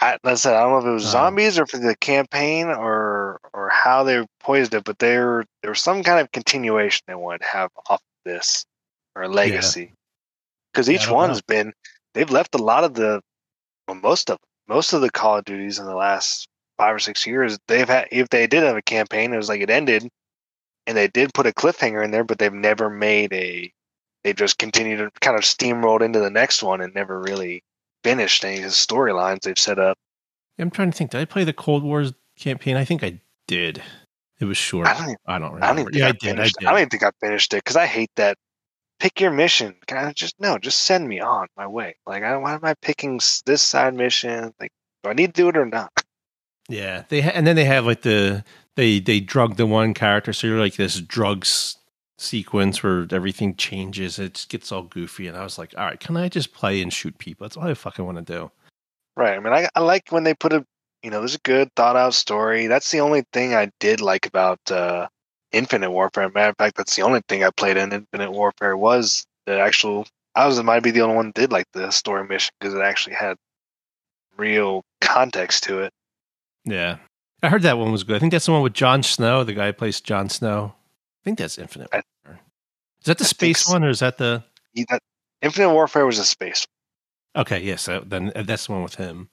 I, 0.00 0.12
like 0.22 0.32
I 0.32 0.34
said, 0.34 0.54
I 0.54 0.60
don't 0.60 0.70
know 0.70 0.78
if 0.78 0.84
it 0.84 0.90
was 0.94 1.04
Oh. 1.06 1.08
zombies 1.08 1.58
or 1.58 1.66
for 1.66 1.78
the 1.78 1.96
campaign 1.96 2.68
or 2.68 3.40
or 3.52 3.68
how 3.70 4.04
they 4.04 4.24
poised 4.38 4.72
it, 4.72 4.84
but 4.84 5.00
there 5.00 5.44
there 5.62 5.72
was 5.72 5.80
some 5.80 6.04
kind 6.04 6.20
of 6.20 6.30
continuation 6.30 7.02
they 7.08 7.16
wanted 7.16 7.40
to 7.40 7.48
have 7.48 7.70
off 7.90 8.00
this 8.24 8.64
or 9.16 9.22
a 9.22 9.28
legacy. 9.28 9.92
Because 10.72 10.88
Yeah, 10.88 10.94
each 10.94 11.06
don't 11.06 11.14
one's 11.16 11.38
know. 11.38 11.44
been 11.48 11.72
they've 12.14 12.30
left 12.30 12.54
a 12.54 12.58
lot 12.62 12.84
of 12.84 12.94
the 12.94 13.20
well, 13.88 13.96
most 13.96 14.30
of 14.30 14.38
most 14.68 14.92
of 14.92 15.00
the 15.00 15.10
Call 15.10 15.38
of 15.38 15.44
Duties 15.44 15.78
in 15.78 15.86
the 15.86 15.94
last 15.96 16.46
five 16.76 16.94
or 16.94 16.98
six 16.98 17.26
years. 17.26 17.58
They've 17.66 17.88
had 17.88 18.08
if 18.12 18.28
they 18.28 18.46
did 18.46 18.62
have 18.62 18.76
a 18.76 18.82
campaign, 18.82 19.32
it 19.32 19.36
was 19.38 19.48
like 19.48 19.60
it 19.62 19.70
ended, 19.70 20.08
and 20.86 20.96
they 20.96 21.08
did 21.08 21.34
put 21.34 21.46
a 21.46 21.52
cliffhanger 21.52 22.04
in 22.04 22.10
there, 22.10 22.24
but 22.24 22.38
they've 22.38 22.52
never 22.52 22.90
made 22.90 23.32
a. 23.32 23.72
They 24.24 24.32
just 24.32 24.58
continued 24.58 24.98
to 24.98 25.10
kind 25.20 25.36
of 25.36 25.44
steamrolled 25.44 26.02
into 26.02 26.20
the 26.20 26.30
next 26.30 26.62
one 26.62 26.80
and 26.80 26.94
never 26.94 27.20
really 27.20 27.62
finished 28.04 28.44
any 28.44 28.56
of 28.58 28.62
the 28.64 28.68
storylines 28.68 29.40
they've 29.42 29.58
set 29.58 29.78
up. 29.78 29.96
I'm 30.58 30.70
trying 30.70 30.90
to 30.90 30.96
think. 30.96 31.12
Did 31.12 31.20
I 31.20 31.24
play 31.24 31.44
the 31.44 31.52
Cold 31.52 31.82
Wars 31.82 32.12
campaign? 32.38 32.76
I 32.76 32.84
think 32.84 33.02
I 33.02 33.20
did. 33.46 33.82
It 34.40 34.44
was 34.44 34.56
short. 34.56 34.86
I 34.86 34.92
don't 34.94 35.02
even- 35.04 35.16
I 35.26 35.38
don't 35.38 35.52
remember. 35.54 35.64
I 35.64 35.68
don't 35.68 35.78
even 35.80 35.92
think 35.92 35.98
yeah, 36.00 36.06
I, 36.06 36.08
I 36.08 36.12
did, 36.12 36.40
I 36.40 36.44
did. 36.44 36.54
I 36.60 36.70
don't 36.70 36.78
even 36.80 36.88
think 36.90 37.02
I 37.04 37.10
finished 37.20 37.54
it 37.54 37.58
because 37.58 37.76
I 37.76 37.86
hate 37.86 38.10
that. 38.16 38.36
Pick 38.98 39.20
your 39.20 39.30
mission. 39.30 39.76
Can 39.86 39.98
I 39.98 40.12
just 40.12 40.40
no? 40.40 40.58
Just 40.58 40.82
send 40.82 41.08
me 41.08 41.20
on 41.20 41.46
my 41.56 41.66
way. 41.66 41.96
Like, 42.06 42.22
I, 42.22 42.36
why 42.36 42.54
am 42.54 42.64
I 42.64 42.74
picking 42.82 43.20
this 43.46 43.62
side 43.62 43.94
mission? 43.94 44.52
Like, 44.60 44.72
do 45.04 45.10
I 45.10 45.12
need 45.12 45.34
to 45.34 45.42
do 45.42 45.48
it 45.48 45.56
or 45.56 45.66
not? 45.66 45.92
Yeah, 46.68 47.04
they 47.08 47.20
ha- 47.20 47.32
and 47.34 47.46
then 47.46 47.56
they 47.56 47.64
have 47.64 47.86
like 47.86 48.02
the 48.02 48.44
they 48.76 49.00
they 49.00 49.20
drug 49.20 49.56
the 49.56 49.66
one 49.66 49.94
character, 49.94 50.32
so 50.32 50.46
you're 50.46 50.58
like 50.58 50.76
this 50.76 51.00
drugs 51.00 51.76
sequence 52.18 52.82
where 52.82 53.06
everything 53.10 53.54
changes. 53.54 54.18
It 54.18 54.34
just 54.34 54.48
gets 54.48 54.72
all 54.72 54.82
goofy, 54.82 55.28
and 55.28 55.36
I 55.36 55.44
was 55.44 55.58
like, 55.58 55.74
all 55.78 55.84
right, 55.84 55.98
can 55.98 56.16
I 56.16 56.28
just 56.28 56.52
play 56.52 56.82
and 56.82 56.92
shoot 56.92 57.16
people? 57.18 57.44
That's 57.44 57.56
all 57.56 57.68
I 57.68 57.74
fucking 57.74 58.04
want 58.04 58.18
to 58.18 58.32
do. 58.32 58.50
Right. 59.16 59.36
I 59.36 59.40
mean, 59.40 59.52
I, 59.52 59.68
I 59.74 59.80
like 59.80 60.10
when 60.10 60.24
they 60.24 60.34
put 60.34 60.52
a, 60.52 60.64
you 61.02 61.10
know, 61.10 61.20
there's 61.20 61.34
a 61.34 61.40
good 61.40 61.74
thought 61.74 61.96
out 61.96 62.14
story. 62.14 62.66
That's 62.66 62.90
the 62.90 63.00
only 63.00 63.24
thing 63.32 63.54
I 63.54 63.70
did 63.80 64.00
like 64.00 64.26
about 64.26 64.60
uh, 64.70 65.08
Infinite 65.52 65.90
Warfare. 65.90 66.28
Matter 66.30 66.50
of 66.50 66.56
fact, 66.58 66.76
that's 66.76 66.94
the 66.96 67.02
only 67.02 67.20
thing 67.28 67.44
I 67.44 67.50
played 67.50 67.76
in 67.76 67.92
Infinite 67.92 68.32
Warfare 68.32 68.76
was 68.76 69.24
the 69.46 69.58
actual. 69.58 70.06
I 70.34 70.46
was 70.46 70.62
might 70.62 70.82
be 70.82 70.90
the 70.90 71.00
only 71.00 71.16
one 71.16 71.26
that 71.26 71.34
did 71.34 71.52
like 71.52 71.66
the 71.72 71.90
story 71.90 72.26
mission 72.26 72.52
because 72.60 72.74
it 72.74 72.80
actually 72.80 73.16
had 73.16 73.36
real 74.36 74.82
context 75.00 75.64
to 75.64 75.80
it. 75.80 75.92
Yeah, 76.64 76.98
I 77.42 77.48
heard 77.48 77.62
that 77.62 77.78
one 77.78 77.92
was 77.92 78.04
good. 78.04 78.16
I 78.16 78.18
think 78.18 78.32
that's 78.32 78.46
the 78.46 78.52
one 78.52 78.62
with 78.62 78.74
Jon 78.74 79.02
Snow, 79.02 79.42
the 79.44 79.54
guy 79.54 79.66
who 79.66 79.72
plays 79.72 80.00
Jon 80.00 80.28
Snow. 80.28 80.74
I 80.76 81.24
think 81.24 81.38
that's 81.38 81.58
Infinite. 81.58 81.88
I- 81.92 82.02
Warfare. 82.24 82.40
Is 83.00 83.06
that 83.06 83.18
the 83.18 83.24
I 83.24 83.28
space 83.28 83.64
so. 83.64 83.72
one, 83.72 83.84
or 83.84 83.88
is 83.90 84.00
that 84.00 84.18
the? 84.18 84.44
He- 84.72 84.86
that- 84.90 85.02
Infinite 85.40 85.72
Warfare 85.72 86.04
was 86.06 86.18
a 86.18 86.24
space. 86.24 86.66
One. 87.32 87.42
Okay, 87.42 87.60
yes, 87.60 87.88
uh, 87.88 88.02
then 88.04 88.32
uh, 88.34 88.42
that's 88.42 88.66
the 88.66 88.72
one 88.72 88.82
with 88.82 88.96
him. 88.96 89.30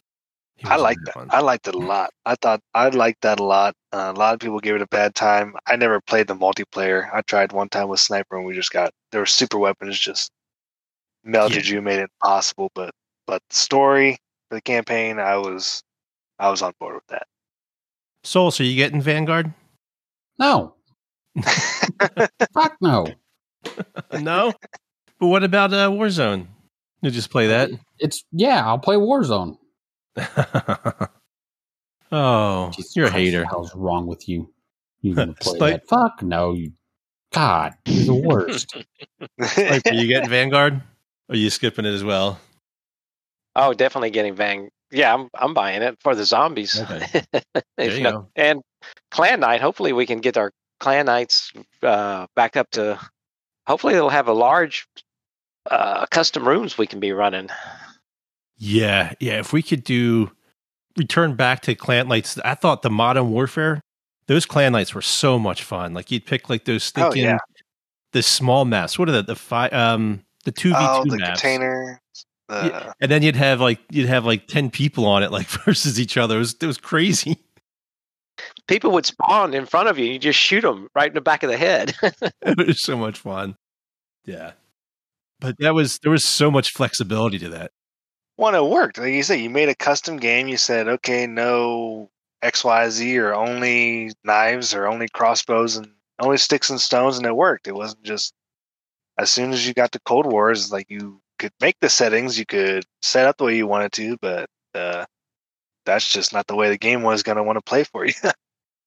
He 0.57 0.65
I 0.67 0.75
was 0.75 0.79
in 0.79 0.83
like 0.83 0.97
that. 1.05 1.15
one. 1.15 1.29
I 1.31 1.41
liked 1.41 1.67
it 1.67 1.75
a 1.75 1.79
lot. 1.79 2.11
I 2.25 2.35
thought 2.35 2.61
I 2.73 2.87
liked 2.89 3.21
that 3.21 3.39
a 3.39 3.43
lot. 3.43 3.75
Uh, 3.91 4.13
a 4.15 4.17
lot 4.17 4.33
of 4.33 4.39
people 4.39 4.59
gave 4.59 4.75
it 4.75 4.81
a 4.81 4.87
bad 4.87 5.13
time. 5.13 5.55
I 5.67 5.75
never 5.75 5.99
played 5.99 6.27
the 6.27 6.35
multiplayer. 6.35 7.09
I 7.13 7.21
tried 7.21 7.51
one 7.51 7.69
time 7.69 7.89
with 7.89 7.99
sniper, 7.99 8.37
and 8.37 8.45
we 8.45 8.53
just 8.53 8.71
got 8.71 8.93
there 9.11 9.21
were 9.21 9.25
super 9.25 9.57
weapons 9.57 9.99
just 9.99 10.31
melted 11.23 11.67
you, 11.67 11.81
made 11.81 11.99
it 11.99 12.09
impossible. 12.21 12.71
But 12.73 12.91
but 13.27 13.41
the 13.49 13.55
story 13.55 14.17
for 14.49 14.55
the 14.55 14.61
campaign, 14.61 15.19
I 15.19 15.37
was 15.37 15.83
I 16.39 16.49
was 16.49 16.61
on 16.61 16.73
board 16.79 16.95
with 16.95 17.07
that. 17.07 17.27
Soul, 18.23 18.51
so 18.51 18.63
you 18.63 18.75
getting 18.75 19.01
Vanguard? 19.01 19.53
No. 20.39 20.75
Fuck 22.53 22.77
no. 22.81 23.07
no. 24.19 24.53
But 25.19 25.27
what 25.27 25.43
about 25.43 25.73
uh, 25.73 25.89
Warzone? 25.89 26.47
You 27.01 27.11
just 27.11 27.29
play 27.29 27.47
that. 27.47 27.69
It's 27.99 28.23
yeah, 28.31 28.65
I'll 28.65 28.79
play 28.79 28.95
Warzone. 28.95 29.57
Oh, 32.11 32.69
Jesus 32.75 32.95
you're 32.95 33.07
a 33.07 33.11
hater. 33.11 33.39
What 33.39 33.43
the 33.43 33.49
hell's 33.49 33.75
wrong 33.75 34.05
with 34.07 34.29
you? 34.29 34.53
You 35.01 35.15
gonna 35.15 35.33
play 35.41 35.57
Snipe. 35.57 35.81
that? 35.81 35.89
Fuck 35.89 36.21
no, 36.21 36.53
you. 36.53 36.71
God, 37.33 37.73
you're 37.85 38.05
the 38.05 38.13
worst. 38.27 38.75
Like, 39.39 39.85
are 39.87 39.93
you 39.93 40.07
getting 40.07 40.29
Vanguard? 40.29 40.75
Or 41.27 41.33
are 41.33 41.35
you 41.35 41.49
skipping 41.49 41.85
it 41.85 41.93
as 41.93 42.03
well? 42.03 42.39
Oh, 43.55 43.73
definitely 43.73 44.11
getting 44.11 44.35
Vang. 44.35 44.69
Yeah, 44.91 45.13
I'm 45.13 45.29
I'm 45.33 45.53
buying 45.53 45.81
it 45.81 45.97
for 46.01 46.13
the 46.15 46.25
zombies. 46.25 46.79
Okay. 46.79 47.23
There 47.77 47.91
you 47.91 48.03
not- 48.03 48.13
go. 48.13 48.27
And 48.35 48.61
Clan 49.11 49.39
Night. 49.39 49.61
Hopefully, 49.61 49.91
we 49.93 50.05
can 50.05 50.19
get 50.19 50.37
our 50.37 50.51
Clan 50.79 51.07
Nights 51.07 51.51
uh, 51.81 52.27
back 52.35 52.55
up 52.55 52.69
to. 52.71 52.99
Hopefully, 53.67 53.93
they'll 53.95 54.09
have 54.09 54.27
a 54.27 54.33
large 54.33 54.87
uh, 55.69 56.05
custom 56.11 56.47
rooms 56.47 56.77
we 56.77 56.85
can 56.87 56.99
be 56.99 57.11
running. 57.11 57.49
Yeah, 58.57 59.13
yeah. 59.19 59.39
If 59.39 59.53
we 59.53 59.61
could 59.61 59.83
do 59.83 60.31
return 60.97 61.35
back 61.35 61.61
to 61.63 61.75
clan 61.75 62.07
nights, 62.07 62.37
I 62.45 62.55
thought 62.55 62.81
the 62.81 62.89
modern 62.89 63.29
warfare, 63.31 63.81
those 64.27 64.45
clan 64.45 64.71
nights 64.71 64.95
were 64.95 65.01
so 65.01 65.37
much 65.37 65.63
fun. 65.63 65.93
Like 65.93 66.11
you'd 66.11 66.25
pick 66.25 66.49
like 66.49 66.65
those 66.65 66.91
Oh, 66.95 67.13
yeah. 67.13 67.37
the 68.13 68.23
small 68.23 68.65
maps. 68.65 68.97
What 68.97 69.09
are 69.09 69.13
the 69.13 69.23
the 69.23 69.35
five 69.35 69.73
um 69.73 70.23
the 70.45 70.51
two 70.51 70.69
v 70.73 70.75
two 71.03 71.11
the 71.11 71.17
maps? 71.17 71.41
container. 71.41 72.01
The, 72.47 72.55
Yeah, 72.67 72.93
and 73.01 73.11
then 73.11 73.23
you'd 73.23 73.35
have 73.35 73.59
like 73.59 73.79
you'd 73.89 74.07
have 74.07 74.25
like 74.25 74.47
ten 74.47 74.69
people 74.69 75.05
on 75.05 75.23
it, 75.23 75.31
like 75.31 75.47
versus 75.65 75.99
each 75.99 76.15
other. 76.17 76.35
It 76.35 76.39
was 76.39 76.55
it 76.61 76.65
was 76.67 76.77
crazy. 76.77 77.37
People 78.67 78.91
would 78.91 79.05
spawn 79.05 79.53
in 79.53 79.65
front 79.65 79.87
of 79.89 79.97
you. 79.97 80.05
You 80.05 80.19
just 80.19 80.39
shoot 80.39 80.61
them 80.61 80.89
right 80.95 81.07
in 81.07 81.13
the 81.13 81.21
back 81.21 81.43
of 81.43 81.49
the 81.49 81.57
head. 81.57 81.95
it 82.01 82.67
was 82.67 82.81
so 82.81 82.97
much 82.97 83.19
fun. 83.19 83.55
Yeah, 84.25 84.53
but 85.39 85.55
that 85.59 85.73
was 85.73 85.99
there 85.99 86.11
was 86.11 86.25
so 86.25 86.49
much 86.51 86.71
flexibility 86.71 87.37
to 87.39 87.49
that. 87.49 87.71
Well, 88.37 88.53
it 88.55 88.69
worked. 88.69 88.97
Like 88.97 89.13
you 89.13 89.23
said, 89.23 89.39
you 89.39 89.49
made 89.49 89.69
a 89.69 89.75
custom 89.75 90.17
game. 90.17 90.47
You 90.47 90.57
said, 90.57 90.87
okay, 90.87 91.25
no 91.25 92.09
XYZ 92.43 93.17
or 93.17 93.33
only 93.33 94.11
knives 94.23 94.73
or 94.73 94.87
only 94.87 95.07
crossbows 95.07 95.77
and 95.77 95.89
only 96.19 96.37
sticks 96.37 96.69
and 96.69 96.79
stones, 96.79 97.17
and 97.17 97.25
it 97.25 97.35
worked. 97.35 97.67
It 97.67 97.75
wasn't 97.75 98.03
just 98.03 98.33
as 99.17 99.31
soon 99.31 99.51
as 99.51 99.67
you 99.67 99.73
got 99.73 99.91
to 99.93 99.99
Cold 100.05 100.25
Wars, 100.25 100.71
like 100.71 100.89
you 100.89 101.21
could 101.39 101.51
make 101.61 101.77
the 101.81 101.89
settings, 101.89 102.37
you 102.37 102.45
could 102.45 102.85
set 103.01 103.25
up 103.25 103.37
the 103.37 103.45
way 103.45 103.57
you 103.57 103.67
wanted 103.67 103.91
to, 103.93 104.17
but 104.21 104.49
uh, 104.73 105.05
that's 105.85 106.11
just 106.11 106.33
not 106.33 106.47
the 106.47 106.55
way 106.55 106.69
the 106.69 106.77
game 106.77 107.01
was 107.01 107.23
going 107.23 107.37
to 107.37 107.43
want 107.43 107.57
to 107.57 107.61
play 107.61 107.83
for 107.83 108.05
you. 108.05 108.13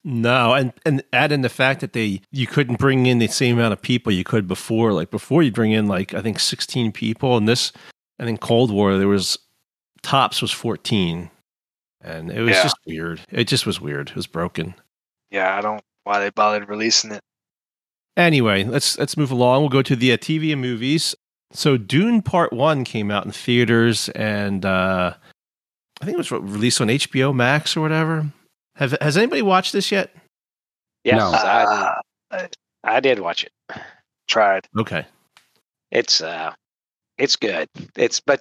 No, 0.04 0.54
and 0.54 0.72
and 0.86 1.02
add 1.12 1.32
in 1.32 1.42
the 1.42 1.48
fact 1.48 1.80
that 1.80 1.92
they 1.92 2.20
you 2.30 2.46
couldn't 2.46 2.78
bring 2.78 3.06
in 3.06 3.18
the 3.18 3.26
same 3.26 3.56
amount 3.56 3.72
of 3.72 3.82
people 3.82 4.12
you 4.12 4.24
could 4.24 4.46
before. 4.46 4.92
Like 4.92 5.10
before, 5.10 5.42
you 5.42 5.50
bring 5.50 5.72
in 5.72 5.86
like 5.86 6.14
I 6.14 6.22
think 6.22 6.38
sixteen 6.38 6.92
people, 6.92 7.36
and 7.36 7.48
this 7.48 7.72
I 8.18 8.24
think 8.24 8.40
Cold 8.40 8.70
War 8.70 8.96
there 8.98 9.08
was 9.08 9.38
tops 10.02 10.40
was 10.42 10.50
fourteen, 10.52 11.30
and 12.00 12.30
it 12.30 12.40
was 12.40 12.56
Yeah. 12.56 12.62
just 12.64 12.76
weird. 12.86 13.20
It 13.30 13.44
just 13.44 13.66
was 13.66 13.80
weird. 13.80 14.10
It 14.10 14.16
was 14.16 14.26
broken. 14.26 14.74
yeah, 15.30 15.56
I 15.56 15.60
don't 15.60 15.82
why 16.04 16.20
they 16.20 16.30
bothered 16.30 16.68
releasing 16.68 17.12
it. 17.12 17.20
Anyway, 18.16 18.64
let's 18.64 18.98
let's 18.98 19.16
move 19.16 19.30
along. 19.30 19.60
We'll 19.62 19.68
go 19.68 19.82
to 19.82 19.94
the 19.96 20.12
uh, 20.12 20.16
TV 20.16 20.52
and 20.52 20.60
movies. 20.60 21.14
So 21.52 21.76
Dune 21.76 22.20
Part 22.22 22.52
One 22.52 22.84
came 22.84 23.10
out 23.10 23.24
in 23.24 23.30
theaters, 23.32 24.08
and 24.10 24.64
uh, 24.64 25.14
I 26.00 26.04
think 26.04 26.14
it 26.14 26.18
was 26.18 26.30
released 26.32 26.80
on 26.80 26.88
HBO 26.88 27.34
Max 27.34 27.76
or 27.76 27.80
whatever. 27.80 28.26
Have 28.76 28.96
has 29.00 29.16
anybody 29.16 29.42
watched 29.42 29.72
this 29.72 29.90
yet? 29.92 30.10
yes, 31.04 31.16
No. 31.18 31.30
I, 31.32 31.94
Uh, 32.30 32.46
I 32.84 33.00
did 33.00 33.18
watch 33.20 33.44
it. 33.44 33.52
tried. 34.28 34.66
Okay. 34.76 35.06
It's 35.90 36.20
uh, 36.20 36.52
it's 37.18 37.36
good. 37.36 37.68
It's 37.96 38.20
but 38.20 38.40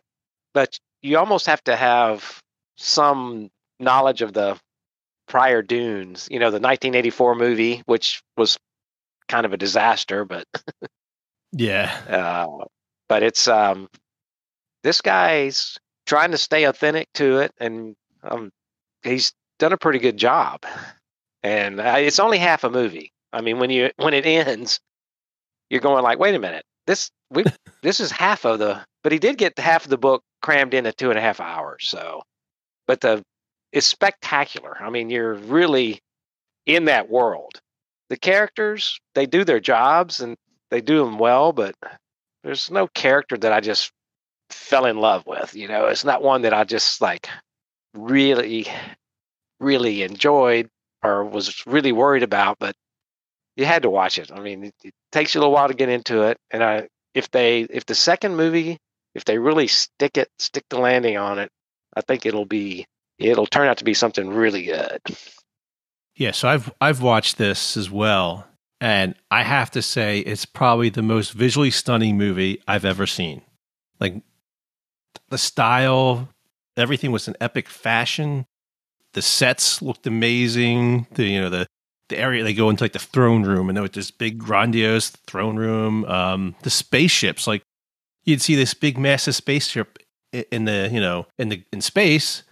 but 0.54 0.78
you 1.02 1.18
almost 1.18 1.48
have 1.48 1.64
to 1.66 1.76
have 1.76 2.42
some 2.78 3.50
knowledge 3.80 4.22
of 4.22 4.34
the 4.34 4.60
prior 5.28 5.62
Dunes. 5.62 6.28
You 6.32 6.40
know, 6.40 6.52
the 6.52 6.60
1984 6.60 7.36
movie, 7.36 7.84
which 7.86 8.22
was 8.38 8.58
kind 9.28 9.46
of 9.46 9.54
a 9.54 9.58
disaster, 9.58 10.26
but 10.26 10.46
Yeah. 11.52 11.92
uh, 12.10 12.66
but 13.10 13.24
it's 13.24 13.48
um, 13.48 13.88
this 14.84 15.02
guy's 15.02 15.78
trying 16.06 16.32
to 16.32 16.38
stay 16.38 16.64
authentic 16.66 17.08
to 17.14 17.40
it, 17.40 17.52
and 17.60 17.96
um, 18.24 18.52
he's 19.04 19.34
done 19.60 19.74
a 19.74 19.78
pretty 19.78 20.00
good 20.00 20.18
job. 20.18 20.64
And 21.44 21.80
uh, 21.80 21.96
it's 21.98 22.20
only 22.20 22.38
half 22.38 22.64
a 22.64 22.70
movie. 22.70 23.12
I 23.32 23.42
mean, 23.42 23.60
when 23.60 23.70
you 23.70 23.92
when 23.98 24.14
it 24.14 24.26
ends, 24.26 24.80
you're 25.70 25.82
going 25.82 26.04
like, 26.04 26.20
wait 26.20 26.36
a 26.36 26.40
minute, 26.40 26.66
this 26.88 27.12
we 27.30 27.44
this 27.84 28.00
is 28.00 28.12
half 28.12 28.46
of 28.46 28.60
the. 28.60 28.84
But 29.04 29.12
he 29.12 29.20
did 29.20 29.38
get 29.38 29.58
half 29.60 29.84
of 29.84 29.90
the 29.90 29.98
book 29.98 30.24
crammed 30.42 30.74
into 30.74 30.92
two 30.92 31.10
and 31.10 31.20
a 31.20 31.22
half 31.22 31.40
hours. 31.40 31.88
So, 31.88 32.24
but 32.88 33.02
the 33.02 33.24
it's 33.72 33.86
spectacular. 33.86 34.76
I 34.80 34.90
mean, 34.90 35.10
you're 35.10 35.36
really 35.36 36.00
in 36.66 36.86
that 36.86 37.10
world. 37.10 37.62
The 38.10 38.18
characters 38.18 39.00
they 39.14 39.26
do 39.26 39.44
their 39.44 39.60
jobs 39.60 40.22
and 40.22 40.38
they 40.72 40.82
do 40.82 41.04
them 41.04 41.20
well, 41.20 41.54
but 41.54 41.76
there's 42.44 42.72
no 42.72 42.88
character 42.88 43.38
that 43.38 43.54
I 43.54 43.60
just 43.60 43.92
fell 44.50 44.86
in 44.86 44.98
love 44.98 45.26
with. 45.28 45.56
You 45.56 45.68
know, 45.68 45.88
it's 45.88 46.06
not 46.06 46.24
one 46.24 46.42
that 46.44 46.54
I 46.54 46.64
just 46.64 47.02
like 47.02 47.28
really, 47.94 48.68
really 49.60 50.04
enjoyed 50.04 50.70
or 51.04 51.26
was 51.26 51.66
really 51.66 51.92
worried 51.92 52.24
about. 52.24 52.58
But 52.60 52.76
you 53.58 53.66
had 53.66 53.82
to 53.82 53.90
watch 53.90 54.20
it. 54.20 54.32
I 54.32 54.40
mean, 54.40 54.66
it, 54.66 54.76
it 54.84 54.94
takes 55.12 55.34
you 55.34 55.40
a 55.40 55.42
little 55.42 55.54
while 55.54 55.68
to 55.68 55.74
get 55.74 55.90
into 55.90 56.22
it. 56.22 56.38
And 56.52 56.64
I, 56.64 56.88
if 57.14 57.30
they, 57.32 57.62
if 57.62 57.86
the 57.86 57.96
second 57.96 58.38
movie, 58.38 58.78
if 59.16 59.26
they 59.26 59.40
really 59.40 59.68
stick 59.68 60.16
it, 60.18 60.30
stick 60.38 60.64
the 60.70 60.80
landing 60.80 61.18
on 61.18 61.40
it, 61.40 61.50
I 61.96 62.02
think 62.02 62.26
it'll 62.26 62.46
be, 62.46 62.86
it'll 63.18 63.48
turn 63.48 63.68
out 63.68 63.80
to 63.80 63.84
be 63.84 63.96
something 63.96 64.30
really 64.30 64.66
good. 64.66 65.02
Yeah, 66.16 66.32
so 66.32 66.48
I've 66.48 66.72
I've 66.82 67.02
watched 67.02 67.38
this 67.38 67.78
as 67.78 67.92
well, 67.92 68.48
and 68.82 69.14
I 69.30 69.44
have 69.44 69.70
to 69.72 69.84
say 69.84 70.20
it's 70.20 70.46
probably 70.46 70.90
the 70.90 71.04
most 71.04 71.32
visually 71.32 71.70
stunning 71.70 72.18
movie 72.18 72.60
I've 72.68 72.86
ever 72.86 73.06
seen. 73.06 73.44
Like 74.00 74.24
the 75.30 75.38
style, 75.38 76.30
everything 76.76 77.12
was 77.12 77.28
an 77.28 77.36
epic 77.40 77.70
fashion. 77.70 78.48
The 79.14 79.22
sets 79.22 79.80
looked 79.80 80.08
amazing. 80.08 81.06
The 81.12 81.26
you 81.26 81.40
know 81.40 81.52
the 81.52 81.68
the 82.10 82.18
area 82.18 82.44
they 82.44 82.54
go 82.54 82.70
into 82.70 82.84
like 82.84 82.94
the 82.94 83.00
throne 83.00 83.44
room, 83.44 83.70
and 83.70 83.76
there 83.76 83.84
was 83.84 83.92
this 83.92 84.12
big 84.12 84.38
grandiose 84.38 85.10
throne 85.10 85.58
room. 85.58 86.06
Um, 86.06 86.56
the 86.64 86.70
spaceships, 86.70 87.48
like 87.48 87.64
you'd 88.26 88.42
see 88.42 88.56
this 88.56 88.74
big 88.74 88.98
massive 88.98 89.36
spaceship 89.36 90.00
in 90.32 90.66
the 90.66 90.90
you 90.92 91.00
know 91.00 91.28
in 91.38 91.50
the 91.50 91.64
in 91.72 91.82
space. 91.82 92.44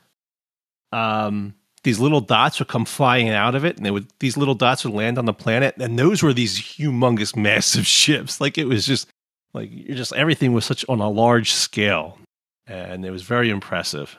Um, 0.91 1.55
these 1.83 1.99
little 1.99 2.21
dots 2.21 2.57
would 2.59 2.67
come 2.67 2.85
flying 2.85 3.29
out 3.29 3.53
of 3.55 3.63
it, 3.63 3.77
and 3.77 3.85
they 3.85 3.91
would 3.91 4.07
these 4.19 4.37
little 4.37 4.55
dots 4.55 4.83
would 4.83 4.93
land 4.93 5.17
on 5.17 5.25
the 5.25 5.33
planet, 5.33 5.75
and 5.79 5.97
those 5.99 6.23
were 6.23 6.33
these 6.33 6.59
humongous, 6.59 7.35
massive 7.35 7.87
ships. 7.87 8.41
Like 8.41 8.57
it 8.57 8.65
was 8.65 8.85
just 8.85 9.07
like 9.53 9.69
you're 9.71 9.97
just 9.97 10.13
everything 10.13 10.53
was 10.53 10.65
such 10.65 10.83
on 10.89 10.99
a 10.99 11.09
large 11.09 11.51
scale, 11.51 12.17
and 12.67 13.05
it 13.05 13.11
was 13.11 13.23
very 13.23 13.49
impressive. 13.49 14.17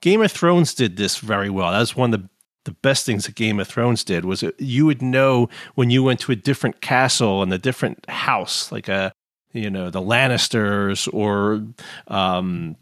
Game 0.00 0.20
of 0.20 0.32
Thrones 0.32 0.74
did 0.74 0.96
this 0.96 1.18
very 1.18 1.48
well. 1.48 1.70
that 1.70 1.78
was 1.78 1.96
one 1.96 2.12
of 2.12 2.20
the 2.20 2.28
the 2.64 2.72
best 2.72 3.04
things 3.04 3.26
that 3.26 3.34
Game 3.34 3.58
of 3.60 3.68
Thrones 3.68 4.04
did 4.04 4.24
was 4.24 4.42
it, 4.42 4.54
you 4.58 4.86
would 4.86 5.02
know 5.02 5.48
when 5.74 5.90
you 5.90 6.02
went 6.02 6.20
to 6.20 6.32
a 6.32 6.36
different 6.36 6.80
castle 6.80 7.42
and 7.42 7.52
a 7.52 7.58
different 7.58 8.08
house, 8.08 8.70
like 8.70 8.88
a 8.88 9.12
you 9.52 9.70
know 9.70 9.90
the 9.90 10.00
Lannisters 10.00 11.12
or 11.12 11.64
um, 12.08 12.76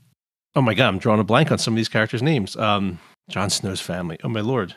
oh 0.54 0.62
my 0.62 0.74
god, 0.74 0.88
I'm 0.88 0.98
drawing 0.98 1.20
a 1.20 1.24
blank 1.24 1.50
on 1.50 1.58
some 1.58 1.74
of 1.74 1.76
these 1.76 1.88
characters' 1.88 2.22
names. 2.22 2.56
Um, 2.56 2.98
Jon 3.28 3.50
Snow's 3.50 3.80
family. 3.80 4.18
Oh 4.22 4.28
my 4.28 4.40
lord. 4.40 4.74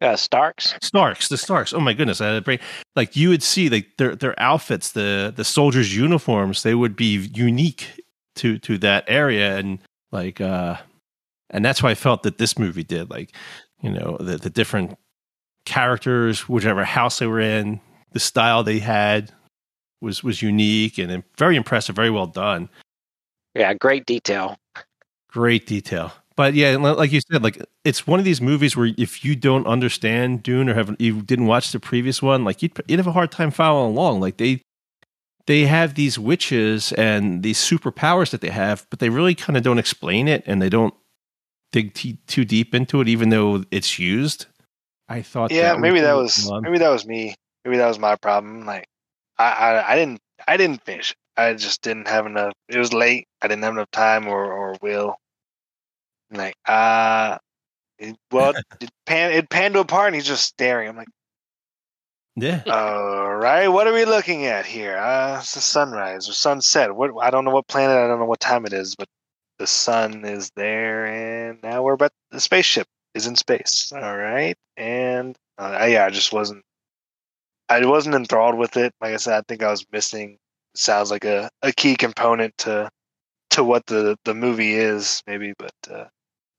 Uh, 0.00 0.14
Starks. 0.14 0.74
Starks, 0.80 1.28
the 1.28 1.36
Starks. 1.36 1.72
Oh 1.72 1.80
my 1.80 1.92
goodness, 1.92 2.20
I 2.20 2.28
had 2.28 2.36
a 2.36 2.40
brain. 2.40 2.60
Like 2.94 3.16
you 3.16 3.30
would 3.30 3.42
see, 3.42 3.68
like 3.68 3.96
their 3.98 4.14
their 4.14 4.38
outfits, 4.40 4.92
the 4.92 5.32
the 5.34 5.44
soldiers' 5.44 5.96
uniforms, 5.96 6.62
they 6.62 6.74
would 6.74 6.96
be 6.96 7.16
unique 7.34 8.02
to 8.36 8.58
to 8.60 8.78
that 8.78 9.04
area, 9.08 9.56
and 9.58 9.80
like, 10.12 10.40
uh 10.40 10.76
and 11.50 11.64
that's 11.64 11.82
why 11.82 11.90
I 11.90 11.94
felt 11.94 12.22
that 12.24 12.38
this 12.38 12.58
movie 12.58 12.84
did. 12.84 13.10
Like, 13.10 13.32
you 13.80 13.90
know, 13.90 14.16
the 14.20 14.36
the 14.36 14.50
different 14.50 14.98
characters, 15.64 16.48
whichever 16.48 16.84
house 16.84 17.18
they 17.18 17.26
were 17.26 17.40
in, 17.40 17.80
the 18.12 18.20
style 18.20 18.62
they 18.64 18.78
had 18.78 19.32
was 20.00 20.22
was 20.22 20.42
unique 20.42 20.98
and 20.98 21.22
very 21.36 21.56
impressive, 21.56 21.96
very 21.96 22.10
well 22.10 22.26
done. 22.26 22.68
Yeah, 23.54 23.74
great 23.74 24.06
detail. 24.06 24.56
Great 25.28 25.66
detail. 25.66 26.12
But 26.36 26.54
yeah, 26.54 26.76
like 26.76 27.10
you 27.10 27.20
said, 27.32 27.42
like 27.42 27.60
it's 27.84 28.06
one 28.06 28.20
of 28.20 28.24
these 28.24 28.40
movies 28.40 28.76
where 28.76 28.92
if 28.96 29.24
you 29.24 29.34
don't 29.34 29.66
understand 29.66 30.44
Dune 30.44 30.68
or 30.68 30.74
have 30.74 30.94
you 31.00 31.20
didn't 31.20 31.46
watch 31.46 31.72
the 31.72 31.80
previous 31.80 32.22
one, 32.22 32.44
like 32.44 32.62
you'd, 32.62 32.80
you'd 32.86 33.00
have 33.00 33.08
a 33.08 33.12
hard 33.12 33.32
time 33.32 33.50
following 33.50 33.92
along. 33.92 34.20
Like 34.20 34.36
they 34.36 34.62
they 35.46 35.66
have 35.66 35.94
these 35.94 36.18
witches 36.18 36.92
and 36.92 37.42
these 37.42 37.58
superpowers 37.58 38.30
that 38.30 38.40
they 38.40 38.50
have, 38.50 38.86
but 38.90 39.00
they 39.00 39.08
really 39.08 39.34
kind 39.34 39.56
of 39.56 39.64
don't 39.64 39.78
explain 39.78 40.28
it 40.28 40.44
and 40.46 40.62
they 40.62 40.68
don't 40.68 40.94
dig 41.72 41.94
t- 41.94 42.18
too 42.26 42.44
deep 42.44 42.74
into 42.74 43.00
it, 43.00 43.08
even 43.08 43.28
though 43.28 43.64
it's 43.70 43.98
used. 43.98 44.46
I 45.08 45.22
thought, 45.22 45.50
Yeah, 45.50 45.72
that 45.72 45.80
maybe 45.80 46.00
that 46.00 46.14
was 46.14 46.34
done. 46.34 46.62
maybe 46.62 46.78
that 46.78 46.90
was 46.90 47.06
me. 47.06 47.34
Maybe 47.64 47.78
that 47.78 47.88
was 47.88 47.98
my 47.98 48.16
problem. 48.16 48.66
Like 48.66 48.86
I, 49.38 49.44
I 49.50 49.92
I 49.92 49.96
didn't 49.96 50.20
I 50.46 50.56
didn't 50.56 50.84
finish. 50.84 51.14
I 51.36 51.54
just 51.54 51.82
didn't 51.82 52.08
have 52.08 52.26
enough. 52.26 52.52
It 52.68 52.78
was 52.78 52.92
late. 52.92 53.26
I 53.40 53.48
didn't 53.48 53.62
have 53.64 53.74
enough 53.74 53.90
time 53.90 54.26
or 54.28 54.52
or 54.52 54.76
will. 54.82 55.16
Like 56.30 56.54
uh 56.66 57.38
It, 57.98 58.16
well, 58.32 58.54
it 58.80 58.90
pan 59.06 59.32
it 59.32 59.50
panned 59.50 59.74
to 59.74 59.80
a 59.80 59.84
part, 59.84 60.08
and 60.08 60.14
he's 60.16 60.26
just 60.26 60.44
staring. 60.44 60.88
I'm 60.88 60.96
like, 60.96 61.08
Yeah. 62.36 62.62
all 62.66 63.34
right, 63.36 63.68
what 63.68 63.86
are 63.86 63.94
we 63.94 64.04
looking 64.04 64.46
at 64.46 64.66
here? 64.66 64.96
Uh, 64.96 65.38
it's 65.40 65.54
the 65.54 65.60
sunrise 65.60 66.28
or 66.28 66.32
sunset. 66.34 66.94
What 66.94 67.10
I 67.22 67.30
don't 67.30 67.44
know 67.44 67.50
what 67.52 67.66
planet, 67.68 67.96
I 67.96 68.06
don't 68.08 68.18
know 68.20 68.26
what 68.26 68.40
time 68.40 68.66
it 68.66 68.72
is, 68.72 68.94
but 68.96 69.08
the 69.58 69.66
sun 69.66 70.24
is 70.24 70.50
there, 70.56 71.06
and 71.06 71.62
now 71.62 71.82
we're 71.82 71.94
about 71.94 72.12
the 72.30 72.40
spaceship 72.40 72.86
is 73.14 73.26
in 73.26 73.36
space. 73.36 73.92
All 73.92 74.16
right, 74.16 74.56
and 74.76 75.36
uh, 75.58 75.86
yeah, 75.88 76.06
I 76.06 76.10
just 76.10 76.32
wasn't. 76.32 76.64
I 77.68 77.84
wasn't 77.84 78.14
enthralled 78.14 78.56
with 78.56 78.76
it. 78.76 78.94
Like 79.00 79.14
I 79.14 79.18
said, 79.18 79.38
I 79.38 79.42
think 79.46 79.62
I 79.62 79.70
was 79.70 79.84
missing. 79.92 80.38
Sounds 80.74 81.10
like 81.10 81.24
a, 81.24 81.50
a 81.62 81.72
key 81.72 81.96
component 81.96 82.56
to 82.58 82.90
to 83.50 83.64
what 83.64 83.86
the 83.86 84.16
the 84.24 84.34
movie 84.34 84.74
is, 84.74 85.22
maybe. 85.26 85.54
But 85.58 85.74
uh, 85.90 86.04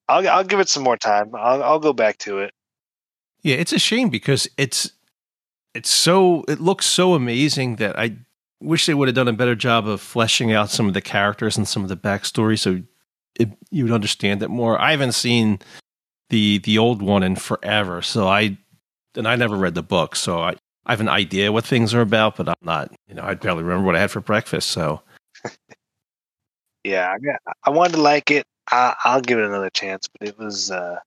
I'll 0.07 0.27
I'll 0.27 0.43
give 0.43 0.59
it 0.59 0.69
some 0.69 0.83
more 0.83 0.97
time. 0.97 1.31
I'll 1.35 1.63
I'll 1.63 1.79
go 1.79 1.93
back 1.93 2.17
to 2.19 2.39
it. 2.39 2.53
Yeah, 3.41 3.55
it's 3.55 3.73
a 3.73 3.79
shame 3.79 4.09
because 4.09 4.49
it's 4.57 4.91
it's 5.73 5.89
so 5.89 6.43
it 6.47 6.59
looks 6.59 6.85
so 6.85 7.13
amazing 7.13 7.77
that 7.77 7.97
I 7.97 8.17
wish 8.61 8.85
they 8.85 8.93
would 8.93 9.07
have 9.07 9.15
done 9.15 9.27
a 9.27 9.33
better 9.33 9.55
job 9.55 9.87
of 9.87 10.01
fleshing 10.01 10.51
out 10.51 10.69
some 10.69 10.87
of 10.87 10.93
the 10.93 11.01
characters 11.01 11.57
and 11.57 11.67
some 11.67 11.83
of 11.83 11.89
the 11.89 11.97
backstory 11.97 12.57
so 12.57 12.81
it, 13.35 13.49
you 13.71 13.85
would 13.85 13.93
understand 13.93 14.43
it 14.43 14.49
more. 14.49 14.79
I 14.79 14.91
haven't 14.91 15.13
seen 15.13 15.59
the 16.29 16.59
the 16.59 16.77
old 16.77 17.01
one 17.01 17.23
in 17.23 17.35
forever, 17.35 18.01
so 18.01 18.27
I 18.27 18.57
and 19.15 19.27
I 19.27 19.35
never 19.35 19.55
read 19.55 19.75
the 19.75 19.83
book, 19.83 20.15
so 20.15 20.41
I 20.41 20.55
I 20.85 20.91
have 20.91 21.01
an 21.01 21.09
idea 21.09 21.51
what 21.51 21.65
things 21.65 21.93
are 21.93 22.01
about, 22.01 22.35
but 22.35 22.49
I'm 22.49 22.55
not 22.61 22.91
you 23.07 23.15
know 23.15 23.23
I 23.23 23.35
barely 23.35 23.63
remember 23.63 23.85
what 23.85 23.95
I 23.95 24.01
had 24.01 24.11
for 24.11 24.21
breakfast. 24.21 24.69
So 24.69 25.01
Yeah, 26.83 27.11
I, 27.13 27.19
got, 27.19 27.55
I 27.65 27.69
wanted 27.71 27.93
to 27.93 28.01
like 28.01 28.31
it. 28.31 28.45
I, 28.71 28.95
I'll 29.03 29.21
give 29.21 29.39
it 29.39 29.45
another 29.45 29.69
chance, 29.69 30.07
but 30.07 30.27
it 30.27 30.37
was 30.37 30.71
uh, 30.71 30.99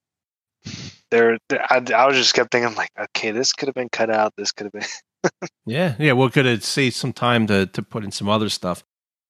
there. 1.11 1.39
there 1.49 1.65
I, 1.71 1.83
I 1.95 2.07
was 2.07 2.17
just 2.17 2.35
kept 2.35 2.53
thinking 2.53 2.75
like, 2.77 2.91
okay, 2.99 3.31
this 3.31 3.53
could 3.53 3.69
have 3.69 3.75
been 3.75 3.89
cut 3.89 4.11
out. 4.11 4.35
This 4.37 4.53
could 4.53 4.65
have 4.67 4.73
been. 4.73 4.83
Yeah, 5.67 5.95
yeah. 5.99 6.13
Well, 6.13 6.29
could 6.31 6.47
have 6.47 6.65
saved 6.65 6.97
some 6.97 7.13
time 7.13 7.47
to 7.47 7.67
to 7.67 7.83
put 7.83 8.05
in 8.05 8.11
some 8.11 8.29
other 8.29 8.49
stuff, 8.49 8.85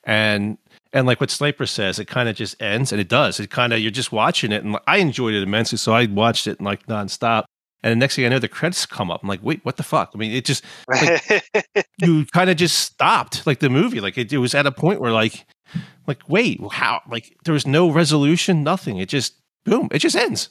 and 0.04 0.58
and 0.92 1.06
like 1.06 1.20
what 1.20 1.30
Sniper 1.30 1.66
says, 1.66 1.98
it 1.98 2.06
kind 2.06 2.28
of 2.28 2.36
just 2.36 2.60
ends, 2.60 2.92
and 2.92 3.00
it 3.00 3.08
does. 3.08 3.38
It 3.40 3.50
kind 3.50 3.72
of 3.72 3.80
you're 3.80 3.90
just 3.90 4.12
watching 4.12 4.52
it, 4.52 4.64
and 4.64 4.78
I 4.86 4.98
enjoyed 4.98 5.34
it 5.34 5.42
immensely, 5.42 5.78
so 5.78 5.92
I 5.92 6.06
watched 6.06 6.46
it 6.46 6.60
like 6.60 6.86
nonstop. 6.86 7.44
And 7.84 7.90
the 7.90 7.96
next 7.96 8.14
thing 8.14 8.24
I 8.24 8.28
know, 8.28 8.38
the 8.38 8.46
credits 8.48 8.86
come 8.86 9.10
up. 9.10 9.22
I'm 9.24 9.28
like, 9.28 9.42
wait, 9.42 9.64
what 9.64 9.76
the 9.76 9.82
fuck? 9.82 10.12
I 10.14 10.18
mean, 10.18 10.30
it 10.30 10.44
just 10.44 10.64
you 12.00 12.24
kind 12.26 12.48
of 12.48 12.56
just 12.56 12.78
stopped 12.78 13.46
like 13.46 13.58
the 13.58 13.70
movie. 13.70 14.00
Like 14.00 14.16
it, 14.16 14.32
it 14.32 14.38
was 14.38 14.54
at 14.54 14.66
a 14.66 14.72
point 14.72 15.00
where 15.00 15.12
like 15.12 15.46
like 16.06 16.28
wait, 16.28 16.60
how? 16.70 17.00
Like 17.10 17.36
there 17.44 17.54
was 17.54 17.66
no 17.66 17.90
resolution, 17.90 18.62
nothing. 18.62 18.98
It 18.98 19.08
just 19.08 19.34
boom, 19.64 19.88
it 19.90 19.98
just 19.98 20.16
ends. 20.16 20.50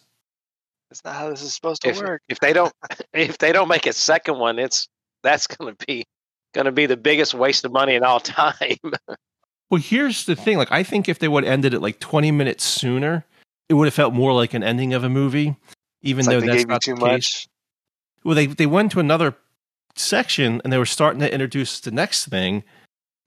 That's 0.89 1.03
not 1.05 1.15
how 1.15 1.29
this 1.29 1.41
is 1.41 1.55
supposed 1.55 1.83
to 1.83 1.89
If, 1.89 1.99
work. 2.01 2.21
if 2.27 2.39
they 2.39 2.51
don't 2.53 2.73
if 3.13 3.37
they 3.37 3.51
don't 3.53 3.69
make 3.69 3.85
a 3.87 3.93
second 3.93 4.37
one, 4.37 4.59
it's 4.59 4.87
that's 5.23 5.47
going 5.47 5.75
to 5.75 5.85
be 5.85 6.03
going 6.53 6.65
to 6.65 6.71
be 6.71 6.85
the 6.85 6.97
biggest 6.97 7.33
waste 7.33 7.63
of 7.65 7.71
money 7.71 7.95
in 7.95 8.03
all 8.03 8.19
time. 8.19 8.77
Well, 9.69 9.81
here's 9.81 10.25
the 10.25 10.35
thing. 10.35 10.57
Like, 10.57 10.71
I 10.71 10.83
think 10.83 11.07
if 11.07 11.19
they 11.19 11.27
would 11.27 11.43
have 11.45 11.53
ended 11.53 11.73
it 11.73 11.79
like 11.81 11.99
20 11.99 12.31
minutes 12.31 12.63
sooner, 12.63 13.25
it 13.69 13.75
would 13.75 13.85
have 13.85 13.93
felt 13.93 14.13
more 14.13 14.33
like 14.33 14.53
an 14.53 14.63
ending 14.63 14.93
of 14.93 15.03
a 15.05 15.09
movie, 15.09 15.55
even 16.01 16.19
It's 16.19 16.27
though 16.27 16.39
like 16.39 16.45
that's 16.45 16.57
gave 16.57 16.61
you 16.61 16.67
not 16.67 16.81
too 16.81 16.95
the 16.95 16.99
case. 16.99 17.01
much. 17.05 17.47
Well, 18.23 18.35
they 18.35 18.47
they 18.47 18.65
went 18.65 18.91
to 18.91 18.99
another 18.99 19.35
section 19.95 20.61
and 20.63 20.71
they 20.71 20.77
were 20.77 20.85
starting 20.85 21.21
to 21.21 21.33
introduce 21.33 21.79
the 21.79 21.91
next 21.91 22.27
thing, 22.27 22.63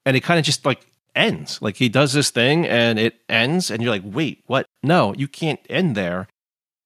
and 0.04 0.16
it 0.16 0.20
kind 0.20 0.38
of 0.38 0.44
just 0.44 0.64
like 0.66 0.86
ends. 1.16 1.60
Like 1.62 1.76
he 1.76 1.88
does 1.88 2.12
this 2.12 2.30
thing 2.30 2.66
and 2.66 2.98
it 2.98 3.14
ends, 3.28 3.70
and 3.70 3.82
you're 3.82 3.90
like, 3.90 4.02
wait, 4.04 4.42
what? 4.46 4.66
No, 4.82 5.14
you 5.14 5.28
can't 5.28 5.60
end 5.70 5.94
there. 5.96 6.28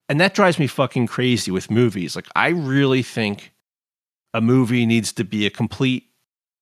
And 0.07 0.19
that 0.21 0.33
drives 0.33 0.57
me 0.57 0.65
fucking 0.67 1.05
crazy 1.07 1.51
with 1.51 1.69
movies. 1.69 2.15
Like, 2.15 2.27
I 2.35 2.47
really 2.49 3.03
think 3.03 3.51
a 4.33 4.41
movie 4.41 4.85
needs 4.85 5.11
to 5.13 5.23
be 5.23 5.45
a 5.45 5.49
complete 5.49 6.05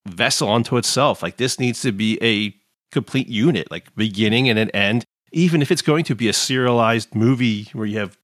vessel 0.08 0.50
unto 0.50 0.78
itself. 0.78 1.22
Like, 1.22 1.38
this 1.38 1.60
needs 1.60 1.82
to 1.82 1.92
be 1.92 2.18
a 2.22 2.56
complete 2.92 3.28
unit, 3.28 3.70
like 3.72 3.94
beginning 3.96 4.50
and 4.50 4.58
an 4.58 4.70
end. 4.72 5.04
Even 5.34 5.62
if 5.62 5.72
it's 5.72 5.82
going 5.82 6.06
to 6.06 6.16
be 6.16 6.30
a 6.30 6.34
serialized 6.34 7.14
movie 7.14 7.68
where 7.74 7.86
you 7.86 8.00
have 8.00 8.18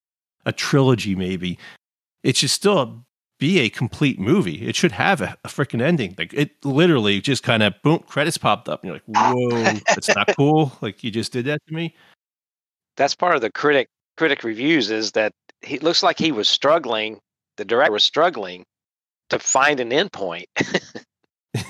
a 0.45 0.51
trilogy, 0.51 1.15
maybe 1.15 1.59
it 2.23 2.37
should 2.37 2.49
still 2.49 3.05
be 3.39 3.59
a 3.59 3.69
complete 3.69 4.19
movie. 4.19 4.65
It 4.65 4.75
should 4.75 4.93
have 4.93 5.19
a, 5.19 5.37
a 5.43 5.49
freaking 5.49 5.81
ending. 5.81 6.15
Like 6.17 6.33
it 6.33 6.51
literally 6.63 7.19
just 7.19 7.43
kind 7.43 7.61
of 7.61 7.73
boom, 7.83 7.99
credits 8.07 8.37
popped 8.37 8.69
up, 8.69 8.81
and 8.81 8.87
you're 8.87 8.95
like, 8.95 9.03
"Whoa, 9.07 9.79
that's 9.87 10.15
not 10.15 10.29
cool!" 10.37 10.71
Like 10.81 11.03
you 11.03 11.11
just 11.11 11.33
did 11.33 11.45
that 11.45 11.61
to 11.67 11.73
me. 11.73 11.93
that's 12.95 13.15
part 13.15 13.35
of 13.35 13.41
the 13.41 13.51
critic 13.51 13.89
critic 14.17 14.43
reviews 14.43 14.91
is 14.91 15.11
that 15.13 15.33
he 15.61 15.79
looks 15.79 16.03
like 16.03 16.17
he 16.19 16.31
was 16.31 16.47
struggling. 16.47 17.19
The 17.57 17.65
director 17.65 17.91
was 17.91 18.03
struggling 18.03 18.63
to 19.33 19.39
find 19.39 19.79
an 19.79 19.89
endpoint. 19.89 20.45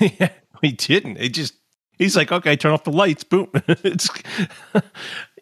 yeah, 0.00 0.30
he 0.62 0.72
didn't. 0.72 1.16
It 1.18 1.30
just 1.30 1.54
he's 1.98 2.16
like, 2.16 2.32
"Okay, 2.32 2.56
turn 2.56 2.72
off 2.72 2.84
the 2.84 2.92
lights." 2.92 3.24
Boom. 3.24 3.48
it's 3.68 4.08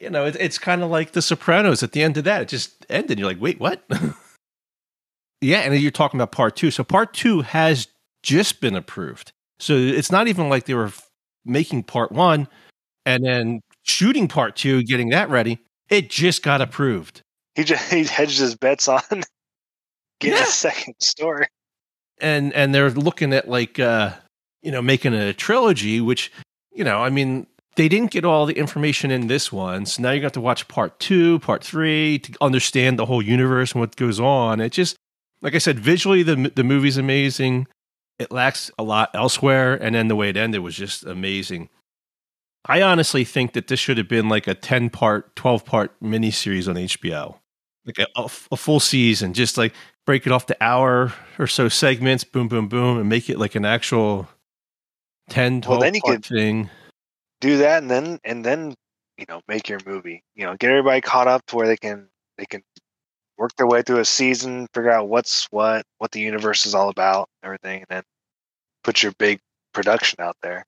you 0.01 0.11
know, 0.11 0.27
it, 0.27 0.37
it's 0.41 0.59
kind 0.59 0.83
of 0.83 0.91
like 0.91 1.13
The 1.13 1.23
Sopranos. 1.23 1.83
At 1.83 1.93
the 1.93 2.03
end 2.03 2.17
of 2.17 2.25
that, 2.25 2.43
it 2.43 2.49
just 2.49 2.85
ended. 2.89 3.19
You're 3.19 3.29
like, 3.29 3.41
"Wait, 3.41 3.61
what?" 3.61 3.83
yeah, 5.41 5.61
and 5.61 5.79
you're 5.79 5.91
talking 5.91 6.19
about 6.19 6.33
part 6.33 6.57
two. 6.57 6.71
So 6.71 6.85
part 6.85 7.15
two 7.15 7.43
has 7.43 7.89
just 8.23 8.61
been 8.61 8.77
approved. 8.77 9.33
So 9.59 9.75
it's 9.77 10.11
not 10.11 10.29
even 10.29 10.49
like 10.49 10.67
they 10.67 10.75
were 10.75 10.93
making 11.45 11.85
part 11.85 12.13
one 12.13 12.49
and 13.05 13.25
then 13.25 13.61
shooting 13.83 14.29
part 14.29 14.57
two, 14.57 14.83
getting 14.85 15.11
that 15.11 15.29
ready. 15.31 15.59
It 15.89 16.09
just 16.11 16.43
got 16.43 16.61
approved. 16.61 17.21
He 17.55 17.65
just 17.65 17.93
he 17.93 18.05
hedged 18.05 18.39
his 18.39 18.57
bets 18.57 18.89
on 18.89 19.03
getting 20.21 20.37
Yeah. 20.39 20.45
a 20.45 20.47
second 20.47 20.95
story. 21.01 21.47
And 22.21 22.53
and 22.53 22.75
they're 22.75 22.91
looking 22.91 23.33
at 23.33 23.49
like 23.49 23.79
uh 23.79 24.13
you 24.63 24.71
know 24.71 24.83
making 24.83 25.15
a 25.15 25.33
trilogy 25.33 26.01
which 26.01 26.33
you 26.73 26.85
know 26.85 27.03
i 27.03 27.11
mean 27.11 27.47
they 27.77 27.89
didn't 27.89 28.11
get 28.11 28.25
all 28.25 28.47
the 28.47 28.59
information 28.59 29.11
in 29.11 29.29
this 29.29 29.51
one. 29.51 29.87
So 29.87 30.03
now 30.03 30.11
you 30.11 30.21
got 30.21 30.35
to 30.35 30.41
watch 30.41 30.69
part 30.69 30.99
two 30.99 31.39
part 31.41 31.65
three 31.65 32.19
to 32.19 32.33
understand 32.41 32.99
the 32.99 33.07
whole 33.07 33.23
universe 33.23 33.73
and 33.73 33.81
what 33.81 33.97
goes 33.97 34.21
on. 34.21 34.61
It 34.61 34.73
just 34.73 34.97
like 35.41 35.55
i 35.55 35.59
said 35.59 35.79
visually 35.79 36.23
the 36.23 36.53
the 36.55 36.65
movie's 36.65 36.99
amazing. 36.99 37.67
It 38.19 38.31
lacks 38.31 38.71
a 38.79 38.83
lot 38.83 39.11
elsewhere. 39.15 39.75
And 39.75 39.95
then 39.95 40.09
the 40.09 40.17
way 40.17 40.29
it 40.29 40.37
ended 40.37 40.61
was 40.61 40.77
just 40.77 41.05
amazing. 41.05 41.71
I 42.67 42.83
honestly 42.83 43.25
think 43.25 43.55
that 43.55 43.67
this 43.67 43.81
should 43.81 43.99
have 43.99 44.09
been 44.09 44.29
like 44.29 44.47
a 44.47 44.55
10 44.55 44.91
part 44.91 45.35
12 45.35 45.65
part 45.65 46.01
miniseries 46.01 46.69
on 46.69 46.77
hbo 46.77 47.39
like 47.85 47.99
a, 48.17 48.29
full 48.29 48.81
season. 48.81 49.33
Just 49.35 49.59
like 49.59 49.75
break 50.07 50.27
it 50.27 50.33
off 50.33 50.47
to 50.47 50.57
hour 50.63 51.13
or 51.39 51.47
so 51.47 51.69
segments, 51.69 52.25
boom, 52.25 52.49
boom, 52.49 52.69
boom, 52.69 52.99
and 52.99 53.09
make 53.09 53.31
it 53.31 53.39
like 53.39 53.55
an 53.55 53.65
actual 53.65 54.29
10, 55.31 55.61
12 55.63 55.71
Well, 55.71 55.81
then 55.81 55.95
you 55.95 56.01
part 56.03 56.17
could- 56.23 56.25
thing. 56.37 56.71
Do 57.41 57.57
that 57.59 57.83
and 57.83 57.91
then 57.91 58.21
and 58.23 58.45
then 58.45 58.75
you 59.19 59.25
know 59.29 59.41
make 59.49 59.69
your 59.69 59.81
movie. 59.85 60.23
You 60.37 60.45
know, 60.47 60.55
get 60.57 60.71
everybody 60.71 61.01
caught 61.01 61.27
up 61.27 61.45
to 61.47 61.57
where 61.57 61.67
they 61.67 61.77
can 61.77 62.07
they 62.39 62.45
can 62.47 62.63
work 63.37 63.51
their 63.57 63.67
way 63.67 63.83
through 63.83 63.99
a 63.99 64.05
season, 64.05 64.69
figure 64.73 64.91
out 64.93 65.09
what's 65.09 65.47
what, 65.51 65.85
what 65.99 66.13
the 66.13 66.21
universe 66.21 66.67
is 66.67 66.75
all 66.75 66.89
about, 66.89 67.29
everything, 67.43 67.79
and 67.81 67.87
then 67.89 68.03
put 68.85 69.03
your 69.03 69.11
big 69.19 69.41
production 69.75 70.21
out 70.21 70.37
there. 70.43 70.65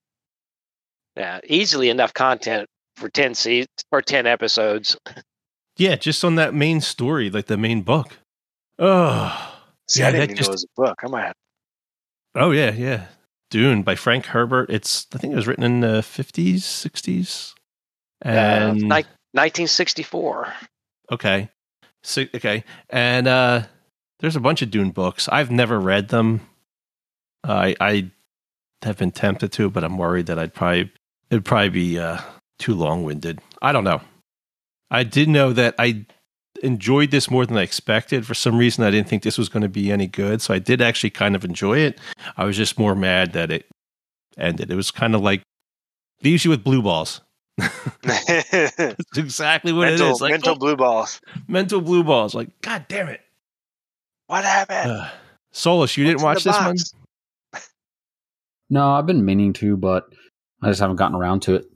yeah, 1.16 1.39
easily 1.47 1.91
enough 1.91 2.12
content 2.12 2.68
for 2.97 3.09
ten 3.09 3.35
seasons 3.37 3.68
or 3.93 4.03
ten 4.03 4.26
episodes. 4.26 4.97
Yeah, 5.76 5.97
just 5.97 6.22
on 6.24 6.37
that 6.37 6.55
main 6.55 6.80
story, 6.80 7.30
like 7.30 7.47
the 7.47 7.57
main 7.57 7.82
book. 7.82 8.18
Oh, 8.79 9.51
See, 9.89 10.01
Yeah, 10.01 10.09
I 10.09 10.11
didn't 10.12 10.25
even 10.25 10.37
just- 10.37 10.49
know 10.49 10.53
it 10.53 10.55
was 10.55 10.64
a 10.64 10.81
book. 10.81 11.01
I 11.05 11.09
might 11.09 11.25
have 11.27 11.35
oh 12.35 12.51
yeah, 12.51 12.72
yeah. 12.72 13.07
Dune 13.51 13.83
by 13.83 13.95
Frank 13.95 14.27
Herbert. 14.27 14.70
It's 14.70 15.07
I 15.14 15.18
think 15.18 15.33
it 15.33 15.37
was 15.37 15.47
written 15.47 15.62
in 15.64 15.81
the 15.81 16.01
50s, 16.03 16.57
60s. 16.62 17.55
And 18.22 18.79
Ni- 18.83 19.05
1964. 19.33 20.53
okay. 21.12 21.51
So, 22.03 22.22
okay. 22.35 22.64
And 22.91 23.27
uh 23.29 23.62
there's 24.20 24.37
a 24.37 24.41
bunch 24.41 24.62
of 24.62 24.70
Dune 24.70 24.91
books. 24.91 25.29
I've 25.29 25.51
never 25.51 25.79
read 25.79 26.09
them. 26.09 26.41
I 27.45 27.77
I 27.81 28.11
have 28.83 28.99
been 28.99 29.12
tempted 29.12 29.53
to, 29.53 29.70
but 29.70 29.85
I'm 29.85 29.99
worried 29.99 30.27
that 30.27 30.39
I'd 30.39 30.55
probably 30.55 30.91
it'd 31.31 31.45
probably 31.45 31.68
be 31.70 31.99
uh 31.99 32.20
too 32.59 32.75
long-winded. 32.75 33.41
I 33.62 33.72
don't 33.72 33.85
know. 33.85 34.01
I 34.91 35.05
did 35.05 35.29
know 35.29 35.53
that 35.53 35.75
I 35.79 36.07
enjoyed 36.65 37.11
this 37.11 37.31
more 37.31 37.47
than 37.47 37.57
I 37.57 37.62
expected. 37.62 38.27
For 38.27 38.35
some 38.35 38.57
reason 38.57 38.85
I 38.85 38.91
didn't 38.91 39.09
think 39.09 39.23
this 39.23 39.39
was 39.39 39.49
going 39.49 39.62
to 39.62 39.69
be 39.69 39.93
any 39.93 40.07
good, 40.07 40.43
so 40.43 40.55
I 40.55 40.59
did 40.59 40.81
actually 40.81 41.11
kind 41.11 41.37
of 41.37 41.45
enjoy 41.45 41.79
it. 41.79 42.01
I 42.37 42.45
was 42.45 42.57
just 42.57 42.79
more 42.79 42.95
mad 42.95 43.33
that 43.35 43.51
it 43.51 43.67
ended. 44.39 44.71
It 44.71 44.77
was 44.77 44.91
kind 44.91 45.15
of 45.15 45.21
like 45.21 45.43
leaves 46.23 46.45
you 46.45 46.51
with 46.51 46.65
blue 46.65 46.83
balls. 46.83 47.21
That's 48.03 48.97
exactly 49.17 49.73
what 49.73 49.89
mental, 49.89 50.09
it 50.09 50.12
is. 50.12 50.21
Like 50.21 50.31
mental 50.33 50.53
oh, 50.53 50.59
blue 50.59 50.77
balls. 50.77 51.21
mental 51.47 51.81
blue 51.81 52.03
balls. 52.03 52.35
Like, 52.35 52.49
god 52.62 52.87
damn 52.89 53.09
it. 53.09 53.21
What 54.27 54.45
happened? 54.45 54.91
Uh, 54.91 55.11
Solus, 55.53 55.97
you 55.97 56.05
didn't 56.05 56.23
watch 56.23 56.43
the 56.43 56.51
this 56.51 56.93
one? 57.53 57.62
No, 58.71 58.91
I've 58.91 59.07
been 59.07 59.25
meaning 59.25 59.53
to, 59.55 59.77
but 59.77 60.09
I 60.62 60.69
just 60.69 60.81
haven't 60.81 60.97
gotten 60.97 61.15
around 61.15 61.41
to 61.43 61.55
it. 61.55 61.67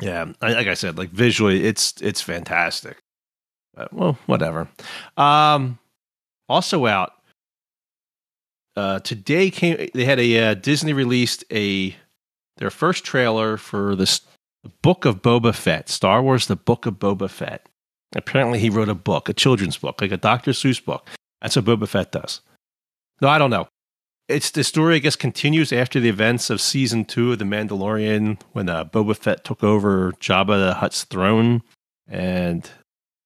Yeah, 0.00 0.32
like 0.40 0.66
I 0.66 0.74
said, 0.74 0.96
like 0.96 1.10
visually, 1.10 1.64
it's 1.64 1.94
it's 2.00 2.22
fantastic. 2.22 2.96
But, 3.80 3.94
well, 3.94 4.18
whatever. 4.26 4.68
Um, 5.16 5.78
also 6.50 6.84
out 6.84 7.12
uh, 8.76 8.98
today 9.00 9.50
came. 9.50 9.88
They 9.94 10.04
had 10.04 10.20
a 10.20 10.50
uh, 10.50 10.54
Disney 10.54 10.92
released 10.92 11.44
a 11.50 11.96
their 12.58 12.70
first 12.70 13.04
trailer 13.04 13.56
for 13.56 13.96
this 13.96 14.20
Book 14.82 15.06
of 15.06 15.22
Boba 15.22 15.54
Fett, 15.54 15.88
Star 15.88 16.22
Wars: 16.22 16.46
The 16.46 16.56
Book 16.56 16.84
of 16.84 16.94
Boba 16.94 17.30
Fett. 17.30 17.66
Apparently, 18.14 18.58
he 18.58 18.68
wrote 18.68 18.88
a 18.90 18.94
book, 18.94 19.28
a 19.28 19.32
children's 19.32 19.78
book, 19.78 20.02
like 20.02 20.12
a 20.12 20.16
Dr. 20.16 20.50
Seuss 20.50 20.84
book. 20.84 21.08
That's 21.40 21.56
what 21.56 21.64
Boba 21.64 21.88
Fett 21.88 22.12
does. 22.12 22.40
No, 23.22 23.28
I 23.28 23.38
don't 23.38 23.50
know. 23.50 23.68
It's 24.28 24.50
the 24.50 24.62
story, 24.62 24.96
I 24.96 24.98
guess, 24.98 25.16
continues 25.16 25.72
after 25.72 26.00
the 26.00 26.08
events 26.08 26.50
of 26.50 26.60
season 26.60 27.04
two 27.04 27.32
of 27.32 27.38
The 27.38 27.44
Mandalorian 27.44 28.40
when 28.52 28.68
uh, 28.68 28.84
Boba 28.84 29.16
Fett 29.16 29.44
took 29.44 29.64
over 29.64 30.12
Jabba 30.20 30.58
the 30.58 30.74
Hutt's 30.74 31.04
throne. 31.04 31.62
And 32.08 32.68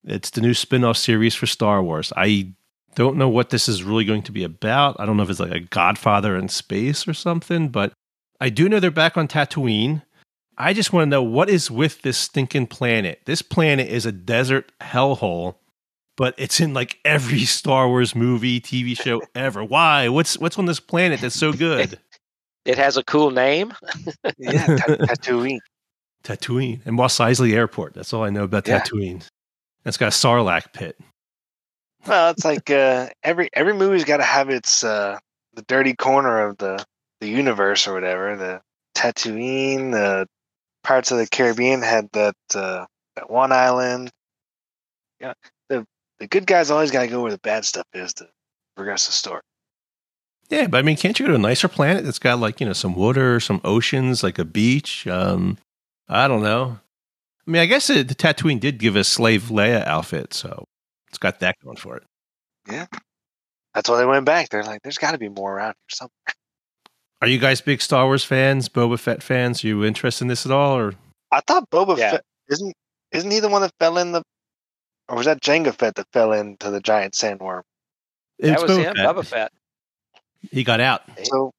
it's 0.05 0.31
the 0.31 0.41
new 0.41 0.55
spin 0.55 0.85
off 0.85 0.97
series 0.97 1.35
for 1.35 1.47
Star 1.47 1.83
Wars. 1.83 2.13
I 2.17 2.53
don't 2.95 3.17
know 3.17 3.29
what 3.29 3.51
this 3.51 3.69
is 3.69 3.83
really 3.83 4.05
going 4.05 4.23
to 4.23 4.33
be 4.33 4.45
about. 4.45 4.97
I 4.99 5.07
don't 5.07 5.17
know 5.17 5.23
if 5.25 5.31
it's 5.31 5.41
like 5.41 5.53
a 5.53 5.61
Godfather 5.61 6.37
in 6.37 6.49
space 6.49 7.09
or 7.09 7.15
something, 7.15 7.69
but 7.69 7.93
I 8.41 8.51
do 8.51 8.69
know 8.69 8.81
they're 8.81 8.91
back 8.91 9.17
on 9.17 9.27
Tatooine. 9.29 10.03
I 10.57 10.73
just 10.73 10.93
want 10.93 11.07
to 11.07 11.11
know 11.11 11.23
what 11.23 11.51
is 11.51 11.71
with 11.71 12.03
this 12.03 12.17
stinking 12.17 12.69
planet. 12.69 13.21
This 13.25 13.43
planet 13.43 13.89
is 13.89 14.07
a 14.07 14.13
desert 14.13 14.71
hellhole, 14.81 15.57
but 16.17 16.35
it's 16.39 16.61
in 16.61 16.73
like 16.75 16.99
every 17.05 17.41
Star 17.45 17.89
Wars 17.89 18.15
movie, 18.15 18.61
TV 18.61 18.97
show 18.97 19.23
ever. 19.35 19.65
Why? 19.65 20.09
What's 20.09 20.39
what's 20.39 20.59
on 20.59 20.67
this 20.67 20.79
planet 20.81 21.21
that's 21.21 21.35
so 21.37 21.53
good? 21.53 21.99
It 22.65 22.79
has 22.79 22.97
a 22.97 23.05
cool 23.05 23.31
name. 23.31 23.75
Yeah, 24.39 24.65
Tat- 24.65 24.79
Tatooine. 25.01 25.59
Tatooine 26.23 26.81
and 26.87 26.97
Mos 26.97 27.19
Eisley 27.19 27.53
Airport. 27.53 27.93
That's 27.93 28.15
all 28.15 28.25
I 28.25 28.31
know 28.31 28.45
about 28.45 28.67
Yeah. 28.67 28.81
Tatooine. 28.81 29.23
It's 29.85 29.97
got 29.97 30.07
a 30.07 30.17
Sarlacc 30.17 30.73
pit. 30.73 30.99
Well, 32.07 32.31
it's 32.31 32.45
like 32.45 32.71
uh, 32.71 33.09
every 33.23 33.49
every 33.53 33.75
movie's 33.75 34.05
got 34.05 34.19
to 34.19 34.25
have 34.25 34.51
its 34.51 34.85
uh, 34.85 35.19
the 35.55 35.63
dirty 35.63 35.95
corner 35.95 36.47
of 36.47 36.59
the 36.59 36.85
the 37.21 37.29
universe 37.29 37.87
or 37.87 37.95
whatever. 37.95 38.37
The 38.37 38.61
Tatooine, 38.97 39.93
the 39.93 40.27
parts 40.83 41.11
of 41.11 41.19
the 41.19 41.27
Caribbean 41.27 41.83
had 41.83 42.09
that 42.13 42.37
uh, 42.55 42.87
that 43.17 43.31
one 43.31 43.53
island. 43.53 44.11
Yeah, 45.21 45.35
the 45.69 45.87
the 46.19 46.27
good 46.27 46.47
guys 46.47 46.71
always 46.71 46.91
got 46.91 47.03
to 47.03 47.09
go 47.09 47.23
where 47.23 47.33
the 47.33 47.39
bad 47.39 47.65
stuff 47.65 47.87
is 47.95 48.15
to 48.15 48.29
progress 48.77 49.07
the 49.07 49.13
story. 49.13 49.43
Yeah, 50.51 50.67
but 50.67 50.79
I 50.79 50.83
mean, 50.83 50.97
can't 50.97 51.19
you 51.19 51.27
go 51.27 51.33
to 51.33 51.37
a 51.37 51.39
nicer 51.39 51.69
planet 51.69 52.05
that's 52.05 52.19
got 52.19 52.39
like 52.39 52.61
you 52.61 52.67
know 52.67 52.75
some 52.75 52.95
water, 52.95 53.41
some 53.41 53.61
oceans, 53.65 54.23
like 54.23 54.39
a 54.39 54.45
beach? 54.45 55.07
Um, 55.07 55.59
I 56.09 56.29
don't 56.29 56.43
know. 56.43 56.81
I 57.47 57.51
mean, 57.51 57.61
I 57.63 57.67
guess 57.67 57.91
it, 57.91 58.09
the 58.09 58.15
Tatooine 58.15 58.59
did 58.61 58.79
give 58.79 58.97
a 58.97 59.05
slave 59.05 59.45
Leia 59.45 59.87
outfit, 59.87 60.33
so 60.33 60.65
it's 61.09 61.19
got 61.19 61.41
that 61.41 61.57
going 61.63 61.77
for 61.77 61.97
it. 61.97 62.05
Yeah, 62.71 62.87
that's 63.75 63.89
why 63.89 63.99
they 63.99 64.07
went 64.07 64.25
back. 64.25 64.49
They're 64.49 64.63
like, 64.63 64.83
there's 64.83 64.99
got 64.99 65.13
to 65.13 65.19
be 65.19 65.29
more 65.29 65.55
around 65.57 65.75
here 65.75 65.91
somewhere. 65.91 66.11
Are 67.21 67.29
you 67.29 67.39
guys 67.39 67.61
big 67.61 67.81
Star 67.83 68.07
Wars 68.07 68.25
fans, 68.25 68.69
Boba 68.69 68.99
Fett 68.99 69.23
fans? 69.23 69.63
Are 69.63 69.67
you 69.67 69.85
interested 69.85 70.25
in 70.25 70.29
this 70.29 70.47
at 70.47 70.53
all, 70.53 70.77
or 70.77 70.95
I 71.31 71.41
thought 71.47 71.69
Boba 71.71 71.97
Yeah. 71.99 72.13
Fett 72.13 72.25
isn't 72.49 72.75
isn't 73.13 73.31
he 73.31 73.41
the 73.41 73.49
one 73.49 73.63
that 73.63 73.73
fell 73.79 73.99
in 73.99 74.13
the, 74.13 74.23
or 75.09 75.17
was 75.17 75.27
that 75.27 75.41
Jango 75.41 75.75
Fett 75.75 75.95
that 75.97 76.07
fell 76.13 76.33
into 76.33 76.71
the 76.71 76.81
giant 76.81 77.15
sandworm? 77.15 77.63
that 78.39 78.53
It's 78.55 78.63
was 78.63 78.71
Boba 78.73 78.85
him, 78.85 78.95
Fett. 78.97 79.07
Boba 79.07 79.27
Fett. 79.27 79.53
He 80.51 80.65
got 80.65 80.81
out. 80.81 81.03
So 81.23 81.53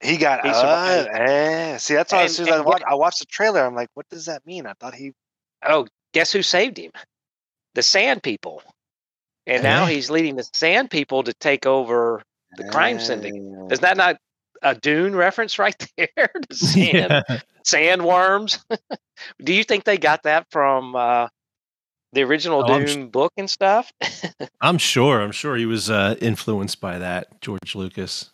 he 0.00 0.16
got. 0.16 0.42
He 0.44 0.50
Uh, 0.52 1.04
eh. 1.12 1.76
See, 1.78 1.94
that's 1.94 2.12
why 2.12 2.24
as 2.24 2.36
soon 2.36 2.48
as 2.48 2.54
I 2.54 2.56
and 2.58 2.66
watched, 2.66 2.84
I 2.86 2.94
watched 2.94 3.20
the 3.20 3.26
trailer. 3.26 3.64
I'm 3.64 3.74
like, 3.74 3.88
what 3.94 4.08
does 4.08 4.26
that 4.26 4.44
mean? 4.46 4.66
I 4.66 4.72
thought 4.80 4.94
he. 4.94 5.12
Oh, 5.64 5.86
guess 6.12 6.32
who 6.32 6.42
saved 6.42 6.78
him? 6.78 6.90
The 7.74 7.82
Sand 7.82 8.22
People. 8.22 8.62
And 9.46 9.62
now 9.62 9.86
he's 9.86 10.10
leading 10.10 10.36
the 10.36 10.48
Sand 10.54 10.90
People 10.90 11.22
to 11.24 11.32
take 11.34 11.66
over 11.66 12.22
the 12.56 12.64
crime 12.64 13.00
syndicate. 13.00 13.40
Eh. 13.42 13.72
Is 13.72 13.80
that 13.80 13.96
not 13.96 14.16
a 14.62 14.74
Dune 14.74 15.14
reference 15.16 15.58
right 15.58 15.74
there? 15.96 16.30
the 16.48 16.54
sand, 16.54 17.24
Yeah. 17.28 17.40
sandworms. 17.66 18.62
Do 19.44 19.52
you 19.52 19.64
think 19.64 19.84
they 19.84 19.98
got 19.98 20.22
that 20.24 20.46
from 20.50 20.94
uh, 20.96 21.28
the 22.12 22.22
original 22.22 22.64
Oh, 22.66 22.78
Dune 22.84 23.08
book 23.08 23.32
and 23.36 23.48
stuff? 23.48 23.92
I'm 24.60 24.78
sure. 24.78 25.20
I'm 25.20 25.32
sure 25.32 25.56
he 25.56 25.66
was 25.66 25.90
uh, 25.90 26.16
influenced 26.20 26.80
by 26.80 26.98
that, 26.98 27.40
George 27.40 27.74
Lucas. 27.74 28.30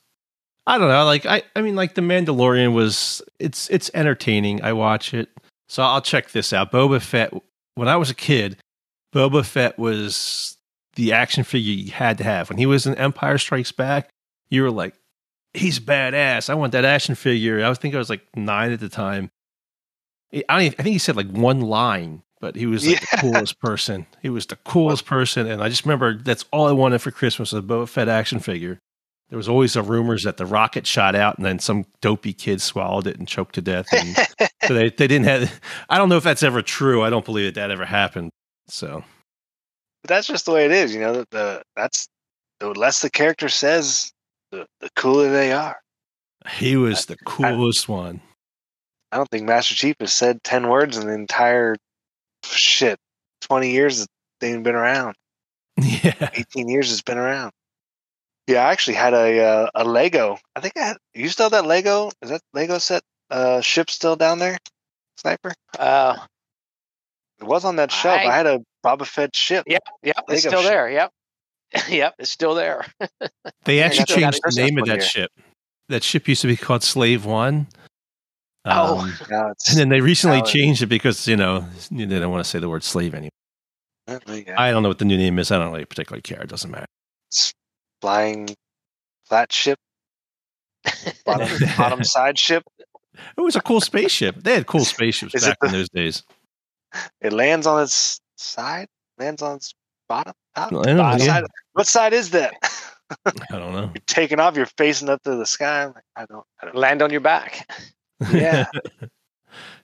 I 0.66 0.78
don't 0.78 0.88
know. 0.88 1.04
Like 1.04 1.26
I, 1.26 1.42
I 1.54 1.62
mean, 1.62 1.76
like 1.76 1.94
the 1.94 2.00
Mandalorian 2.02 2.72
was. 2.74 3.22
It's 3.38 3.68
it's 3.70 3.90
entertaining. 3.94 4.62
I 4.62 4.72
watch 4.72 5.14
it, 5.14 5.28
so 5.68 5.82
I'll 5.82 6.00
check 6.02 6.30
this 6.30 6.52
out. 6.52 6.72
Boba 6.72 7.00
Fett. 7.00 7.32
When 7.76 7.88
I 7.88 7.96
was 7.96 8.10
a 8.10 8.14
kid, 8.14 8.56
Boba 9.14 9.44
Fett 9.44 9.78
was 9.78 10.56
the 10.94 11.12
action 11.12 11.44
figure 11.44 11.72
you 11.72 11.92
had 11.92 12.18
to 12.18 12.24
have. 12.24 12.48
When 12.48 12.58
he 12.58 12.66
was 12.66 12.86
in 12.86 12.94
Empire 12.96 13.38
Strikes 13.38 13.70
Back, 13.70 14.08
you 14.48 14.62
were 14.62 14.70
like, 14.70 14.94
he's 15.54 15.78
badass. 15.78 16.48
I 16.50 16.54
want 16.54 16.72
that 16.72 16.84
action 16.86 17.14
figure. 17.14 17.62
I 17.64 17.68
was 17.68 17.78
think 17.78 17.94
I 17.94 17.98
was 17.98 18.08
like 18.10 18.22
nine 18.34 18.72
at 18.72 18.80
the 18.80 18.88
time. 18.88 19.30
I, 20.32 20.42
don't 20.48 20.62
even- 20.62 20.76
I 20.78 20.82
think 20.82 20.92
he 20.94 20.98
said 20.98 21.16
like 21.16 21.30
one 21.30 21.60
line, 21.60 22.22
but 22.40 22.56
he 22.56 22.66
was 22.66 22.84
like 22.86 23.00
the 23.10 23.16
coolest 23.18 23.60
person. 23.60 24.06
He 24.22 24.30
was 24.30 24.46
the 24.46 24.56
coolest 24.56 25.04
person, 25.06 25.46
and 25.46 25.62
I 25.62 25.68
just 25.68 25.84
remember 25.84 26.16
that's 26.16 26.44
all 26.52 26.66
I 26.66 26.72
wanted 26.72 27.00
for 27.02 27.10
Christmas 27.10 27.52
was 27.52 27.62
a 27.62 27.62
Boba 27.62 27.88
Fett 27.88 28.08
action 28.08 28.38
figure. 28.40 28.78
There 29.28 29.36
was 29.36 29.48
always 29.48 29.72
the 29.72 29.82
rumors 29.82 30.22
that 30.22 30.36
the 30.36 30.46
rocket 30.46 30.86
shot 30.86 31.16
out, 31.16 31.36
and 31.36 31.44
then 31.44 31.58
some 31.58 31.84
dopey 32.00 32.32
kid 32.32 32.62
swallowed 32.62 33.08
it 33.08 33.18
and 33.18 33.26
choked 33.26 33.56
to 33.56 33.60
death. 33.60 33.86
And 33.92 34.16
so 34.66 34.74
they 34.74 34.90
they 34.90 35.08
didn't 35.08 35.24
have. 35.24 35.60
I 35.88 35.98
don't 35.98 36.08
know 36.08 36.16
if 36.16 36.22
that's 36.24 36.44
ever 36.44 36.62
true. 36.62 37.02
I 37.02 37.10
don't 37.10 37.24
believe 37.24 37.46
that 37.52 37.60
that 37.60 37.70
ever 37.72 37.84
happened. 37.84 38.30
So 38.68 39.02
But 40.02 40.08
that's 40.08 40.26
just 40.28 40.44
the 40.44 40.52
way 40.52 40.64
it 40.64 40.70
is, 40.72 40.94
you 40.94 41.00
know. 41.00 41.12
The, 41.12 41.26
the 41.30 41.62
that's 41.74 42.08
the 42.60 42.68
less 42.70 43.00
the 43.02 43.10
character 43.10 43.48
says, 43.48 44.12
the 44.52 44.66
the 44.80 44.90
cooler 44.94 45.28
they 45.30 45.52
are. 45.52 45.76
he 46.48 46.76
was 46.76 47.06
the 47.06 47.16
coolest 47.26 47.88
one. 47.88 48.20
I 49.10 49.16
don't 49.16 49.28
think 49.30 49.44
Master 49.46 49.74
Chief 49.74 49.96
has 49.98 50.12
said 50.12 50.42
ten 50.44 50.68
words 50.68 50.96
in 50.96 51.06
the 51.08 51.14
entire 51.14 51.74
shit 52.44 52.98
twenty 53.40 53.72
years 53.72 53.98
that 54.00 54.08
they've 54.38 54.62
been 54.62 54.76
around. 54.76 55.16
Yeah, 55.78 56.30
Eighteen 56.32 56.68
years 56.68 56.92
it's 56.92 57.02
been 57.02 57.18
around. 57.18 57.52
Yeah, 58.46 58.66
I 58.66 58.70
actually 58.72 58.94
had 58.94 59.12
a 59.12 59.40
uh, 59.44 59.70
a 59.74 59.84
Lego. 59.84 60.38
I 60.54 60.60
think 60.60 60.76
I 60.76 60.86
had. 60.86 60.96
You 61.14 61.28
still 61.28 61.44
have 61.46 61.52
that 61.52 61.66
Lego? 61.66 62.10
Is 62.22 62.30
that 62.30 62.42
Lego 62.54 62.78
set 62.78 63.02
uh, 63.30 63.60
ship 63.60 63.90
still 63.90 64.14
down 64.16 64.38
there? 64.38 64.56
Sniper. 65.16 65.52
Uh, 65.78 66.16
It 67.40 67.44
was 67.44 67.64
on 67.64 67.76
that 67.76 67.90
shelf. 67.90 68.20
I, 68.20 68.26
I- 68.26 68.32
had 68.36 68.46
a 68.46 68.60
Boba 68.84 69.04
Fett 69.06 69.34
ship. 69.34 69.64
yep, 69.66 69.82
yep, 70.02 70.16
it's 70.28 70.42
still 70.42 70.62
ship. 70.62 70.70
there. 70.70 70.88
Yep, 70.90 71.10
yep, 71.88 72.14
it's 72.20 72.30
still 72.30 72.54
there. 72.54 72.86
they 73.64 73.82
actually 73.82 73.98
got- 74.04 74.08
still 74.08 74.20
got 74.20 74.32
changed 74.34 74.56
the 74.56 74.62
name 74.64 74.78
of 74.78 74.86
that 74.86 74.98
year. 74.98 75.02
ship. 75.08 75.30
That 75.88 76.02
ship 76.04 76.28
used 76.28 76.42
to 76.42 76.46
be 76.48 76.56
called 76.56 76.82
Slave 76.84 77.24
One. 77.24 77.66
Oh. 78.64 78.98
Um, 79.00 79.14
Now 79.30 79.50
it's. 79.50 79.70
and 79.70 79.78
then 79.78 79.88
they 79.88 80.00
recently 80.00 80.38
Now 80.38 80.44
changed 80.44 80.82
it 80.82 80.86
because 80.86 81.26
you 81.26 81.36
know 81.36 81.64
they 81.90 82.04
don't 82.06 82.30
want 82.30 82.44
to 82.44 82.48
say 82.48 82.58
the 82.60 82.68
word 82.68 82.84
slave 82.84 83.12
anymore. 83.14 83.30
Yeah, 84.08 84.54
I 84.56 84.70
don't 84.70 84.82
know 84.84 84.88
what 84.88 84.98
the 84.98 85.04
new 85.04 85.16
name 85.16 85.38
is. 85.40 85.50
I 85.50 85.58
don't 85.58 85.72
really 85.72 85.84
particularly 85.84 86.22
care. 86.22 86.40
It 86.42 86.48
doesn't 86.48 86.70
matter. 86.70 86.86
Flying 88.06 88.48
flat 89.24 89.52
ship, 89.52 89.80
bottom, 91.26 91.48
bottom 91.76 92.04
side 92.16 92.38
ship. 92.38 92.62
It 93.36 93.40
was 93.40 93.56
a 93.56 93.60
cool 93.60 93.80
spaceship. 93.80 94.36
They 94.36 94.54
had 94.54 94.68
cool 94.68 94.84
spaceships 94.96 95.34
Is 95.34 95.44
back 95.44 95.58
the- 95.60 95.66
in 95.66 95.72
those 95.72 95.88
days. 95.88 96.22
It 97.20 97.32
lands 97.32 97.66
on 97.66 97.82
its 97.82 98.20
side, 98.36 98.86
lands 99.18 99.42
on 99.42 99.56
its 99.56 99.74
bottom. 100.08 100.34
Top, 100.54 100.72
I 100.72 100.74
know, 100.74 100.96
bottom 100.96 101.20
yeah. 101.20 101.26
side. 101.26 101.44
What 101.72 101.88
side 101.88 102.12
is 102.12 102.30
that? 102.30 102.54
I 103.26 103.32
don't 103.50 103.72
know. 103.72 103.90
you're 103.92 104.02
taking 104.06 104.38
off. 104.38 104.56
You're 104.56 104.66
facing 104.78 105.08
up 105.08 105.22
to 105.24 105.34
the 105.34 105.44
sky. 105.44 105.82
I'm 105.82 105.92
like, 105.92 106.04
I 106.14 106.26
don't. 106.26 106.44
I 106.62 106.66
don't. 106.66 106.76
Land 106.76 107.02
on 107.02 107.10
your 107.10 107.20
back. 107.20 107.68
Yeah. 108.32 108.66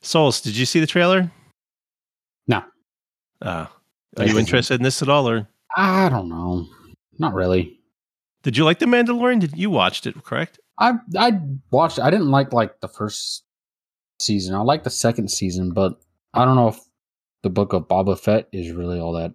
Souls, 0.00 0.40
did 0.40 0.56
you 0.56 0.64
see 0.64 0.80
the 0.80 0.86
trailer? 0.86 1.30
No. 2.46 2.62
Uh, 3.42 3.66
are 4.16 4.26
you 4.26 4.38
interested 4.38 4.74
in 4.74 4.82
this 4.82 5.02
at 5.02 5.08
all, 5.08 5.28
or 5.28 5.46
I 5.76 6.08
don't 6.08 6.28
know. 6.28 6.66
Not 7.18 7.34
really. 7.34 7.81
Did 8.42 8.56
you 8.56 8.64
like 8.64 8.78
the 8.78 8.86
Mandalorian? 8.86 9.40
Did 9.40 9.56
you 9.56 9.70
watched 9.70 10.06
it? 10.06 10.22
Correct. 10.24 10.58
I 10.78 10.94
I 11.18 11.40
watched. 11.70 11.98
I 11.98 12.10
didn't 12.10 12.30
like 12.30 12.52
like 12.52 12.80
the 12.80 12.88
first 12.88 13.44
season. 14.20 14.54
I 14.54 14.60
like 14.60 14.84
the 14.84 14.90
second 14.90 15.30
season, 15.30 15.72
but 15.72 15.94
I 16.34 16.44
don't 16.44 16.56
know 16.56 16.68
if 16.68 16.80
the 17.42 17.50
book 17.50 17.72
of 17.72 17.88
Boba 17.88 18.18
Fett 18.18 18.48
is 18.52 18.70
really 18.72 18.98
all 18.98 19.12
that 19.12 19.32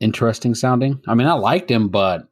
interesting 0.00 0.54
sounding. 0.54 1.00
I 1.06 1.14
mean, 1.14 1.26
I 1.26 1.34
liked 1.34 1.70
him, 1.70 1.88
but 1.88 2.28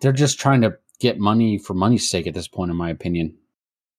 they're 0.00 0.12
just 0.12 0.38
trying 0.38 0.62
to 0.62 0.76
get 1.00 1.18
money 1.18 1.58
for 1.58 1.74
money's 1.74 2.08
sake 2.08 2.26
at 2.26 2.34
this 2.34 2.48
point, 2.48 2.70
in 2.70 2.76
my 2.76 2.90
opinion. 2.90 3.36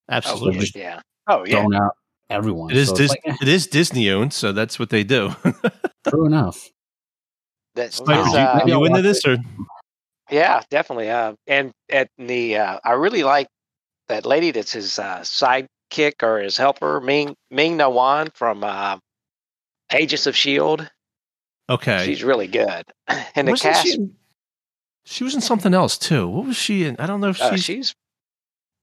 Absolutely. 0.10 0.60
just- 0.60 0.76
yeah. 0.76 1.02
Oh 1.28 1.46
yeah. 1.46 1.62
Throwing 1.62 1.76
out 1.76 1.96
everyone. 2.30 2.72
It 2.72 2.78
is 2.78 2.90
So 2.90 2.96
Dis- 2.96 3.10
like, 3.10 3.22
eh, 3.26 3.36
it 3.42 3.48
is 3.48 3.68
Disney 3.68 4.10
owned, 4.10 4.34
so 4.34 4.52
that's 4.52 4.80
what 4.80 4.90
they 4.90 5.04
do. 5.04 5.36
true 6.08 6.26
enough. 6.26 6.70
That's 7.76 7.98
Sniper, 7.98 8.28
is, 8.28 8.34
you, 8.34 8.40
uh, 8.40 8.64
you 8.66 8.86
into 8.86 8.90
watch 8.96 9.04
this 9.04 9.26
or 9.26 9.38
Yeah, 10.32 10.62
definitely. 10.70 11.10
Uh, 11.10 11.34
and 11.46 11.72
at 11.90 12.08
the, 12.18 12.58
uh, 12.58 12.80
I 12.84 12.94
really 12.94 13.24
like 13.24 13.48
that 14.08 14.26
lady 14.26 14.52
that's 14.52 14.72
his 14.72 14.98
uh, 14.98 15.20
sidekick 15.20 16.24
or 16.24 16.40
his 16.40 16.58
helper, 16.58 17.02
Ming 17.02 17.36
Ming-Na 17.52 17.90
Wen 17.90 18.30
from 18.34 18.64
uh, 18.64 18.98
Agents 19.92 20.28
of 20.28 20.36
Shield. 20.36 20.90
Okay. 21.70 22.06
She's 22.06 22.24
really 22.24 22.48
good. 22.48 22.86
And 23.36 23.48
the 23.48 23.52
Wasn't 23.52 23.74
cast, 23.74 23.88
She, 23.88 24.10
she 25.06 25.24
was 25.24 25.36
in 25.36 25.42
something 25.42 25.74
else 25.74 25.98
too. 25.98 26.28
What 26.28 26.46
was 26.48 26.58
she 26.58 26.86
in? 26.86 26.96
I 26.98 27.06
don't 27.06 27.22
know 27.22 27.30
if 27.30 27.42
uh, 27.42 27.52
she's, 27.52 27.64
she's 27.64 27.96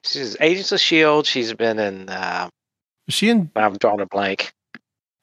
she's 0.05 0.37
Agents 0.41 0.73
of 0.73 0.81
Shield. 0.81 1.27
She's 1.27 1.53
been 1.55 1.79
in. 1.79 2.09
Uh, 2.09 2.49
was 3.07 3.15
she 3.15 3.29
in 3.29 3.51
I'm 3.57 3.77
drawing 3.77 4.01
a 4.01 4.07
blank. 4.07 4.53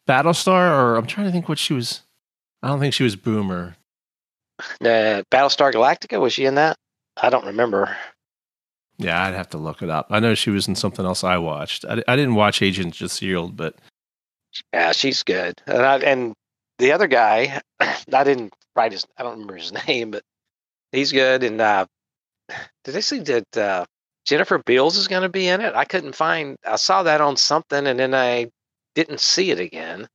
Battlestar, 0.08 0.72
or 0.78 0.96
I'm 0.96 1.08
trying 1.08 1.26
to 1.28 1.32
think 1.32 1.50
what 1.50 1.58
she 1.58 1.74
was. 1.74 2.02
I 2.62 2.68
don't 2.68 2.80
think 2.80 2.94
she 2.94 3.04
was 3.04 3.16
Boomer. 3.16 3.78
Uh, 4.60 5.24
Battlestar 5.32 5.74
Galactica 5.74 6.20
was 6.20 6.34
she 6.34 6.46
in 6.46 6.56
that? 6.56 6.78
I 7.18 7.30
don't 7.30 7.46
remember. 7.46 7.96
Yeah, 8.98 9.26
I'd 9.26 9.34
have 9.34 9.50
to 9.50 9.58
look 9.58 9.82
it 9.82 9.90
up. 9.90 10.08
I 10.10 10.20
know 10.20 10.36
she 10.36 10.50
was 10.50 10.68
in 10.68 10.76
something 10.76 11.06
else 11.06 11.24
I 11.24 11.38
watched. 11.38 11.84
I, 11.86 12.02
I 12.08 12.16
didn't 12.16 12.36
watch 12.36 12.62
Agents 12.62 13.02
of 13.02 13.12
Shield, 13.12 13.58
but 13.58 13.76
Yeah, 14.74 14.92
she's 14.94 15.24
good. 15.24 15.62
And 15.68 15.80
I, 15.82 15.98
and 16.00 16.34
the 16.80 16.94
other 16.94 17.08
guy, 17.08 17.60
I 17.80 18.24
didn't 18.24 18.54
write 18.76 18.94
his. 18.94 19.06
I 19.18 19.24
don't 19.24 19.34
remember 19.34 19.56
his 19.56 19.74
name, 19.88 20.12
but 20.12 20.24
he's 20.92 21.12
good. 21.12 21.44
And 21.44 21.60
uh, 21.60 21.86
did 22.84 22.94
they 22.94 23.02
see 23.02 23.20
that 23.20 23.58
uh, 23.58 23.86
Jennifer 24.26 24.60
Beals 24.66 24.96
is 24.96 25.10
going 25.10 25.24
to 25.24 25.30
be 25.30 25.48
in 25.48 25.60
it? 25.62 25.76
I 25.76 25.84
couldn't 25.86 26.16
find. 26.16 26.58
I 26.66 26.78
saw 26.78 27.04
that 27.04 27.20
on 27.22 27.36
something, 27.36 27.86
and 27.88 28.00
then 28.00 28.14
I 28.16 28.50
didn't 28.94 29.20
see 29.20 29.52
it 29.52 29.60
again. 29.60 30.08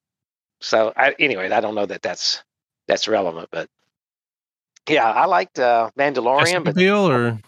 So 0.62 0.92
I, 0.96 1.14
anyway, 1.18 1.50
I 1.50 1.60
don't 1.60 1.74
know 1.74 1.86
that 1.86 2.02
that's 2.02 2.42
that's 2.88 3.08
relevant, 3.08 3.48
but 3.52 3.68
yeah, 4.90 5.10
I 5.10 5.26
liked 5.26 5.58
uh, 5.58 5.90
Mandalorian, 5.98 6.40
Jessica 6.40 6.60
but 6.64 6.74
Biel, 6.74 7.08
or 7.08 7.38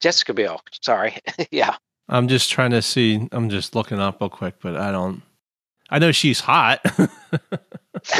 Jessica 0.00 0.34
Biel. 0.34 0.60
Sorry, 0.82 1.16
yeah. 1.50 1.76
I'm 2.08 2.28
just 2.28 2.50
trying 2.50 2.72
to 2.72 2.82
see. 2.82 3.28
I'm 3.32 3.48
just 3.50 3.74
looking 3.74 4.00
up 4.00 4.20
real 4.20 4.30
quick, 4.30 4.56
but 4.60 4.76
I 4.76 4.90
don't. 4.92 5.22
I 5.90 5.98
know 5.98 6.12
she's 6.12 6.40
hot. 6.40 6.80
What 6.98 7.10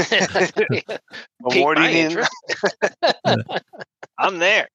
Piqued 1.51 1.57
more 1.57 1.74
do 1.74 1.83
you 1.83 1.87
my 1.87 1.93
need? 1.93 2.05
interest. 2.07 2.33
I'm 4.18 4.39
there. 4.39 4.68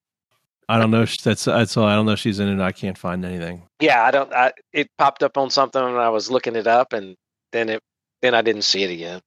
I 0.68 0.78
don't 0.78 0.90
know. 0.90 1.02
if 1.02 1.16
That's 1.18 1.44
that's 1.44 1.76
all. 1.76 1.86
I 1.86 1.94
don't 1.94 2.06
know 2.06 2.12
if 2.12 2.18
she's 2.18 2.40
in 2.40 2.48
it. 2.48 2.62
I 2.62 2.72
can't 2.72 2.98
find 2.98 3.24
anything. 3.24 3.62
yeah, 3.80 4.02
I 4.04 4.10
don't. 4.10 4.32
I, 4.32 4.52
it 4.72 4.88
popped 4.98 5.22
up 5.22 5.36
on 5.38 5.48
something 5.50 5.80
and 5.82 5.96
I 5.96 6.08
was 6.08 6.30
looking 6.30 6.56
it 6.56 6.66
up, 6.66 6.92
and 6.92 7.16
then 7.52 7.68
it 7.68 7.82
then 8.22 8.34
I 8.34 8.42
didn't 8.42 8.62
see 8.62 8.82
it 8.82 8.90
again. 8.90 9.20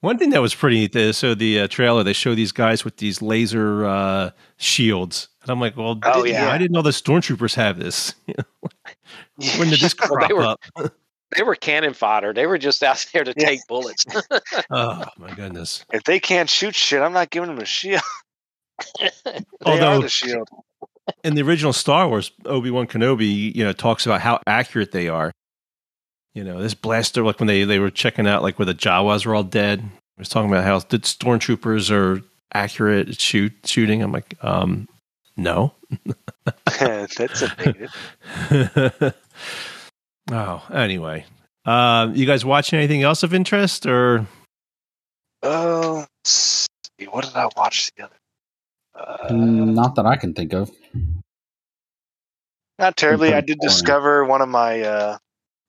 One 0.00 0.16
thing 0.18 0.30
that 0.30 0.40
was 0.40 0.54
pretty 0.54 0.76
neat. 0.78 0.94
uh, 0.96 1.12
So 1.12 1.34
the 1.34 1.60
uh, 1.60 1.68
trailer, 1.68 2.04
they 2.04 2.12
show 2.12 2.34
these 2.34 2.52
guys 2.52 2.84
with 2.84 2.98
these 2.98 3.20
laser 3.20 3.84
uh, 3.84 4.30
shields, 4.56 5.28
and 5.42 5.50
I'm 5.50 5.60
like, 5.60 5.76
well, 5.76 5.98
Oh, 6.04 6.24
did- 6.24 6.32
yeah. 6.32 6.50
I 6.50 6.58
didn't 6.58 6.72
know 6.72 6.82
the 6.82 6.90
stormtroopers 6.90 7.54
have 7.54 7.78
this. 7.78 8.14
when 9.58 9.68
did 9.70 9.80
this 9.80 9.94
Well, 9.98 10.08
crop 10.08 10.28
they 10.28 10.34
were- 10.34 10.42
up? 10.42 10.60
They 11.36 11.42
were 11.42 11.56
cannon 11.56 11.92
fodder. 11.92 12.32
They 12.32 12.46
were 12.46 12.56
just 12.56 12.82
out 12.82 13.04
there 13.12 13.22
to 13.22 13.34
Yeah. 13.36 13.48
take 13.48 13.60
bullets. 13.68 14.06
Oh 14.70 15.04
my 15.18 15.30
goodness! 15.34 15.84
If 15.92 16.04
they 16.04 16.18
can't 16.18 16.48
shoot 16.48 16.74
shit, 16.74 17.02
I'm 17.02 17.12
not 17.12 17.28
giving 17.28 17.50
them 17.50 17.58
a 17.58 17.66
shield. 17.66 18.00
They 18.98 19.40
Although- 19.66 19.98
are 19.98 20.00
the 20.00 20.08
shield. 20.08 20.48
in 21.24 21.34
the 21.34 21.42
original 21.42 21.74
Star 21.74 22.08
Wars, 22.08 22.30
Obi 22.46 22.70
Wan 22.70 22.86
Kenobi, 22.86 23.54
you 23.54 23.62
know, 23.62 23.74
talks 23.74 24.06
about 24.06 24.22
how 24.22 24.40
accurate 24.46 24.92
they 24.92 25.08
are. 25.08 25.30
You 26.34 26.44
know, 26.44 26.60
this 26.62 26.74
blaster, 26.74 27.24
like 27.24 27.40
when 27.40 27.46
they 27.46 27.64
they 27.64 27.78
were 27.78 27.90
checking 27.90 28.26
out, 28.26 28.42
like 28.42 28.58
where 28.58 28.66
the 28.66 28.74
Jawas 28.74 29.26
were 29.26 29.34
all 29.34 29.42
dead, 29.42 29.80
I 29.82 30.20
was 30.20 30.28
talking 30.28 30.50
about 30.50 30.64
how 30.64 30.78
the 30.78 30.98
stormtroopers 30.98 31.90
are 31.90 32.22
accurate 32.52 33.08
at 33.08 33.20
shoot 33.20 33.52
shooting. 33.64 34.02
I'm 34.02 34.12
like, 34.12 34.34
um, 34.42 34.88
no. 35.36 35.74
That's 36.80 37.42
a 37.42 37.54
negative. 37.58 37.94
oh, 40.30 40.66
anyway, 40.72 41.24
uh, 41.64 42.10
you 42.12 42.26
guys 42.26 42.44
watching 42.44 42.78
anything 42.78 43.02
else 43.02 43.22
of 43.22 43.32
interest 43.34 43.86
or? 43.86 44.26
Oh, 45.42 46.04
let's 46.24 46.68
see. 46.98 47.06
what 47.06 47.24
did 47.24 47.36
I 47.36 47.48
watch 47.56 47.90
the 47.96 48.04
other? 48.04 48.16
Uh, 48.94 49.32
Not 49.32 49.94
that 49.94 50.06
I 50.06 50.16
can 50.16 50.34
think 50.34 50.52
of. 50.52 50.70
Not 52.78 52.96
terribly. 52.96 53.34
I 53.34 53.40
did 53.40 53.58
boring. 53.58 53.68
discover 53.68 54.24
one 54.24 54.40
of 54.42 54.48
my 54.48 54.80
uh, 54.80 55.18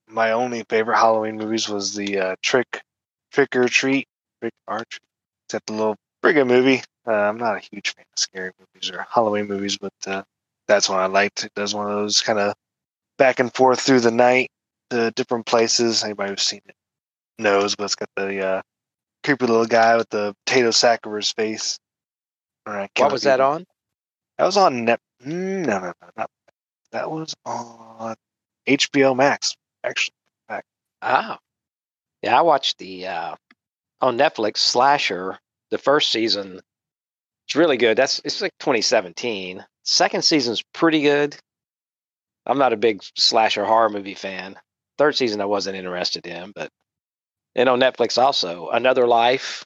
my 0.10 0.32
only 0.32 0.64
favorite 0.70 0.98
Halloween 0.98 1.38
movies 1.38 1.70
was 1.70 1.96
the 1.96 2.20
uh, 2.20 2.36
Trick 2.42 2.82
Trick 3.32 3.56
or 3.56 3.68
Treat 3.68 4.08
Trick 4.42 4.54
or 4.68 4.84
Treat. 4.90 5.02
It's 5.52 5.66
the 5.66 5.74
little 5.74 5.96
good 6.24 6.46
movie. 6.48 6.82
Uh, 7.08 7.12
I'm 7.14 7.38
not 7.38 7.58
a 7.58 7.60
huge 7.72 7.94
fan 7.96 8.06
of 8.14 8.20
scary 8.20 8.52
movies 8.60 8.92
or 8.92 9.06
Halloween 9.10 9.48
movies, 9.48 9.78
but 9.78 9.94
uh, 10.06 10.24
that's 10.68 10.90
one 10.90 11.00
I 11.00 11.08
liked. 11.08 11.44
It 11.44 11.54
does 11.56 11.74
one 11.74 11.88
of 11.88 11.94
those 11.94 12.22
kind 12.22 12.40
of 12.40 12.54
back 13.18 13.40
and 13.40 13.54
forth 13.54 13.80
through 13.82 14.02
the 14.02 14.12
night 14.12 14.50
to 14.90 15.12
different 15.12 15.46
places. 15.46 16.04
Anybody 16.04 16.32
who's 16.32 16.44
seen 16.44 16.62
it 16.66 16.76
knows, 17.40 17.76
but 17.76 17.86
it's 17.86 17.96
got 17.96 18.10
the 18.16 18.46
uh, 18.46 18.62
creepy 19.24 19.46
little 19.48 19.66
guy 19.66 19.98
with 19.98 20.10
the 20.10 20.36
potato 20.46 20.72
sack 20.72 21.06
over 21.06 21.18
his 21.18 21.32
face. 21.32 21.80
I 22.66 22.88
what 22.98 23.12
was 23.12 23.24
that 23.24 23.40
on? 23.40 23.66
That 24.38 24.46
was 24.46 24.58
on 24.58 24.86
Net. 24.86 25.00
mm, 25.26 25.66
No, 25.66 25.80
no, 25.80 25.94
no, 26.02 26.10
not 26.16 26.30
that 26.92 27.10
was 27.10 27.36
on 27.46 28.16
HBO 28.68 29.16
Max. 29.16 29.56
Actually, 29.84 30.14
Ah, 31.02 31.40
yeah, 32.22 32.38
I 32.38 32.42
watched 32.42 32.78
the 32.78 33.08
uh, 33.08 33.36
on 34.02 34.18
Netflix 34.18 34.58
Slasher. 34.58 35.40
The 35.72 35.78
first 35.78 36.12
season, 36.12 36.60
it's 37.48 37.56
really 37.56 37.78
good. 37.78 37.98
That's 37.98 38.20
it's 38.26 38.42
like 38.42 38.52
2017. 38.60 39.64
Second 39.84 40.24
season's 40.24 40.62
pretty 40.74 41.02
good. 41.02 41.38
I'm 42.46 42.58
not 42.58 42.74
a 42.74 42.78
big 42.78 43.02
slasher 43.16 43.64
horror 43.66 43.90
movie 43.90 44.16
fan. 44.16 44.58
Third 44.98 45.16
season 45.16 45.40
I 45.42 45.46
wasn't 45.46 45.78
interested 45.78 46.26
in, 46.28 46.52
but 46.56 46.70
and 47.56 47.70
on 47.70 47.80
Netflix 47.80 48.22
also 48.22 48.70
Another 48.70 49.08
Life. 49.08 49.64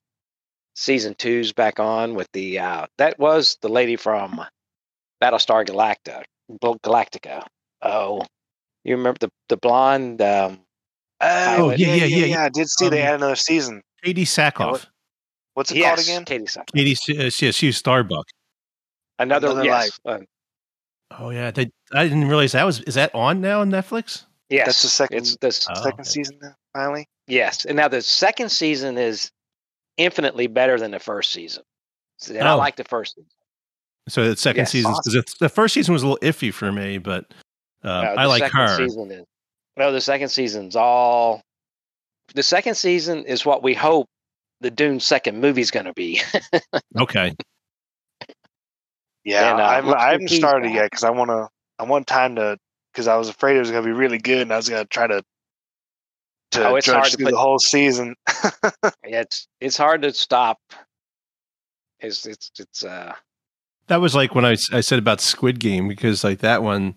Season 0.75 1.13
two's 1.15 1.53
back 1.53 1.79
on 1.79 2.15
with 2.15 2.27
the 2.33 2.59
uh, 2.59 2.87
that 2.97 3.17
was 3.17 3.57
the 3.61 3.69
lady 3.69 3.95
from 3.95 4.41
Battlestar 5.21 5.65
Galactica. 5.65 6.23
Galactica. 6.61 7.45
Oh, 7.81 8.23
you 8.83 8.95
remember 8.95 9.17
the 9.19 9.29
the 9.49 9.57
blonde? 9.57 10.21
Um, 10.21 10.59
oh 11.21 11.69
yeah, 11.71 11.75
yeah, 11.77 11.93
yeah, 11.95 12.05
yeah, 12.05 12.05
yeah, 12.17 12.25
yeah, 12.25 12.43
I 12.45 12.49
did 12.49 12.67
see 12.69 12.89
they 12.89 13.01
Um, 13.01 13.05
had 13.07 13.15
another 13.15 13.35
season. 13.35 13.81
Katee 14.05 14.23
Sackhoff. 14.23 14.85
What's 15.53 15.71
it 15.71 15.77
yes, 15.77 16.07
called 16.07 16.23
again? 16.25 16.41
Katee 16.41 16.49
Sackhoff. 16.57 16.73
Katie, 16.75 17.27
uh, 17.27 17.29
she, 17.29 17.51
she 17.51 17.67
was 17.67 17.77
Starbuck. 17.77 18.25
Another, 19.19 19.47
Another 19.49 19.63
yes, 19.65 19.99
uh, 20.05 20.17
Oh 21.11 21.29
yeah, 21.29 21.51
they, 21.51 21.69
I 21.93 22.03
didn't 22.03 22.27
realize 22.27 22.53
that 22.53 22.63
was. 22.65 22.81
Is 22.81 22.95
that 22.95 23.13
on 23.13 23.39
now 23.41 23.61
on 23.61 23.69
Netflix? 23.69 24.25
yes. 24.49 24.65
That's 24.65 24.81
the 24.81 24.87
second- 24.89 25.17
It's 25.19 25.37
the 25.37 25.47
Oh, 25.71 25.83
Second 25.83 25.99
okay. 26.01 26.03
season 26.09 26.39
now, 26.41 26.55
finally. 26.73 27.07
Yes, 27.27 27.65
and 27.65 27.77
now 27.77 27.87
the 27.87 28.01
second 28.01 28.49
season 28.49 28.97
is 28.97 29.31
infinitely 29.97 30.47
better 30.47 30.79
than 30.79 30.91
the 30.91 30.99
first 30.99 31.31
season. 31.31 31.63
And 32.27 32.39
I 32.47 32.53
Oh. 32.53 32.57
like 32.57 32.75
the 32.75 32.83
first 32.83 33.15
season. 33.15 33.29
So 34.09 34.27
the 34.29 34.35
second 34.35 34.61
Yes. 34.61 34.71
season, 34.71 34.91
because 35.05 35.35
the 35.39 35.49
first 35.49 35.73
season 35.75 35.93
was 35.93 36.03
a 36.03 36.07
little 36.07 36.27
iffy 36.27 36.51
for 36.53 36.71
me, 36.71 36.97
but 36.97 37.33
uh, 37.83 38.01
No, 38.03 38.15
I 38.17 38.23
the 38.23 38.27
like 38.29 38.43
second 38.43 38.59
her. 38.59 38.77
Season 38.77 39.11
is, 39.11 39.25
no, 39.77 39.91
the 39.91 40.01
second 40.01 40.29
season's 40.29 40.75
all. 40.75 41.41
The 42.35 42.43
second 42.43 42.75
season 42.75 43.25
is 43.25 43.45
what 43.45 43.63
we 43.63 43.73
hope 43.73 44.07
the 44.61 44.71
Dune 44.71 44.99
second 44.99 45.39
movie's 45.41 45.71
going 45.71 45.85
to 45.87 45.93
be. 45.93 46.21
Okay, 46.97 47.33
Yeah, 49.25 49.51
And, 49.53 49.61
uh, 49.61 49.65
I'm, 49.65 49.87
looks 49.87 50.01
I 50.01 50.11
haven't 50.11 50.29
started 50.29 50.67
back. 50.69 50.75
yet 50.75 50.83
because 50.91 51.03
I 51.03 51.09
want 51.11 51.29
to. 51.29 51.47
I 51.79 51.83
want 51.83 52.07
time 52.07 52.35
to 52.35 52.57
because 52.93 53.07
I 53.07 53.15
was 53.17 53.29
afraid 53.29 53.55
it 53.55 53.59
was 53.59 53.71
going 53.71 53.83
to 53.83 53.87
be 53.87 53.93
really 53.93 54.19
good, 54.19 54.41
and 54.41 54.53
I 54.53 54.57
was 54.57 54.69
going 54.69 54.83
to 54.83 54.87
try 54.87 55.07
to 55.07 55.23
to 56.51 56.67
Oh, 56.67 56.75
it's 56.75 56.87
hard 56.87 57.03
judge 57.05 57.11
to 57.11 57.17
through 57.17 57.25
put- 57.27 57.31
the 57.31 57.37
whole 57.37 57.59
season. 57.59 58.15
it's 59.03 59.47
it's 59.59 59.75
hard 59.77 60.03
to 60.03 60.13
stop. 60.13 60.59
It's 61.99 62.25
it's 62.25 62.51
it's 62.59 62.83
uh 62.83 63.13
that 63.87 64.01
was 64.01 64.13
like 64.15 64.35
when 64.35 64.45
I 64.45 64.55
I 64.71 64.81
said 64.81 64.99
about 64.99 65.19
Squid 65.19 65.59
Game 65.59 65.87
because 65.87 66.23
like 66.23 66.39
that 66.39 66.61
one, 66.63 66.95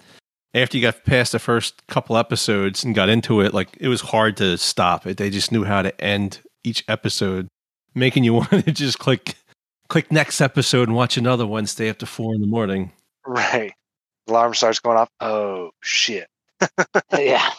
after 0.57 0.79
you 0.79 0.83
got 0.83 1.05
past 1.05 1.33
the 1.33 1.39
first 1.39 1.87
couple 1.87 2.17
episodes 2.17 2.83
and 2.83 2.95
got 2.95 3.11
into 3.11 3.43
it, 3.43 3.53
like 3.53 3.77
it 3.79 3.89
was 3.89 4.01
hard 4.01 4.39
to 4.39 4.57
stop 4.57 5.07
it. 5.07 5.19
They 5.19 5.29
just 5.29 5.53
knew 5.53 5.65
how 5.65 5.83
to 5.83 6.01
end 6.01 6.41
each 6.65 6.83
episode, 6.89 7.49
making 7.95 8.25
you 8.25 8.33
want 8.35 8.51
to 8.51 8.73
just 8.73 8.99
click 8.99 9.37
click 9.89 10.11
next 10.11 10.41
episode 10.41 10.89
and 10.89 10.97
watch 10.97 11.17
another 11.17 11.47
one. 11.47 11.67
Stay 11.67 11.89
up 11.91 11.99
to 11.99 12.07
four 12.07 12.35
in 12.35 12.41
the 12.41 12.47
morning. 12.47 12.93
right. 13.27 13.73
Alarm 14.29 14.55
starts 14.55 14.81
going 14.81 14.97
off. 14.97 15.11
Oh 15.21 15.71
shit! 15.83 16.27
yeah. 17.17 17.51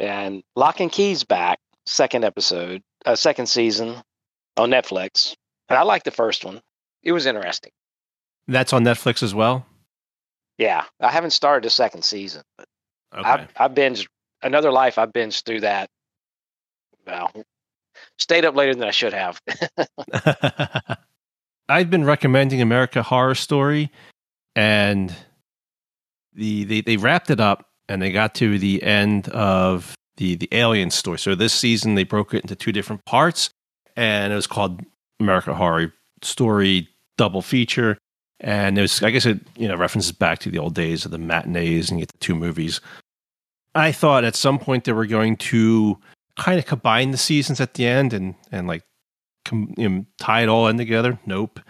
And 0.00 0.42
Locke 0.56 0.80
and 0.80 0.90
Key's 0.90 1.22
back, 1.24 1.60
second 1.86 2.24
episode, 2.24 2.82
uh, 3.04 3.14
second 3.14 3.46
season 3.46 3.96
on 4.56 4.70
Netflix. 4.70 5.36
And 5.68 5.78
I 5.78 5.82
like 5.82 6.02
the 6.04 6.10
first 6.10 6.44
one. 6.44 6.60
It 7.02 7.12
was 7.12 7.26
interesting. 7.26 7.70
That's 8.48 8.72
on 8.72 8.82
Netflix 8.82 9.22
as 9.22 9.34
well. 9.34 9.66
Yeah, 10.60 10.84
I 11.00 11.10
haven't 11.10 11.30
started 11.30 11.64
the 11.64 11.70
second 11.70 12.04
season, 12.04 12.42
but 12.58 12.66
Okay. 13.16 13.46
I 13.56 13.64
I 13.64 13.68
binged 13.68 14.06
Another 14.42 14.70
Life. 14.70 14.98
I 14.98 15.06
binged 15.06 15.44
through 15.44 15.60
that. 15.60 15.88
Well, 17.06 17.32
stayed 18.18 18.44
up 18.44 18.54
later 18.54 18.74
than 18.74 18.86
I 18.86 18.90
should 18.90 19.14
have. 19.14 19.40
I've 21.70 21.88
been 21.88 22.04
recommending 22.04 22.60
America 22.60 23.02
Horror 23.02 23.34
Story, 23.34 23.90
and 24.54 25.14
the 26.34 26.64
they, 26.64 26.82
they 26.82 26.98
wrapped 26.98 27.30
it 27.30 27.40
up 27.40 27.66
and 27.88 28.02
they 28.02 28.12
got 28.12 28.34
to 28.36 28.58
the 28.58 28.82
end 28.82 29.30
of 29.30 29.94
the 30.18 30.34
the 30.34 30.48
Alien 30.52 30.90
story. 30.90 31.18
So 31.18 31.34
this 31.34 31.54
season 31.54 31.94
they 31.94 32.04
broke 32.04 32.34
it 32.34 32.42
into 32.42 32.54
two 32.54 32.70
different 32.70 33.06
parts, 33.06 33.48
and 33.96 34.30
it 34.30 34.36
was 34.36 34.46
called 34.46 34.82
America 35.20 35.54
Horror 35.54 35.94
Story 36.20 36.86
double 37.16 37.40
feature. 37.40 37.96
And 38.40 38.78
it 38.78 38.82
was, 38.82 39.02
I 39.02 39.10
guess 39.10 39.26
it, 39.26 39.40
you 39.56 39.68
know, 39.68 39.76
references 39.76 40.12
back 40.12 40.38
to 40.40 40.50
the 40.50 40.58
old 40.58 40.74
days 40.74 41.04
of 41.04 41.10
the 41.10 41.18
matinees 41.18 41.90
and 41.90 41.98
you 42.00 42.06
get 42.06 42.12
the 42.12 42.18
two 42.18 42.34
movies. 42.34 42.80
I 43.74 43.92
thought 43.92 44.24
at 44.24 44.34
some 44.34 44.58
point 44.58 44.84
they 44.84 44.92
were 44.92 45.06
going 45.06 45.36
to 45.36 45.98
kind 46.36 46.58
of 46.58 46.66
combine 46.66 47.10
the 47.10 47.18
seasons 47.18 47.60
at 47.60 47.74
the 47.74 47.86
end 47.86 48.12
and, 48.12 48.34
and 48.50 48.66
like 48.66 48.82
com, 49.44 49.74
you 49.76 49.88
know, 49.88 50.06
tie 50.18 50.42
it 50.42 50.48
all 50.48 50.68
in 50.68 50.78
together. 50.78 51.18
Nope. 51.26 51.60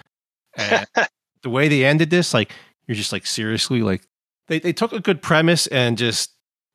And 0.57 0.87
the 1.43 1.51
way 1.51 1.69
they 1.69 1.85
ended 1.85 2.11
this, 2.11 2.33
like, 2.33 2.53
you're 2.87 2.95
just 2.97 3.13
like, 3.13 3.27
seriously, 3.27 3.83
like, 3.83 4.03
they, 4.49 4.59
they 4.59 4.73
took 4.73 4.93
a 4.93 5.01
good 5.01 5.23
premise 5.23 5.67
and 5.69 5.99
just, 5.99 6.31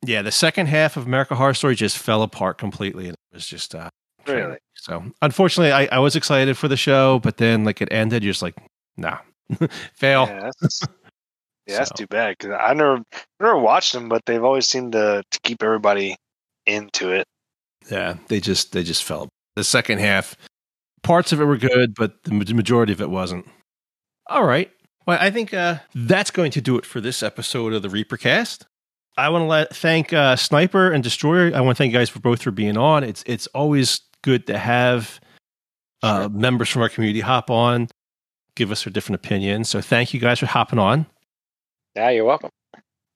yeah, 0.06 0.22
the 0.22 0.32
second 0.32 0.68
half 0.68 0.98
of 0.98 1.06
America 1.06 1.36
Horror 1.36 1.54
Story 1.54 1.76
just 1.76 1.98
fell 1.98 2.22
apart 2.22 2.58
completely. 2.58 3.06
And 3.06 3.14
it 3.32 3.36
was 3.36 3.48
just, 3.48 3.76
uh, 3.76 3.90
Really? 4.28 4.58
so 4.74 5.04
unfortunately, 5.22 5.72
I, 5.72 5.86
I 5.98 6.00
was 6.00 6.16
excited 6.16 6.58
for 6.58 6.68
the 6.68 6.78
show, 6.78 7.20
but 7.20 7.38
then 7.38 7.64
like 7.64 7.82
it 7.82 7.90
ended, 7.92 8.24
you're 8.24 8.34
just 8.34 8.42
like, 8.42 8.56
nah, 8.98 9.20
fail. 9.94 10.28
Yeah, 10.28 10.52
that's, 10.62 10.82
yeah, 11.68 11.78
that's 11.78 11.90
So. 11.90 11.96
too 11.98 12.08
bad 12.08 12.36
because 12.38 12.58
I 12.60 12.74
never, 12.74 13.02
never 13.40 13.58
watched 13.58 13.94
them, 13.94 14.10
but 14.10 14.22
they've 14.26 14.44
always 14.44 14.68
seemed 14.68 14.94
to, 14.94 15.24
to 15.30 15.40
keep 15.44 15.64
everybody 15.64 16.16
into 16.66 17.12
it. 17.12 17.26
Yeah, 17.90 18.16
they 18.28 18.40
just 18.40 18.72
they 18.72 18.84
just 18.84 19.04
fell. 19.04 19.30
The 19.56 19.64
second 19.64 20.00
half, 20.00 20.36
parts 21.04 21.32
of 21.32 21.40
it 21.40 21.46
were 21.46 21.58
good, 21.58 21.94
but 21.96 22.24
the 22.24 22.32
majority 22.54 22.92
of 22.94 23.02
it 23.02 23.10
wasn't. 23.10 23.48
All 24.28 24.44
right. 24.44 24.72
Well, 25.06 25.20
I 25.22 25.30
think 25.30 25.54
uh, 25.54 25.78
that's 25.94 26.32
going 26.32 26.50
to 26.52 26.62
do 26.62 26.78
it 26.78 26.86
for 26.86 27.00
this 27.00 27.22
episode 27.22 27.74
of 27.74 27.84
the 27.84 27.90
Reapercast. 27.90 28.64
I 29.18 29.30
want 29.30 29.44
to 29.44 29.46
let 29.46 29.76
thank 29.76 30.12
uh, 30.12 30.36
Sniper 30.36 30.92
and 30.92 31.04
Destroyer. 31.04 31.56
I 31.56 31.62
want 31.62 31.78
to 31.78 31.82
thank 31.84 31.94
you 31.94 32.00
guys 32.00 32.10
for 32.10 32.20
both 32.20 32.42
for 32.42 32.52
being 32.52 32.76
on. 32.76 33.04
It's 33.04 33.24
it's 33.28 33.46
always 33.48 34.02
good 34.24 34.48
to 34.48 34.58
have 34.58 35.20
uh, 36.02 36.28
members 36.32 36.70
from 36.70 36.82
our 36.82 36.90
community 36.90 37.20
hop 37.22 37.52
on, 37.52 37.88
give 38.56 38.72
us 38.72 38.84
their 38.84 38.92
different 38.94 39.16
opinions. 39.24 39.70
So 39.70 39.82
thank 39.82 40.14
you 40.14 40.20
guys 40.20 40.40
for 40.40 40.46
hopping 40.48 40.80
on, 40.80 41.06
Yeah, 41.96 42.10
you're 42.10 42.26
welcome. 42.26 42.50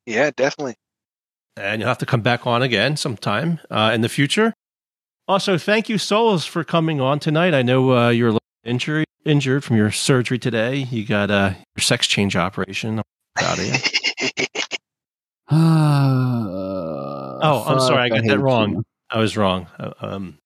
Yeah, 0.06 0.32
definitely. 0.36 0.76
and 1.58 1.82
you'll 1.82 1.88
have 1.90 1.98
to 2.00 2.06
come 2.06 2.22
back 2.22 2.48
on 2.48 2.62
again 2.62 2.98
sometime 2.98 3.60
uh, 3.70 3.92
in 3.94 4.02
the 4.02 4.10
future. 4.10 4.54
Also, 5.28 5.58
thank 5.58 5.88
you, 5.90 5.98
Souls, 6.00 6.46
for 6.46 6.64
coming 6.64 7.00
on 7.00 7.20
tonight. 7.20 7.54
I 7.54 7.62
know 7.62 7.92
uh, 7.96 8.10
you're 8.10 8.30
a 8.30 8.32
little 8.32 8.40
injury, 8.64 9.06
injured 9.26 9.64
from 9.64 9.78
your 9.78 9.92
surgery 9.92 10.40
today. 10.40 10.78
You 10.78 11.06
got 11.06 11.30
uh, 11.30 11.54
your 11.76 11.82
sex 11.84 12.08
change 12.08 12.36
operation. 12.36 12.98
I'm 13.00 13.04
proud 13.36 13.60
of 13.60 13.66
you. 13.66 13.74
oh, 15.52 17.40
Oh, 17.42 17.64
I'm 17.68 17.80
sorry, 17.80 18.02
I 18.04 18.10
got 18.10 18.26
that 18.28 18.40
wrong. 18.40 18.84
I 19.10 19.20
was 19.20 19.38
wrong. 19.38 19.68
Uh, 19.80 19.94
um, 20.02 20.38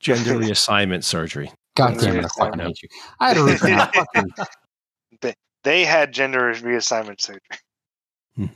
gender 0.00 0.34
reassignment 0.34 1.04
surgery. 1.04 1.50
God 1.78 1.98
damn 1.98 2.16
it! 2.18 2.24
I 2.24 2.28
fucking 2.28 2.60
hate 2.60 2.82
you. 2.82 2.88
I 3.20 3.28
had 3.28 3.36
a 3.38 3.44
root 3.44 3.60
canal. 3.60 3.90
Fucking- 3.94 4.30
They 5.64 5.84
had 5.84 6.12
gender 6.12 6.52
reassignment 6.54 7.20
surgery. 7.20 7.40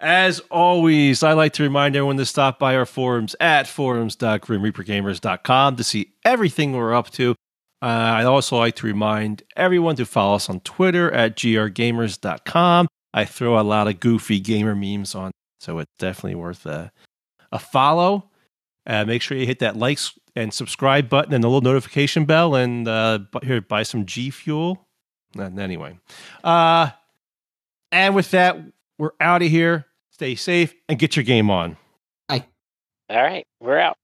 As 0.00 0.40
always, 0.50 1.22
I 1.22 1.32
like 1.34 1.52
to 1.54 1.62
remind 1.62 1.94
everyone 1.94 2.16
to 2.16 2.26
stop 2.26 2.58
by 2.58 2.74
our 2.74 2.84
forums 2.86 3.36
at 3.40 3.68
forums.grimreapergamers.com 3.68 5.76
to 5.76 5.84
see 5.84 6.12
everything 6.24 6.72
we're 6.72 6.92
up 6.94 7.10
to. 7.10 7.36
Uh, 7.80 7.86
I'd 8.16 8.24
also 8.24 8.58
like 8.58 8.74
to 8.76 8.86
remind 8.86 9.42
everyone 9.56 9.94
to 9.96 10.04
follow 10.04 10.34
us 10.36 10.48
on 10.50 10.58
Twitter 10.60 11.10
at 11.12 11.36
grgamers.com. 11.36 12.88
I 13.14 13.24
throw 13.24 13.60
a 13.60 13.62
lot 13.62 13.86
of 13.88 14.00
goofy 14.00 14.40
gamer 14.40 14.74
memes 14.74 15.14
on, 15.14 15.30
so 15.60 15.78
it's 15.78 15.90
definitely 16.00 16.34
worth 16.36 16.66
a, 16.66 16.90
a 17.52 17.58
follow. 17.60 18.28
Uh, 18.86 19.04
make 19.04 19.22
sure 19.22 19.36
you 19.36 19.46
hit 19.46 19.60
that 19.60 19.76
likes 19.76 20.18
and 20.34 20.52
subscribe 20.52 21.08
button 21.08 21.34
and 21.34 21.44
the 21.44 21.48
little 21.48 21.60
notification 21.60 22.24
bell, 22.24 22.54
and 22.54 22.88
uh, 22.88 23.20
here 23.42 23.60
buy 23.60 23.82
some 23.82 24.06
G 24.06 24.30
Fuel. 24.30 24.86
And 25.36 25.58
anyway, 25.58 25.98
uh, 26.44 26.90
and 27.90 28.14
with 28.14 28.30
that, 28.32 28.58
we're 28.98 29.12
out 29.20 29.42
of 29.42 29.48
here. 29.48 29.86
Stay 30.10 30.34
safe 30.34 30.74
and 30.88 30.98
get 30.98 31.16
your 31.16 31.24
game 31.24 31.50
on. 31.50 31.76
All 33.12 33.22
right, 33.22 33.46
we're 33.60 33.78
out. 33.78 33.98